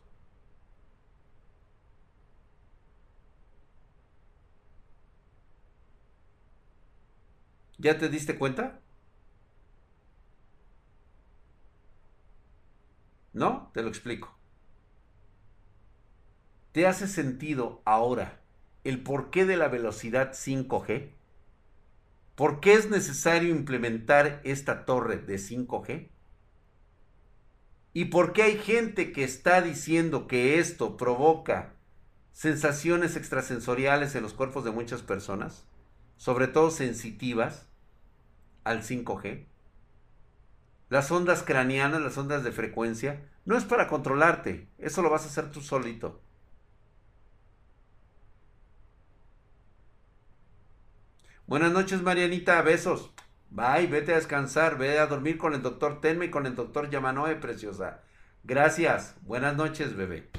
¿Ya 7.77 7.97
te 7.97 8.07
diste 8.09 8.37
cuenta? 8.37 8.79
¿No? 13.33 13.71
Te 13.73 13.81
lo 13.81 13.89
explico. 13.89 14.35
¿Te 16.71 16.87
hace 16.87 17.07
sentido 17.07 17.81
ahora 17.85 18.41
el 18.83 19.03
porqué 19.03 19.45
de 19.45 19.57
la 19.57 19.67
velocidad 19.67 20.33
5G? 20.33 21.11
¿Por 22.35 22.59
qué 22.59 22.73
es 22.73 22.89
necesario 22.89 23.49
implementar 23.49 24.41
esta 24.43 24.85
torre 24.85 25.17
de 25.17 25.35
5G? 25.35 26.09
¿Y 27.93 28.05
por 28.05 28.31
qué 28.31 28.43
hay 28.43 28.57
gente 28.57 29.11
que 29.11 29.23
está 29.23 29.61
diciendo 29.61 30.27
que 30.27 30.59
esto 30.59 30.95
provoca 30.95 31.73
sensaciones 32.31 33.17
extrasensoriales 33.17 34.15
en 34.15 34.23
los 34.23 34.33
cuerpos 34.33 34.63
de 34.63 34.71
muchas 34.71 35.01
personas, 35.01 35.65
sobre 36.15 36.47
todo 36.47 36.71
sensitivas 36.71 37.67
al 38.63 38.81
5G? 38.81 39.50
Las 40.91 41.09
ondas 41.09 41.41
craneanas, 41.41 42.01
las 42.01 42.17
ondas 42.17 42.43
de 42.43 42.51
frecuencia, 42.51 43.21
no 43.45 43.55
es 43.57 43.63
para 43.63 43.87
controlarte, 43.87 44.67
eso 44.77 45.01
lo 45.01 45.09
vas 45.09 45.23
a 45.23 45.27
hacer 45.27 45.49
tú 45.49 45.61
solito. 45.61 46.19
Buenas 51.47 51.71
noches, 51.71 52.01
Marianita, 52.01 52.61
besos. 52.61 53.13
Bye, 53.51 53.87
vete 53.87 54.11
a 54.11 54.17
descansar, 54.17 54.77
ve 54.77 54.99
a 54.99 55.07
dormir 55.07 55.37
con 55.37 55.53
el 55.53 55.61
doctor 55.61 56.01
Tenme 56.01 56.25
y 56.25 56.29
con 56.29 56.45
el 56.45 56.55
doctor 56.55 56.89
Yamanoe, 56.89 57.37
preciosa. 57.37 58.01
Gracias, 58.43 59.15
buenas 59.21 59.55
noches, 59.55 59.95
bebé. 59.95 60.29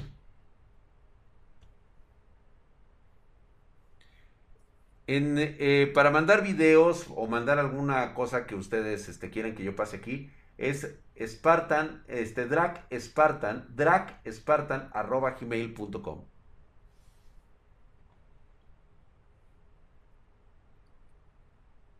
Eh, 5.07 5.91
para 5.95 6.11
mandar 6.11 6.43
videos 6.43 7.07
o 7.15 7.25
mandar 7.25 7.57
alguna 7.57 8.13
cosa 8.13 8.45
que 8.45 8.53
ustedes 8.53 9.09
este, 9.09 9.31
quieran 9.31 9.55
que 9.55 9.63
yo 9.63 9.75
pase 9.75 9.97
aquí, 9.97 10.29
es 10.57 10.95
Spartan, 11.19 12.03
este, 12.07 12.47
drag 12.47 12.87
Spartan, 12.91 13.67
drag 13.75 14.21
Spartan, 14.25 14.89
arroba 14.93 15.31
gmail.com. 15.31 16.25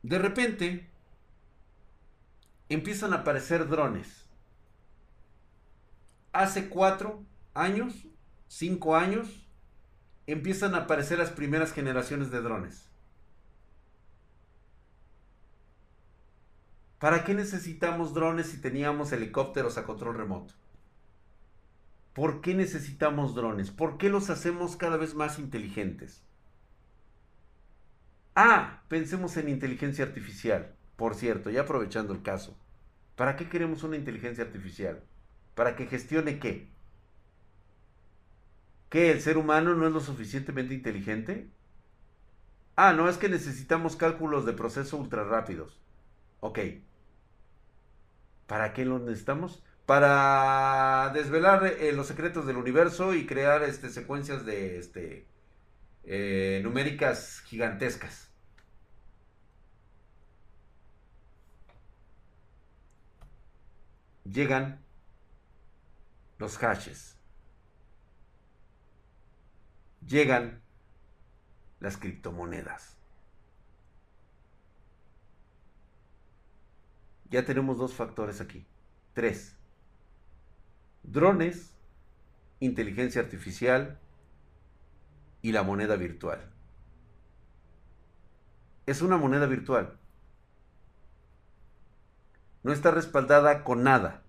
De 0.02 0.20
repente, 0.20 0.90
empiezan 2.68 3.14
a 3.14 3.18
aparecer 3.18 3.68
drones. 3.70 4.28
Hace 6.34 6.68
cuatro 6.68 7.24
años, 7.54 8.08
cinco 8.48 8.98
años, 8.98 9.48
empiezan 10.28 10.76
a 10.76 10.80
aparecer 10.80 11.20
las 11.20 11.30
primeras 11.30 11.72
generaciones 11.72 12.32
de 12.32 12.42
drones. 12.42 12.93
¿Para 17.04 17.26
qué 17.26 17.34
necesitamos 17.34 18.14
drones 18.14 18.48
si 18.48 18.62
teníamos 18.62 19.12
helicópteros 19.12 19.78
a 19.78 19.84
control 19.84 20.16
remoto? 20.16 20.54
¿Por 22.14 22.40
qué 22.40 22.54
necesitamos 22.54 23.36
drones? 23.36 23.72
¿Por 23.72 23.98
qué 23.98 24.08
los 24.08 24.30
hacemos 24.30 24.78
cada 24.78 24.96
vez 24.96 25.14
más 25.14 25.38
inteligentes? 25.38 26.24
Ah, 28.36 28.84
pensemos 28.88 29.36
en 29.36 29.50
inteligencia 29.50 30.06
artificial. 30.06 30.76
Por 30.96 31.16
cierto, 31.16 31.50
ya 31.50 31.64
aprovechando 31.64 32.14
el 32.14 32.22
caso. 32.22 32.56
¿Para 33.18 33.36
qué 33.36 33.50
queremos 33.50 33.84
una 33.84 33.98
inteligencia 33.98 34.46
artificial? 34.46 35.04
¿Para 35.56 35.76
que 35.76 35.88
gestione 35.88 36.40
qué? 36.40 36.70
¿Que 38.90 39.12
el 39.12 39.20
ser 39.20 39.38
humano 39.38 39.76
no 39.76 39.86
es 39.86 39.92
lo 39.92 40.00
suficientemente 40.00 40.74
inteligente? 40.74 41.50
Ah, 42.78 42.94
no, 42.94 43.10
es 43.10 43.18
que 43.18 43.28
necesitamos 43.28 43.98
cálculos 43.98 44.46
de 44.46 44.54
proceso 44.54 44.96
ultra 44.96 45.26
rápidos. 45.26 45.82
Ok. 46.40 46.60
¿Para 48.48 48.74
qué 48.74 48.86
lo 48.86 49.00
necesitamos? 49.00 49.64
Para 49.86 51.12
desvelar 51.14 51.66
eh, 51.66 51.92
los 51.94 52.08
secretos 52.08 52.46
del 52.46 52.58
universo 52.58 53.14
y 53.14 53.26
crear 53.26 53.64
este, 53.64 53.90
secuencias 53.90 54.46
de 54.46 54.78
este, 54.80 55.28
eh, 56.04 56.62
numéricas 56.64 57.42
gigantescas. 57.46 58.30
Llegan 64.26 64.80
los 66.38 66.58
hashes. 66.58 67.18
Llegan 70.08 70.62
las 71.80 71.98
criptomonedas. 71.98 72.93
Ya 77.34 77.44
tenemos 77.44 77.80
dos 77.80 77.96
factores 77.96 78.42
aquí. 78.42 78.64
Tres. 79.16 79.58
Drones, 81.02 81.76
inteligencia 82.60 83.24
artificial 83.24 84.00
y 85.42 85.52
la 85.52 85.64
moneda 85.64 85.96
virtual. 85.96 86.48
Es 88.86 89.02
una 89.02 89.18
moneda 89.18 89.48
virtual. 89.48 89.98
No 92.62 92.72
está 92.72 92.92
respaldada 92.92 93.64
con 93.64 93.82
nada. 93.82 94.22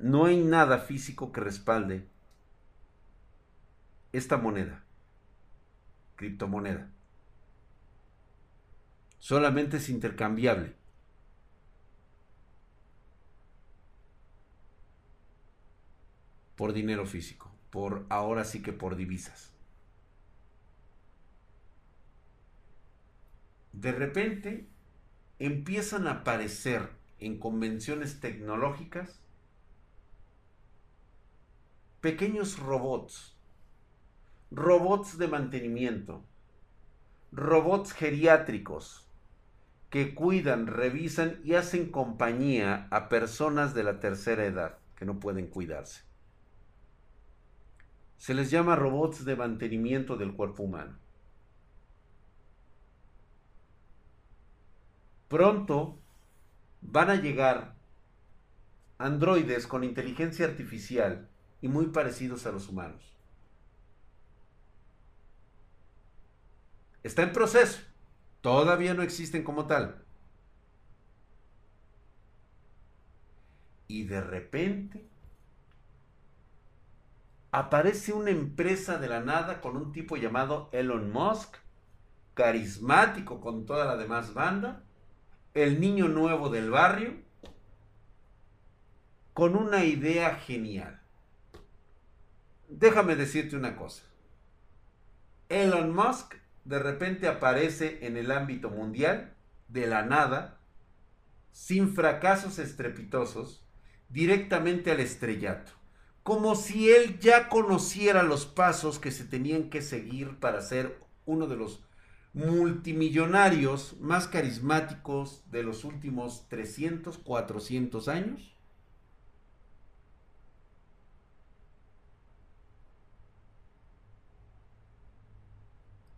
No 0.00 0.24
hay 0.24 0.42
nada 0.42 0.78
físico 0.80 1.30
que 1.30 1.40
respalde 1.40 2.08
esta 4.10 4.36
moneda, 4.36 4.82
criptomoneda. 6.16 6.90
Solamente 9.20 9.76
es 9.76 9.88
intercambiable. 9.88 10.74
Por 16.56 16.72
dinero 16.72 17.06
físico, 17.06 17.50
por 17.70 18.04
ahora 18.08 18.44
sí 18.44 18.62
que 18.62 18.72
por 18.72 18.96
divisas. 18.96 19.50
De 23.72 23.92
repente 23.92 24.66
empiezan 25.38 26.06
a 26.06 26.12
aparecer 26.12 26.90
en 27.18 27.38
convenciones 27.38 28.20
tecnológicas 28.20 29.20
pequeños 32.00 32.58
robots, 32.58 33.34
robots 34.50 35.18
de 35.18 35.28
mantenimiento, 35.28 36.22
robots 37.30 37.92
geriátricos, 37.92 39.06
que 39.90 40.14
cuidan, 40.14 40.68
revisan 40.68 41.40
y 41.44 41.54
hacen 41.54 41.90
compañía 41.90 42.86
a 42.90 43.08
personas 43.08 43.74
de 43.74 43.82
la 43.82 43.98
tercera 43.98 44.44
edad 44.44 44.78
que 44.94 45.04
no 45.04 45.18
pueden 45.18 45.48
cuidarse. 45.48 46.02
Se 48.16 48.34
les 48.34 48.50
llama 48.50 48.76
robots 48.76 49.24
de 49.24 49.34
mantenimiento 49.34 50.16
del 50.16 50.34
cuerpo 50.34 50.62
humano. 50.62 50.96
Pronto 55.28 55.98
van 56.82 57.10
a 57.10 57.16
llegar 57.16 57.74
androides 58.98 59.66
con 59.66 59.82
inteligencia 59.82 60.46
artificial 60.46 61.28
y 61.60 61.68
muy 61.68 61.86
parecidos 61.86 62.46
a 62.46 62.52
los 62.52 62.68
humanos. 62.68 63.16
Está 67.02 67.22
en 67.22 67.32
proceso. 67.32 67.89
Todavía 68.40 68.94
no 68.94 69.02
existen 69.02 69.44
como 69.44 69.66
tal. 69.66 70.02
Y 73.88 74.04
de 74.04 74.20
repente 74.20 75.04
aparece 77.52 78.12
una 78.12 78.30
empresa 78.30 78.98
de 78.98 79.08
la 79.08 79.20
nada 79.20 79.60
con 79.60 79.76
un 79.76 79.92
tipo 79.92 80.16
llamado 80.16 80.68
Elon 80.72 81.10
Musk, 81.10 81.56
carismático 82.34 83.40
con 83.40 83.66
toda 83.66 83.84
la 83.84 83.96
demás 83.96 84.32
banda, 84.32 84.84
el 85.54 85.80
niño 85.80 86.08
nuevo 86.08 86.48
del 86.48 86.70
barrio, 86.70 87.14
con 89.34 89.56
una 89.56 89.84
idea 89.84 90.36
genial. 90.36 91.00
Déjame 92.68 93.16
decirte 93.16 93.56
una 93.56 93.76
cosa. 93.76 94.04
Elon 95.48 95.92
Musk 95.92 96.39
de 96.64 96.78
repente 96.78 97.28
aparece 97.28 98.06
en 98.06 98.16
el 98.16 98.30
ámbito 98.30 98.70
mundial, 98.70 99.34
de 99.68 99.86
la 99.86 100.02
nada, 100.02 100.58
sin 101.52 101.94
fracasos 101.94 102.58
estrepitosos, 102.58 103.64
directamente 104.08 104.90
al 104.90 105.00
estrellato. 105.00 105.72
Como 106.22 106.54
si 106.54 106.90
él 106.90 107.18
ya 107.18 107.48
conociera 107.48 108.22
los 108.22 108.46
pasos 108.46 108.98
que 108.98 109.10
se 109.10 109.24
tenían 109.24 109.70
que 109.70 109.82
seguir 109.82 110.38
para 110.38 110.60
ser 110.60 111.00
uno 111.24 111.46
de 111.46 111.56
los 111.56 111.82
multimillonarios 112.32 113.96
más 114.00 114.28
carismáticos 114.28 115.42
de 115.50 115.62
los 115.62 115.84
últimos 115.84 116.48
300, 116.48 117.18
400 117.18 118.08
años? 118.08 118.49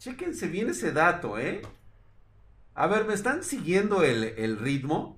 Chéquense 0.03 0.49
bien 0.49 0.69
ese 0.69 0.91
dato, 0.91 1.39
¿eh? 1.39 1.63
A 2.75 2.89
ver, 2.89 3.05
¿me 3.05 3.15
están 3.15 3.45
siguiendo 3.45 4.03
el, 4.03 4.25
el 4.25 4.59
ritmo? 4.59 5.17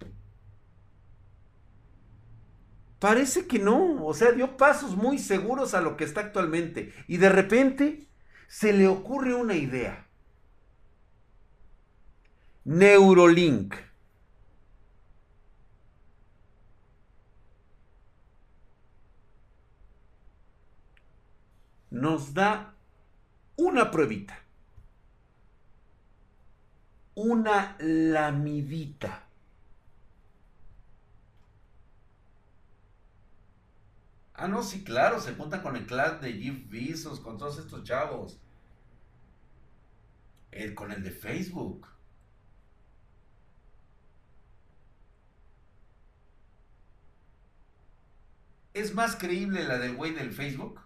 Parece 2.98 3.46
que 3.46 3.58
no, 3.58 4.04
o 4.04 4.12
sea, 4.12 4.32
dio 4.32 4.58
pasos 4.58 4.94
muy 4.94 5.18
seguros 5.18 5.72
a 5.72 5.80
lo 5.80 5.96
que 5.96 6.04
está 6.04 6.20
actualmente. 6.20 6.92
Y 7.08 7.16
de 7.16 7.30
repente 7.30 8.08
se 8.46 8.74
le 8.74 8.86
ocurre 8.86 9.32
una 9.32 9.54
idea. 9.54 10.06
Neurolink. 12.66 13.74
Nos 21.90 22.34
da 22.34 22.74
una 23.56 23.90
pruebita. 23.90 24.43
Una 27.14 27.76
lamidita. 27.80 29.24
Ah, 34.34 34.48
no, 34.48 34.62
sí, 34.62 34.82
claro, 34.84 35.20
se 35.20 35.34
junta 35.34 35.62
con 35.62 35.76
el 35.76 35.86
clan 35.86 36.20
de 36.20 36.32
Jeff 36.32 36.68
Bezos, 36.68 37.20
con 37.20 37.38
todos 37.38 37.58
estos 37.58 37.84
chavos. 37.84 38.40
El, 40.50 40.74
con 40.74 40.92
el 40.92 41.02
de 41.02 41.10
Facebook. 41.10 41.86
es 48.74 48.92
más 48.92 49.14
creíble 49.16 49.64
la 49.64 49.78
del 49.78 49.94
güey 49.94 50.12
del 50.12 50.32
Facebook, 50.32 50.80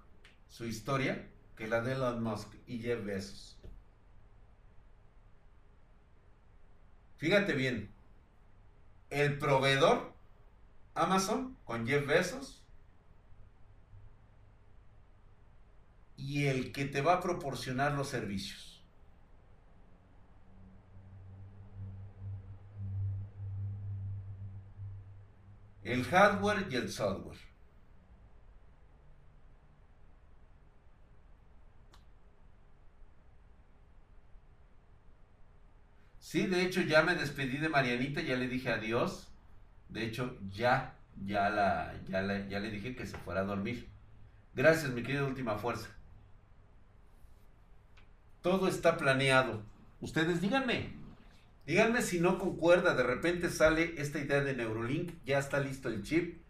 su 0.49 0.67
historia, 0.67 1.27
que 1.57 1.67
la 1.67 1.81
de 1.81 1.93
Elon 1.93 2.23
Musk 2.23 2.55
y 2.67 2.79
Jeff 2.79 3.05
Bezos. 3.05 3.58
Fíjate 7.19 7.53
bien, 7.53 7.91
el 9.11 9.39
proveedor, 9.39 10.15
Amazon, 10.95 11.57
con 11.65 11.87
Jeff 11.87 12.07
Bezos, 12.07 12.65
y 16.17 16.47
el 16.47 16.73
que 16.73 16.85
te 16.85 17.01
va 17.01 17.15
a 17.15 17.21
proporcionar 17.21 17.93
los 17.93 18.09
servicios. 18.09 18.85
El 25.83 26.05
hardware 26.05 26.69
y 26.71 26.77
el 26.77 26.91
software. 26.91 27.48
Sí, 36.29 36.47
de 36.47 36.61
hecho 36.61 36.83
ya 36.83 37.01
me 37.01 37.15
despedí 37.15 37.57
de 37.57 37.71
Marianita, 37.71 38.21
ya 38.21 38.37
le 38.37 38.49
dije 38.49 38.69
adiós. 38.69 39.29
De 39.89 40.05
hecho, 40.05 40.37
ya, 40.51 40.93
ya 41.25 41.49
la, 41.49 41.95
ya, 42.07 42.21
ya 42.47 42.61
le 42.61 42.71
dije 42.71 42.95
que 42.95 43.07
se 43.07 43.17
fuera 43.17 43.41
a 43.41 43.45
dormir. 43.45 43.89
Gracias, 44.55 44.93
mi 44.93 45.03
querida 45.03 45.25
última 45.25 45.57
fuerza. 45.57 45.89
Todo 48.43 48.69
está 48.69 48.99
planeado. 48.99 49.63
Ustedes 50.03 50.43
díganme. 50.43 50.91
Díganme 51.67 52.03
si 52.03 52.21
no 52.21 52.39
concuerda. 52.39 52.93
De 52.93 53.05
repente 53.05 53.49
sale 53.49 53.95
esta 53.97 54.19
idea 54.19 54.43
de 54.43 54.55
Neurolink. 54.55 55.15
Ya 55.25 55.39
está 55.39 55.61
listo 55.61 55.89
el 55.89 56.03
chip. 56.03 56.43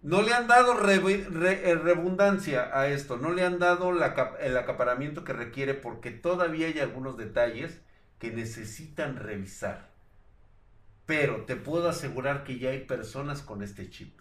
No 0.00 0.22
le 0.22 0.32
han 0.32 0.46
dado 0.46 0.74
eh, 0.88 1.74
redundancia 1.74 2.70
a 2.72 2.86
esto. 2.86 3.16
No 3.16 3.32
le 3.32 3.44
han 3.44 3.58
dado 3.58 3.90
el 3.90 4.56
acaparamiento 4.56 5.24
que 5.24 5.32
requiere 5.32 5.74
porque 5.74 6.12
todavía 6.12 6.68
hay 6.68 6.78
algunos 6.78 7.16
detalles 7.16 7.80
que 8.20 8.30
necesitan 8.30 9.16
revisar. 9.16 9.90
Pero 11.06 11.44
te 11.46 11.56
puedo 11.56 11.88
asegurar 11.88 12.44
que 12.44 12.58
ya 12.58 12.70
hay 12.70 12.84
personas 12.84 13.42
con 13.42 13.62
este 13.62 13.90
chip. 13.90 14.20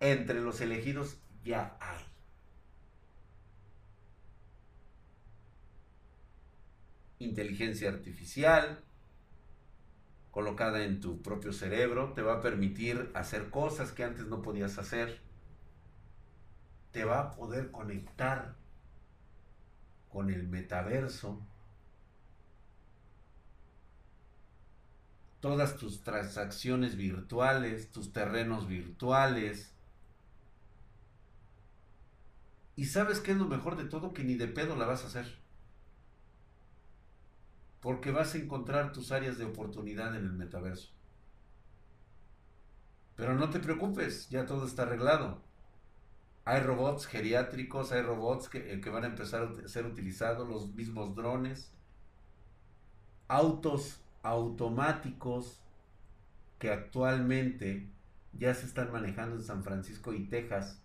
Entre 0.00 0.40
los 0.40 0.60
elegidos 0.62 1.18
ya 1.44 1.76
hay. 1.80 2.04
Inteligencia 7.18 7.90
artificial 7.90 8.84
colocada 10.30 10.84
en 10.84 11.00
tu 11.00 11.20
propio 11.20 11.52
cerebro 11.52 12.12
te 12.12 12.22
va 12.22 12.34
a 12.34 12.40
permitir 12.40 13.10
hacer 13.14 13.50
cosas 13.50 13.90
que 13.90 14.04
antes 14.04 14.26
no 14.26 14.40
podías 14.40 14.78
hacer. 14.78 15.20
Te 16.92 17.04
va 17.04 17.20
a 17.20 17.30
poder 17.32 17.72
conectar 17.72 18.54
con 20.08 20.30
el 20.30 20.48
metaverso, 20.48 21.40
todas 25.40 25.76
tus 25.76 26.02
transacciones 26.02 26.96
virtuales, 26.96 27.90
tus 27.90 28.12
terrenos 28.12 28.66
virtuales. 28.66 29.72
Y 32.76 32.86
sabes 32.86 33.20
qué 33.20 33.32
es 33.32 33.38
lo 33.38 33.46
mejor 33.46 33.76
de 33.76 33.84
todo, 33.84 34.12
que 34.12 34.24
ni 34.24 34.34
de 34.34 34.48
pedo 34.48 34.76
la 34.76 34.86
vas 34.86 35.04
a 35.04 35.08
hacer. 35.08 35.38
Porque 37.80 38.10
vas 38.10 38.34
a 38.34 38.38
encontrar 38.38 38.92
tus 38.92 39.12
áreas 39.12 39.38
de 39.38 39.44
oportunidad 39.44 40.16
en 40.16 40.24
el 40.24 40.32
metaverso. 40.32 40.90
Pero 43.16 43.34
no 43.34 43.50
te 43.50 43.58
preocupes, 43.58 44.28
ya 44.28 44.46
todo 44.46 44.64
está 44.66 44.82
arreglado. 44.82 45.42
Hay 46.48 46.62
robots 46.62 47.04
geriátricos, 47.04 47.92
hay 47.92 48.00
robots 48.00 48.48
que, 48.48 48.72
eh, 48.72 48.80
que, 48.80 48.88
van 48.88 49.04
a 49.04 49.08
empezar 49.08 49.42
a 49.42 49.68
ser 49.68 49.84
utilizados, 49.84 50.48
los 50.48 50.74
mismos 50.74 51.14
drones, 51.14 51.70
autos 53.28 54.00
automáticos 54.22 55.60
que 56.58 56.70
actualmente 56.70 57.86
ya 58.32 58.54
se 58.54 58.64
están 58.64 58.90
manejando 58.90 59.36
en 59.36 59.42
San 59.42 59.62
Francisco 59.62 60.14
y 60.14 60.24
Texas. 60.24 60.80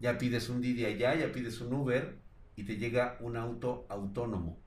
Ya 0.00 0.16
pides 0.16 0.48
un 0.48 0.62
Didi 0.62 0.86
allá, 0.86 1.14
ya 1.14 1.30
pides 1.30 1.60
un 1.60 1.74
Uber 1.74 2.16
y 2.56 2.64
te 2.64 2.78
llega 2.78 3.18
un 3.20 3.36
auto 3.36 3.84
autónomo. 3.90 4.58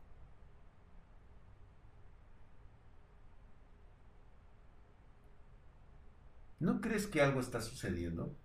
¿No 6.60 6.80
crees 6.80 7.08
que 7.08 7.24
algo 7.24 7.40
está 7.40 7.60
sucediendo? 7.60 8.36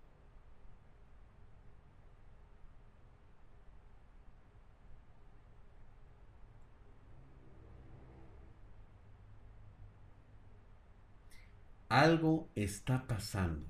Algo 12.01 12.49
está 12.55 13.07
pasando. 13.07 13.67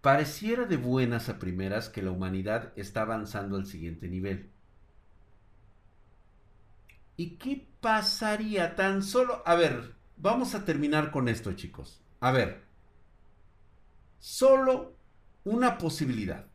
Pareciera 0.00 0.64
de 0.64 0.76
buenas 0.76 1.28
a 1.28 1.38
primeras 1.38 1.88
que 1.88 2.02
la 2.02 2.12
humanidad 2.12 2.72
está 2.76 3.02
avanzando 3.02 3.56
al 3.56 3.66
siguiente 3.66 4.08
nivel. 4.08 4.50
¿Y 7.16 7.30
qué 7.30 7.66
pasaría 7.80 8.76
tan 8.76 9.02
solo? 9.02 9.42
A 9.44 9.56
ver, 9.56 9.94
vamos 10.16 10.54
a 10.54 10.64
terminar 10.64 11.10
con 11.10 11.28
esto, 11.28 11.52
chicos. 11.54 12.00
A 12.20 12.30
ver, 12.30 12.62
solo 14.20 14.94
una 15.44 15.78
posibilidad. 15.78 16.46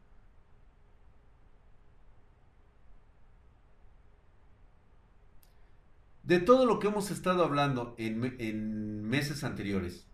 De 6.23 6.39
todo 6.39 6.65
lo 6.65 6.79
que 6.79 6.87
hemos 6.87 7.11
estado 7.11 7.43
hablando 7.43 7.95
en, 7.97 9.03
meses 9.03 9.43
anteriores, 9.43 10.07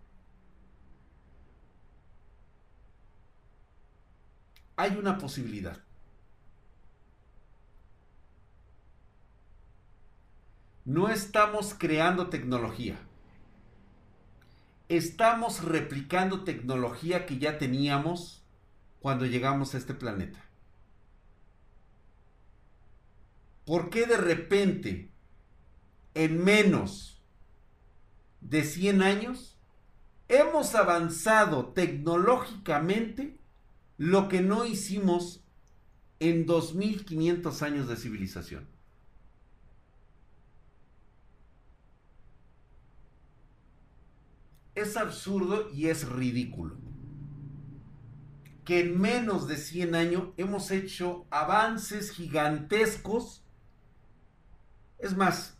hay 4.76 4.98
una 4.98 5.20
posibilidad. 5.20 5.78
No 10.84 11.10
estamos 11.10 11.76
creando 11.78 12.30
tecnología. 12.30 12.98
Estamos 14.88 15.64
replicando 15.64 16.44
tecnología 16.44 17.28
que 17.28 17.38
ya 17.38 17.60
teníamos 17.60 18.44
cuando 19.00 19.28
llegamos 19.28 19.76
a 19.76 19.78
este 19.78 19.94
planeta. 19.94 20.44
¿Por 23.66 23.92
qué 23.92 24.08
de 24.08 24.18
repente, 24.18 25.12
en 26.14 26.44
menos 26.44 27.22
de 28.42 28.64
100 28.64 29.02
años, 29.02 29.58
hemos 30.28 30.76
avanzado 30.76 31.68
tecnológicamente 31.68 33.38
lo 33.98 34.30
que 34.30 34.42
no 34.42 34.66
hicimos 34.66 35.44
en 36.20 36.46
2500 36.46 37.62
años 37.62 37.88
de 37.88 37.96
civilización? 37.96 38.68
es 44.82 44.98
absurdo 44.98 45.70
y 45.72 45.88
es 45.88 46.08
ridículo. 46.08 46.76
Que 48.66 48.82
en 48.82 49.00
menos 49.00 49.48
de 49.48 49.58
100 49.58 49.96
años 49.96 50.24
hemos 50.38 50.72
hecho 50.72 51.26
avances 51.32 52.12
gigantescos. 52.12 53.44
Es 55.00 55.16
más, 55.16 55.58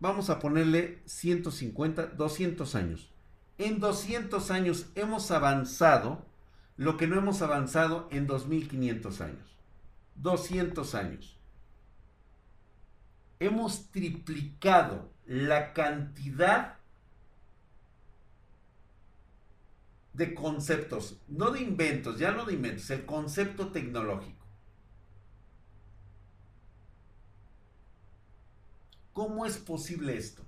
vamos 0.00 0.30
a 0.30 0.38
ponerle 0.38 1.02
150, 1.06 2.06
200 2.06 2.74
años. 2.74 3.10
En 3.58 3.80
200 3.80 4.50
años 4.50 4.86
hemos 4.94 5.30
avanzado 5.30 6.24
lo 6.76 6.96
que 6.96 7.06
no 7.06 7.16
hemos 7.16 7.40
avanzado 7.42 8.08
en 8.10 8.26
2500 8.26 9.20
años. 9.20 9.56
200 10.16 10.94
años. 10.94 11.36
Hemos 13.38 13.90
triplicado 13.90 15.10
la 15.26 15.72
cantidad 15.72 16.76
de 20.12 20.34
conceptos, 20.34 21.18
no 21.28 21.50
de 21.50 21.60
inventos, 21.60 22.18
ya 22.18 22.32
no 22.32 22.46
de 22.46 22.54
inventos, 22.54 22.88
el 22.90 23.04
concepto 23.04 23.68
tecnológico. 23.68 24.35
¿Cómo 29.16 29.46
es 29.46 29.56
posible 29.56 30.14
esto? 30.14 30.42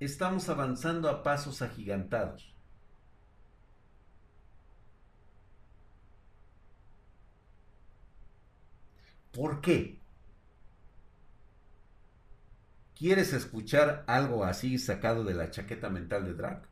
Estamos 0.00 0.48
avanzando 0.48 1.10
a 1.10 1.22
pasos 1.22 1.60
agigantados. 1.60 2.54
¿Por 9.30 9.60
qué? 9.60 9.98
¿Quieres 12.96 13.34
escuchar 13.34 14.04
algo 14.06 14.44
así 14.44 14.78
sacado 14.78 15.22
de 15.22 15.34
la 15.34 15.50
chaqueta 15.50 15.90
mental 15.90 16.24
de 16.24 16.32
Drake? 16.32 16.66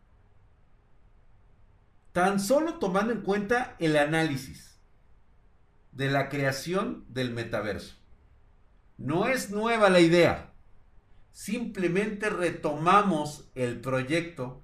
Tan 2.13 2.41
solo 2.41 2.79
tomando 2.79 3.13
en 3.13 3.21
cuenta 3.21 3.77
el 3.79 3.95
análisis 3.99 4.79
de 5.93 6.11
la 6.11 6.31
creación 6.31 7.05
del 7.11 7.35
metaverso. 7.35 8.02
No 8.99 9.27
es 9.27 9.51
nueva 9.51 9.91
la 9.91 10.01
idea. 10.01 10.53
Simplemente 11.33 12.31
retomamos 12.31 13.51
el 13.55 13.81
proyecto 13.81 14.63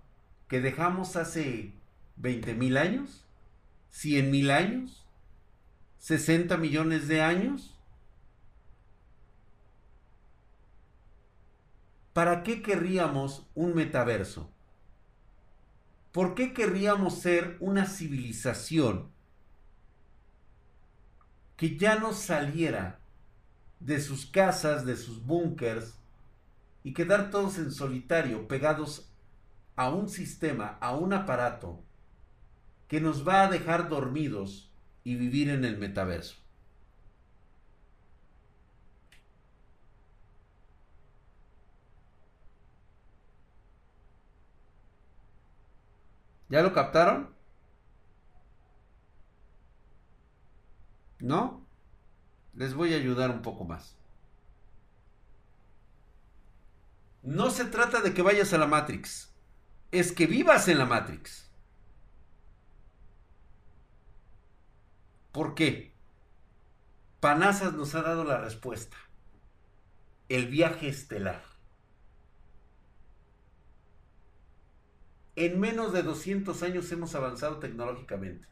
que 0.49 0.61
dejamos 0.61 1.17
hace 1.17 1.73
20 2.17 2.55
mil 2.55 2.77
años, 2.77 3.25
100 3.91 4.31
mil 4.31 4.51
años, 4.51 5.07
60 5.99 6.57
millones 6.57 7.09
de 7.09 7.23
años 7.23 7.79
¿para 12.19 12.43
qué 12.43 12.63
querríamos 12.63 13.47
un 13.55 13.77
metaverso? 13.77 14.51
¿Por 16.11 16.35
qué 16.35 16.53
querríamos 16.53 17.21
ser 17.21 17.57
una 17.61 17.87
civilización 17.87 19.13
que 21.57 21.77
ya 21.77 21.95
no 21.95 22.13
saliera 22.13 22.98
de 23.81 24.01
sus 24.01 24.27
casas, 24.27 24.85
de 24.85 24.97
sus 24.97 25.25
búnkers 25.25 25.95
y 26.83 26.95
quedar 26.95 27.31
todos 27.31 27.59
en 27.59 27.71
solitario, 27.73 28.49
pegados 28.49 29.11
a 29.77 29.91
un 29.91 30.09
sistema, 30.09 30.79
a 30.81 30.97
un 30.97 31.13
aparato 31.13 31.83
que 32.89 33.01
nos 33.01 33.27
va 33.27 33.43
a 33.43 33.51
dejar 33.51 33.89
dormidos 33.89 34.71
y 35.05 35.15
vivir 35.17 35.51
en 35.51 35.65
el 35.65 35.79
metaverso? 35.79 36.37
¿Ya 46.49 46.63
lo 46.63 46.73
captaron? 46.73 47.35
¿No? 51.21 51.68
Les 52.59 52.75
voy 52.75 52.93
a 52.93 52.97
ayudar 52.97 53.31
un 53.31 53.41
poco 53.41 53.65
más. 53.65 53.97
No 57.23 57.51
se 57.51 57.65
trata 57.65 58.01
de 58.01 58.13
que 58.13 58.23
vayas 58.23 58.53
a 58.53 58.59
la 58.59 58.67
Matrix. 58.67 59.33
Es 59.93 60.11
que 60.11 60.27
vivas 60.27 60.67
en 60.67 60.79
la 60.79 60.85
Matrix. 60.85 61.49
¿Por 65.31 65.55
qué? 65.55 65.95
Panazas 67.21 67.75
nos 67.75 67.95
ha 67.95 68.03
dado 68.03 68.25
la 68.25 68.39
respuesta. 68.39 68.97
El 70.29 70.49
viaje 70.49 70.89
estelar. 70.89 71.45
En 75.37 75.61
menos 75.61 75.93
de 75.93 76.03
200 76.03 76.61
años 76.65 76.91
hemos 76.91 77.15
avanzado 77.15 77.61
tecnológicamente. 77.61 78.49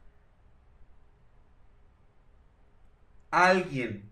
Alguien 3.37 4.09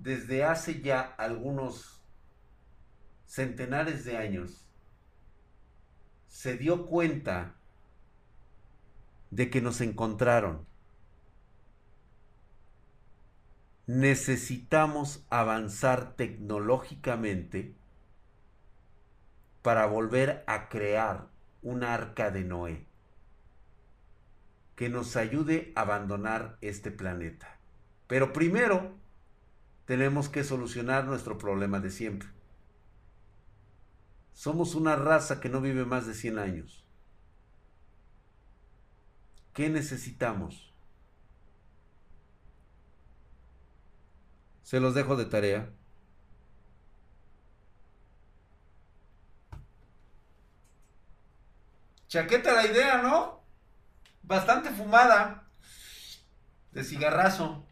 desde 0.00 0.42
hace 0.42 0.80
ya 0.80 1.00
algunos 1.16 2.02
centenares 3.24 4.04
de 4.04 4.16
años 4.16 4.66
se 6.26 6.56
dio 6.56 6.86
cuenta 6.86 7.54
de 9.30 9.48
que 9.48 9.60
nos 9.60 9.80
encontraron. 9.80 10.66
Necesitamos 13.86 15.24
avanzar 15.30 16.16
tecnológicamente 16.16 17.76
para 19.62 19.86
volver 19.86 20.42
a 20.48 20.68
crear 20.68 21.28
un 21.62 21.84
arca 21.84 22.32
de 22.32 22.42
Noé 22.42 22.86
que 24.74 24.88
nos 24.88 25.14
ayude 25.14 25.72
a 25.76 25.82
abandonar 25.82 26.58
este 26.60 26.90
planeta. 26.90 27.59
Pero 28.10 28.32
primero 28.32 28.92
tenemos 29.84 30.28
que 30.28 30.42
solucionar 30.42 31.04
nuestro 31.04 31.38
problema 31.38 31.78
de 31.78 31.92
siempre. 31.92 32.28
Somos 34.32 34.74
una 34.74 34.96
raza 34.96 35.38
que 35.38 35.48
no 35.48 35.60
vive 35.60 35.84
más 35.84 36.08
de 36.08 36.14
100 36.14 36.38
años. 36.40 36.84
¿Qué 39.54 39.70
necesitamos? 39.70 40.72
Se 44.64 44.80
los 44.80 44.96
dejo 44.96 45.14
de 45.14 45.26
tarea. 45.26 45.70
Chaqueta 52.08 52.54
la 52.54 52.66
idea, 52.66 53.02
¿no? 53.02 53.44
Bastante 54.24 54.70
fumada. 54.70 55.48
De 56.72 56.82
cigarrazo. 56.82 57.69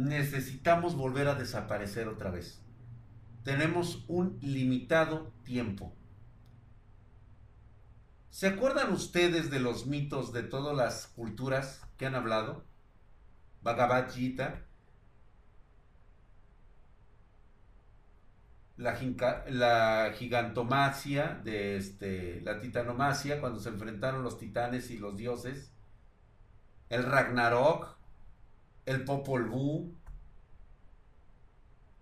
Necesitamos 0.00 0.96
volver 0.96 1.28
a 1.28 1.34
desaparecer 1.34 2.08
otra 2.08 2.30
vez. 2.30 2.60
Tenemos 3.44 4.04
un 4.08 4.38
limitado 4.40 5.32
tiempo. 5.44 5.94
¿Se 8.30 8.46
acuerdan 8.46 8.92
ustedes 8.92 9.50
de 9.50 9.60
los 9.60 9.86
mitos 9.86 10.32
de 10.32 10.42
todas 10.42 10.76
las 10.76 11.08
culturas 11.08 11.82
que 11.96 12.06
han 12.06 12.14
hablado? 12.14 12.64
Bhagavad 13.62 14.10
Gita, 14.10 14.64
la, 18.80 20.12
gigantomacia 20.14 21.40
de 21.44 21.76
este, 21.76 22.40
la 22.40 22.60
titanomacia, 22.60 23.40
cuando 23.40 23.60
se 23.60 23.68
enfrentaron 23.68 24.22
los 24.22 24.38
titanes 24.38 24.90
y 24.90 24.98
los 24.98 25.16
dioses, 25.16 25.72
el 26.88 27.04
Ragnarok, 27.04 27.99
el 28.86 29.04
Popol 29.04 29.50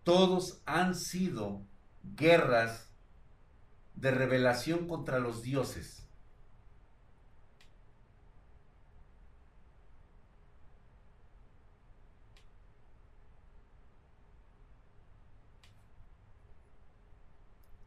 todos 0.04 0.62
han 0.64 0.94
sido 0.94 1.60
guerras 2.16 2.88
de 3.94 4.10
revelación 4.10 4.88
contra 4.88 5.18
los 5.18 5.42
dioses. 5.42 6.08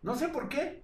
No 0.03 0.15
sé 0.15 0.27
por 0.27 0.49
qué. 0.49 0.83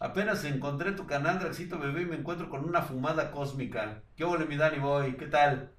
Apenas 0.00 0.44
encontré 0.44 0.92
tu 0.92 1.06
canal, 1.06 1.40
Draxito 1.40 1.78
Bebé, 1.78 2.02
y 2.02 2.06
me 2.06 2.16
encuentro 2.16 2.48
con 2.48 2.64
una 2.64 2.82
fumada 2.82 3.32
cósmica. 3.32 4.02
¿Qué 4.16 4.24
huele 4.24 4.46
mi 4.46 4.56
Dani 4.56 4.78
Boy? 4.78 5.16
¿Qué 5.16 5.26
tal? 5.26 5.72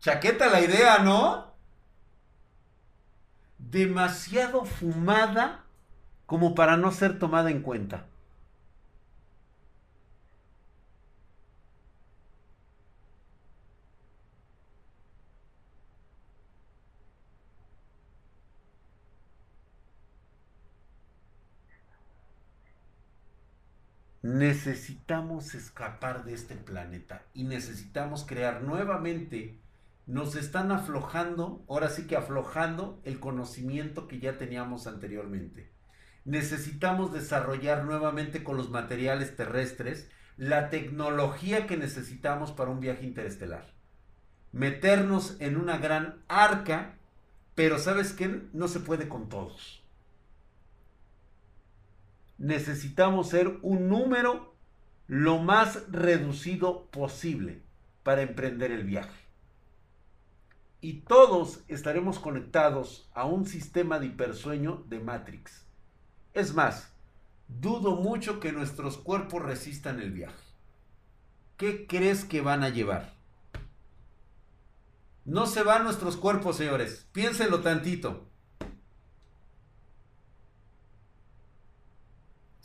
Chaqueta 0.00 0.48
la 0.48 0.60
idea, 0.60 0.98
¿no? 0.98 1.54
Demasiado 3.58 4.66
fumada 4.66 5.64
como 6.26 6.54
para 6.54 6.76
no 6.76 6.92
ser 6.92 7.18
tomada 7.18 7.50
en 7.50 7.62
cuenta. 7.62 8.06
Necesitamos 24.34 25.54
escapar 25.54 26.24
de 26.24 26.34
este 26.34 26.56
planeta 26.56 27.22
y 27.34 27.44
necesitamos 27.44 28.24
crear 28.26 28.62
nuevamente, 28.64 29.60
nos 30.08 30.34
están 30.34 30.72
aflojando, 30.72 31.64
ahora 31.68 31.88
sí 31.88 32.08
que 32.08 32.16
aflojando 32.16 33.00
el 33.04 33.20
conocimiento 33.20 34.08
que 34.08 34.18
ya 34.18 34.36
teníamos 34.36 34.88
anteriormente. 34.88 35.70
Necesitamos 36.24 37.12
desarrollar 37.12 37.84
nuevamente 37.84 38.42
con 38.42 38.56
los 38.56 38.70
materiales 38.70 39.36
terrestres 39.36 40.10
la 40.36 40.68
tecnología 40.68 41.68
que 41.68 41.76
necesitamos 41.76 42.50
para 42.50 42.72
un 42.72 42.80
viaje 42.80 43.06
interestelar. 43.06 43.72
Meternos 44.50 45.36
en 45.38 45.56
una 45.56 45.78
gran 45.78 46.24
arca, 46.26 46.96
pero 47.54 47.78
¿sabes 47.78 48.12
qué? 48.12 48.42
No 48.52 48.66
se 48.66 48.80
puede 48.80 49.08
con 49.08 49.28
todos 49.28 49.83
necesitamos 52.38 53.28
ser 53.28 53.58
un 53.62 53.88
número 53.88 54.54
lo 55.06 55.38
más 55.38 55.90
reducido 55.90 56.86
posible 56.86 57.62
para 58.02 58.22
emprender 58.22 58.72
el 58.72 58.84
viaje. 58.84 59.24
Y 60.80 61.00
todos 61.00 61.60
estaremos 61.68 62.18
conectados 62.18 63.08
a 63.14 63.24
un 63.24 63.46
sistema 63.46 63.98
de 63.98 64.06
hipersueño 64.06 64.84
de 64.88 65.00
Matrix. 65.00 65.64
Es 66.34 66.54
más, 66.54 66.92
dudo 67.48 67.96
mucho 67.96 68.40
que 68.40 68.52
nuestros 68.52 68.98
cuerpos 68.98 69.42
resistan 69.42 70.00
el 70.00 70.12
viaje. 70.12 70.34
¿Qué 71.56 71.86
crees 71.86 72.24
que 72.24 72.40
van 72.40 72.64
a 72.64 72.68
llevar? 72.68 73.14
No 75.24 75.46
se 75.46 75.62
van 75.62 75.84
nuestros 75.84 76.16
cuerpos, 76.16 76.56
señores. 76.56 77.06
Piénsenlo 77.12 77.60
tantito. 77.60 78.28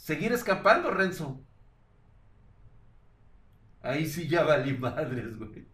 Seguir 0.09 0.33
escapando, 0.33 0.89
Renzo. 0.89 1.39
Ahí 3.83 4.07
sí 4.07 4.27
ya 4.27 4.41
valí 4.43 4.75
madres, 4.75 5.37
güey. 5.37 5.67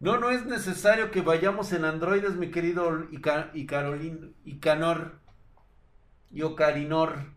No, 0.00 0.18
no 0.18 0.30
es 0.30 0.44
necesario 0.44 1.12
que 1.12 1.20
vayamos 1.20 1.72
en 1.72 1.84
androides, 1.84 2.34
mi 2.34 2.50
querido 2.50 3.04
y, 3.12 3.22
y 3.54 3.66
Carolín, 3.66 4.34
y 4.44 4.58
y 6.32 6.42
Ocarinor. 6.42 7.32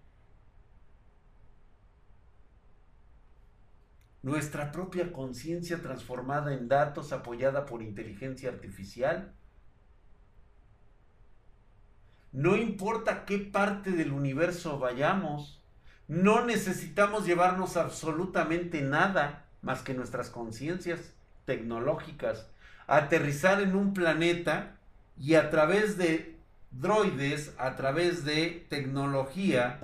Nuestra 4.23 4.71
propia 4.71 5.13
conciencia 5.13 5.83
transformada 5.83 6.55
en 6.55 6.67
datos 6.67 7.13
apoyada 7.13 7.67
por 7.67 7.83
inteligencia 7.83 8.49
artificial 8.49 9.36
no 12.37 12.55
importa 12.55 13.25
qué 13.25 13.39
parte 13.39 13.89
del 13.89 14.11
universo 14.11 14.77
vayamos, 14.77 15.59
no 16.07 16.45
necesitamos 16.45 17.25
llevarnos 17.25 17.77
absolutamente 17.77 18.83
nada 18.83 19.47
más 19.63 19.81
que 19.81 19.95
nuestras 19.95 20.29
conciencias 20.29 21.15
tecnológicas, 21.45 22.47
aterrizar 22.85 23.59
en 23.59 23.75
un 23.75 23.95
planeta 23.95 24.77
y 25.17 25.33
a 25.33 25.49
través 25.49 25.97
de 25.97 26.35
droides, 26.69 27.55
a 27.57 27.75
través 27.75 28.23
de 28.23 28.67
tecnología, 28.69 29.79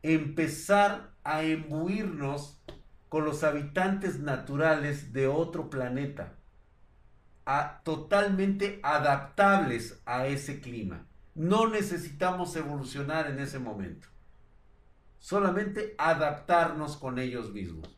empezar 0.00 1.10
a 1.22 1.42
embuirnos 1.42 2.62
con 3.10 3.26
los 3.26 3.44
habitantes 3.44 4.20
naturales 4.20 5.12
de 5.12 5.28
otro 5.28 5.68
planeta, 5.68 6.32
totalmente 7.82 8.80
adaptables 8.82 10.00
a 10.06 10.26
ese 10.26 10.62
clima. 10.62 11.04
No 11.34 11.68
necesitamos 11.68 12.54
evolucionar 12.56 13.30
en 13.30 13.38
ese 13.38 13.58
momento. 13.58 14.08
Solamente 15.18 15.94
adaptarnos 15.98 16.96
con 16.96 17.18
ellos 17.18 17.52
mismos. 17.52 17.96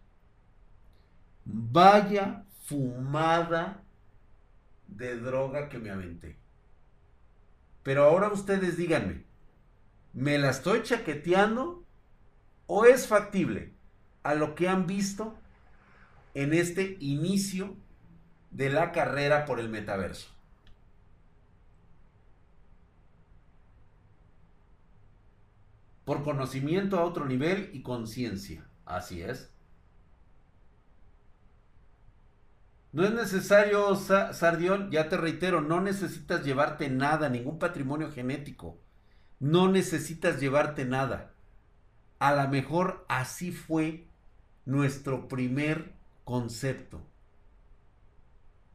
Vaya 1.45 2.45
fumada 2.65 3.83
de 4.87 5.17
droga 5.19 5.69
que 5.69 5.79
me 5.79 5.91
aventé. 5.91 6.37
Pero 7.83 8.05
ahora 8.05 8.29
ustedes 8.29 8.77
díganme, 8.77 9.25
¿me 10.13 10.39
la 10.39 10.51
estoy 10.51 10.83
chaqueteando 10.83 11.85
o 12.67 12.85
es 12.87 13.07
factible 13.07 13.75
a 14.23 14.35
lo 14.35 14.55
que 14.55 14.69
han 14.69 14.87
visto 14.87 15.37
en 16.33 16.55
este 16.55 16.97
inicio 17.01 17.77
de 18.51 18.71
la 18.71 18.93
carrera 18.93 19.45
por 19.45 19.61
el 19.61 19.69
metaverso? 19.69 20.34
Por 26.05 26.23
conocimiento 26.23 26.99
a 26.99 27.05
otro 27.05 27.27
nivel 27.27 27.71
y 27.73 27.83
conciencia. 27.83 28.67
Así 28.85 29.23
es. 29.23 29.51
No 32.93 33.05
es 33.05 33.13
necesario, 33.13 33.97
Sardión, 33.97 34.91
ya 34.91 35.09
te 35.09 35.17
reitero, 35.17 35.61
no 35.61 35.81
necesitas 35.81 36.45
llevarte 36.45 36.89
nada, 36.91 37.29
ningún 37.29 37.59
patrimonio 37.59 38.13
genético. 38.13 38.79
No 39.41 39.69
necesitas 39.69 40.39
llevarte 40.41 40.85
nada. 40.85 41.33
A 42.21 42.35
lo 42.35 42.49
mejor 42.49 43.05
así 43.09 43.51
fue 43.51 44.07
nuestro 44.65 45.27
primer 45.27 45.93
concepto. 46.25 47.03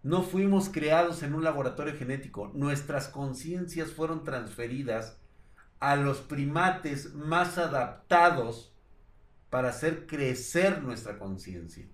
No 0.04 0.24
fuimos 0.24 0.70
creados 0.70 1.24
en 1.24 1.34
un 1.34 1.44
laboratorio 1.44 1.96
genético, 1.98 2.52
nuestras 2.54 3.08
conciencias 3.08 3.92
fueron 3.92 4.24
transferidas 4.24 5.19
a 5.80 5.96
los 5.96 6.20
primates 6.20 7.14
más 7.14 7.58
adaptados 7.58 8.74
para 9.50 9.70
hacer 9.70 10.06
crecer 10.06 10.82
nuestra 10.84 11.18
conciencia. 11.18 11.88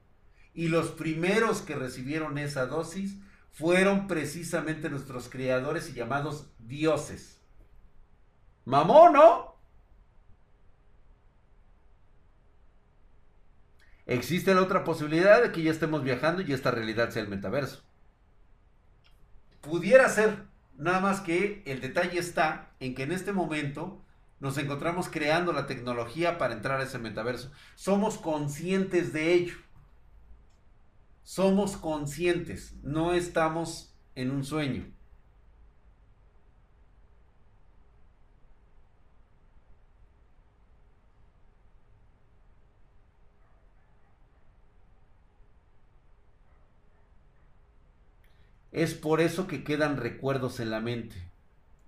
Y 0.54 0.70
los 0.70 0.92
primeros 0.92 1.62
que 1.62 1.76
recibieron 1.76 2.38
esa 2.38 2.66
dosis 2.66 3.18
fueron 3.52 4.08
precisamente 4.08 4.90
nuestros 4.90 5.30
creadores 5.30 5.90
y 5.90 5.94
llamados 5.94 6.50
dioses. 6.60 7.42
Mamón, 8.66 9.14
¿no? 9.14 9.56
Existe 14.06 14.54
la 14.54 14.62
otra 14.62 14.84
posibilidad 14.84 15.42
de 15.42 15.52
que 15.52 15.64
ya 15.64 15.72
estemos 15.72 16.04
viajando 16.04 16.42
y 16.42 16.54
esta 16.54 16.72
realidad 16.72 17.10
sea 17.10 17.24
el 17.24 17.28
metaverso. 17.28 17.84
Pudiera 19.62 20.10
ser, 20.10 20.44
Nada 20.78 21.00
más 21.00 21.22
que 21.22 21.64
el 21.66 21.82
detalle 21.82 22.20
está 22.20 22.72
en 22.80 22.96
que 22.96 23.04
en 23.04 23.12
este 23.12 23.34
momento 23.34 24.02
Nos 24.40 24.58
encontramos 24.58 25.10
creando 25.10 25.54
la 25.54 25.66
tecnología 25.66 26.38
para 26.38 26.54
entrar 26.54 26.80
a 26.80 26.84
ese 26.84 27.00
metaverso. 27.00 27.52
Somos 27.76 28.18
conscientes 28.18 29.14
de 29.14 29.34
ello. 29.34 29.56
Somos 31.24 31.78
conscientes, 31.78 32.76
no 32.84 33.14
estamos 33.14 33.96
en 34.14 34.30
un 34.32 34.44
sueño. 34.44 34.95
Es 48.76 48.94
por 48.94 49.22
eso 49.22 49.48
que 49.48 49.64
quedan 49.64 49.96
recuerdos 49.96 50.60
en 50.60 50.70
la 50.70 50.82
mente. 50.82 51.16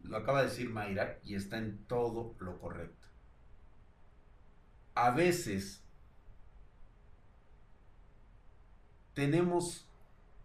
Lo 0.04 0.16
acaba 0.16 0.42
de 0.42 0.48
decir 0.48 0.70
Mayra 0.70 1.20
y 1.22 1.36
está 1.36 1.58
en 1.58 1.84
todo 1.84 2.34
lo 2.40 2.58
correcto. 2.60 3.10
A 4.96 5.12
veces 5.12 5.84
tenemos 9.14 9.86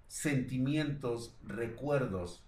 sentimientos, 0.08 1.36
recuerdos, 1.44 2.42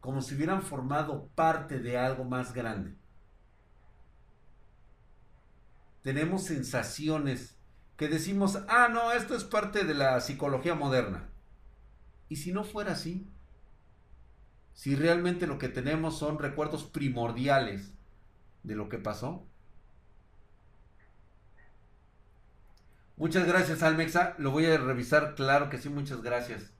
como 0.00 0.20
si 0.20 0.34
hubieran 0.34 0.60
formado 0.60 1.28
parte 1.28 1.78
de 1.78 1.96
algo 1.96 2.24
más 2.24 2.52
grande. 2.52 2.96
Tenemos 6.02 6.44
sensaciones 6.44 7.56
que 7.96 8.08
decimos, 8.08 8.58
ah, 8.68 8.88
no, 8.88 9.10
esto 9.12 9.34
es 9.34 9.44
parte 9.44 9.84
de 9.84 9.94
la 9.94 10.20
psicología 10.20 10.74
moderna. 10.74 11.30
¿Y 12.28 12.36
si 12.36 12.52
no 12.52 12.64
fuera 12.64 12.92
así? 12.92 13.26
Si 14.74 14.94
realmente 14.94 15.46
lo 15.48 15.58
que 15.58 15.68
tenemos 15.68 16.18
son 16.18 16.38
recuerdos 16.38 16.84
primordiales 16.84 17.92
de 18.62 18.76
lo 18.76 18.88
que 18.88 18.98
pasó. 18.98 19.44
Muchas 23.16 23.46
gracias, 23.46 23.82
Almexa. 23.82 24.34
Lo 24.38 24.50
voy 24.52 24.64
a 24.66 24.78
revisar, 24.78 25.34
claro 25.34 25.68
que 25.70 25.76
sí, 25.78 25.88
muchas 25.90 26.22
gracias. 26.22 26.70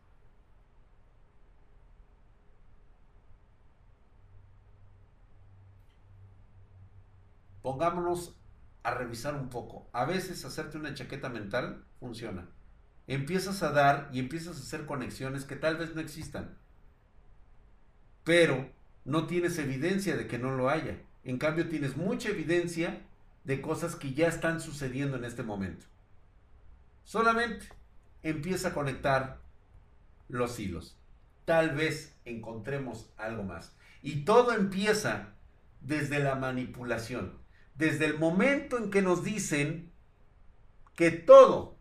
Pongámonos 7.62 8.34
a 8.82 8.94
revisar 8.94 9.34
un 9.34 9.50
poco. 9.50 9.88
A 9.92 10.04
veces 10.06 10.44
hacerte 10.46 10.78
una 10.78 10.94
chaqueta 10.94 11.28
mental 11.28 11.84
funciona 12.00 12.48
empiezas 13.06 13.62
a 13.62 13.70
dar 13.70 14.08
y 14.12 14.18
empiezas 14.18 14.56
a 14.56 14.62
hacer 14.62 14.86
conexiones 14.86 15.44
que 15.44 15.56
tal 15.56 15.76
vez 15.76 15.94
no 15.94 16.00
existan. 16.00 16.56
Pero 18.24 18.70
no 19.04 19.26
tienes 19.26 19.58
evidencia 19.58 20.16
de 20.16 20.26
que 20.26 20.38
no 20.38 20.50
lo 20.50 20.68
haya. 20.68 20.98
En 21.24 21.38
cambio, 21.38 21.68
tienes 21.68 21.96
mucha 21.96 22.30
evidencia 22.30 23.02
de 23.44 23.60
cosas 23.60 23.94
que 23.94 24.12
ya 24.12 24.26
están 24.26 24.60
sucediendo 24.60 25.16
en 25.16 25.24
este 25.24 25.44
momento. 25.44 25.86
Solamente 27.04 27.66
empieza 28.24 28.68
a 28.68 28.74
conectar 28.74 29.38
los 30.28 30.58
hilos. 30.58 30.98
Tal 31.44 31.76
vez 31.76 32.16
encontremos 32.24 33.08
algo 33.16 33.44
más. 33.44 33.76
Y 34.02 34.24
todo 34.24 34.52
empieza 34.52 35.34
desde 35.80 36.18
la 36.18 36.34
manipulación. 36.34 37.38
Desde 37.76 38.06
el 38.06 38.18
momento 38.18 38.78
en 38.78 38.90
que 38.90 39.02
nos 39.02 39.22
dicen 39.22 39.92
que 40.96 41.12
todo 41.12 41.75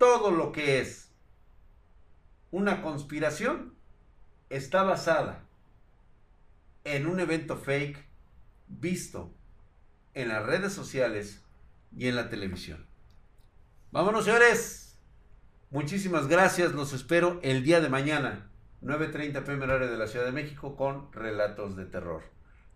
todo 0.00 0.30
lo 0.30 0.50
que 0.50 0.80
es 0.80 1.12
una 2.50 2.80
conspiración 2.80 3.74
está 4.48 4.82
basada 4.82 5.44
en 6.84 7.06
un 7.06 7.20
evento 7.20 7.58
fake 7.58 8.02
visto 8.66 9.30
en 10.14 10.28
las 10.28 10.46
redes 10.46 10.72
sociales 10.72 11.44
y 11.94 12.08
en 12.08 12.16
la 12.16 12.30
televisión. 12.30 12.86
Vámonos, 13.92 14.24
señores. 14.24 14.98
Muchísimas 15.68 16.28
gracias. 16.28 16.72
Los 16.72 16.94
espero 16.94 17.38
el 17.42 17.62
día 17.62 17.82
de 17.82 17.90
mañana, 17.90 18.50
9.30 18.82 19.44
pm 19.44 19.64
horario 19.64 19.90
de 19.90 19.98
la 19.98 20.06
Ciudad 20.06 20.24
de 20.24 20.32
México, 20.32 20.76
con 20.76 21.12
relatos 21.12 21.76
de 21.76 21.84
terror. 21.84 22.22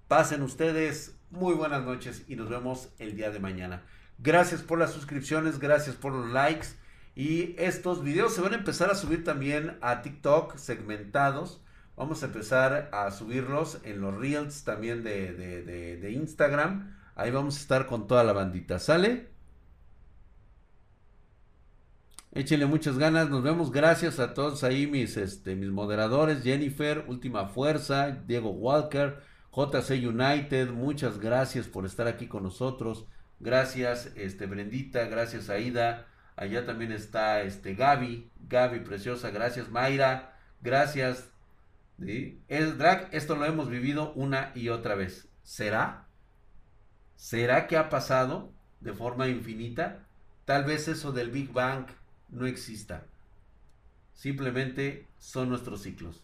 Pasen 0.09 0.43
ustedes 0.43 1.17
muy 1.31 1.55
buenas 1.55 1.85
noches 1.85 2.27
y 2.29 2.37
nos 2.37 2.51
vemos 2.51 2.91
el 2.99 3.17
día 3.17 3.31
de 3.31 3.41
mañana. 3.41 3.83
Gracias 4.19 4.61
por 4.61 4.79
las 4.79 4.93
suscripciones, 4.93 5.59
gracias 5.59 5.97
por 5.97 6.13
los 6.13 6.31
likes. 6.31 6.84
Y 7.15 7.55
estos 7.59 8.03
videos 8.03 8.35
se 8.35 8.41
van 8.41 8.55
a 8.55 8.57
empezar 8.57 8.91
a 8.91 8.97
subir 8.97 9.23
también 9.23 9.79
a 9.81 10.03
TikTok 10.03 10.57
segmentados. 10.57 11.61
Vamos 11.97 12.23
a 12.23 12.27
empezar 12.27 12.89
a 12.93 13.11
subirlos 13.13 13.79
en 13.85 14.01
los 14.01 14.17
reels 14.17 14.65
también 14.65 15.05
de, 15.05 15.33
de, 15.33 16.11
Instagram. 16.11 16.97
Ahí 17.15 17.31
vamos 17.31 17.57
a 17.57 17.61
estar 17.61 17.87
con 17.87 18.09
toda 18.09 18.25
la 18.25 18.33
bandita. 18.33 18.81
¿Sale? 18.81 19.29
Échenle 22.33 22.67
muchas 22.67 22.99
ganas. 22.99 23.31
Nos 23.31 23.45
vemos. 23.45 23.71
Gracias 23.71 24.19
a 24.19 24.35
todos 24.35 24.65
ahí 24.65 24.89
mis, 24.89 25.17
este, 25.17 25.55
mis 25.55 25.71
moderadores. 25.71 26.43
Jennifer, 26.43 27.05
Última 27.07 27.47
Fuerza, 27.47 28.11
Diego 28.27 28.51
Walker, 28.51 29.21
JC 29.53 30.05
United. 30.05 30.71
Muchas 30.71 31.21
gracias 31.21 31.69
por 31.69 31.87
estar 31.87 32.09
aquí 32.09 32.27
con 32.27 32.43
nosotros. 32.43 33.07
Gracias, 33.39 34.11
este, 34.17 34.47
Brendita. 34.47 35.05
Gracias, 35.05 35.49
Aida. 35.49 36.09
Allá 36.37 36.67
también 36.67 36.93
está 36.93 37.43
este 37.43 37.75
Gaby, 37.75 38.31
Gaby 38.49 38.81
preciosa, 38.81 39.31
gracias 39.31 39.71
Mayra, 39.71 40.37
gracias. 40.61 41.31
Es 42.49 42.77
drag, 42.77 43.09
esto 43.13 43.37
lo 43.37 43.45
hemos 43.45 43.71
vivido 43.71 44.13
una 44.15 44.51
y 44.55 44.69
otra 44.69 44.95
vez. 44.97 45.29
¿Será? 45.45 46.07
¿Será 47.17 47.67
que 47.67 47.77
ha 47.77 47.89
pasado 47.89 48.53
de 48.81 48.93
forma 48.93 49.29
infinita? 49.29 50.01
Tal 50.45 50.65
vez 50.65 50.89
eso 50.89 51.13
del 51.13 51.31
Big 51.31 51.53
Bang 51.53 51.87
no 52.29 52.47
exista. 52.47 53.05
Simplemente 54.13 55.07
son 55.19 55.49
nuestros 55.49 55.83
ciclos. 55.83 56.23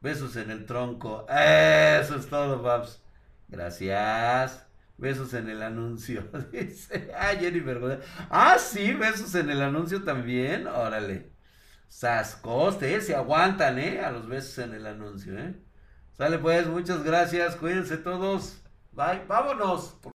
Besos 0.00 0.36
en 0.36 0.50
el 0.50 0.66
tronco. 0.66 1.26
Eso 1.28 2.16
es 2.16 2.26
todo, 2.28 2.60
Babs. 2.60 3.00
Gracias. 3.48 4.66
Besos 5.02 5.34
en 5.34 5.48
el 5.48 5.64
anuncio. 5.64 6.22
Dice, 6.52 7.10
ah, 7.18 7.32
Jennifer. 7.36 8.00
Ah, 8.30 8.56
sí, 8.56 8.92
besos 8.92 9.34
en 9.34 9.50
el 9.50 9.60
anuncio 9.60 10.04
también. 10.04 10.68
Órale. 10.68 11.32
Sascoste, 11.88 12.94
¿eh? 12.94 13.00
Se 13.00 13.16
aguantan, 13.16 13.80
¿eh? 13.80 13.98
A 13.98 14.12
los 14.12 14.28
besos 14.28 14.58
en 14.58 14.74
el 14.74 14.86
anuncio, 14.86 15.36
¿eh? 15.36 15.56
Sale 16.12 16.38
pues, 16.38 16.68
muchas 16.68 17.02
gracias. 17.02 17.56
Cuídense 17.56 17.96
todos. 17.96 18.62
Bye. 18.92 19.24
Vámonos. 19.26 19.96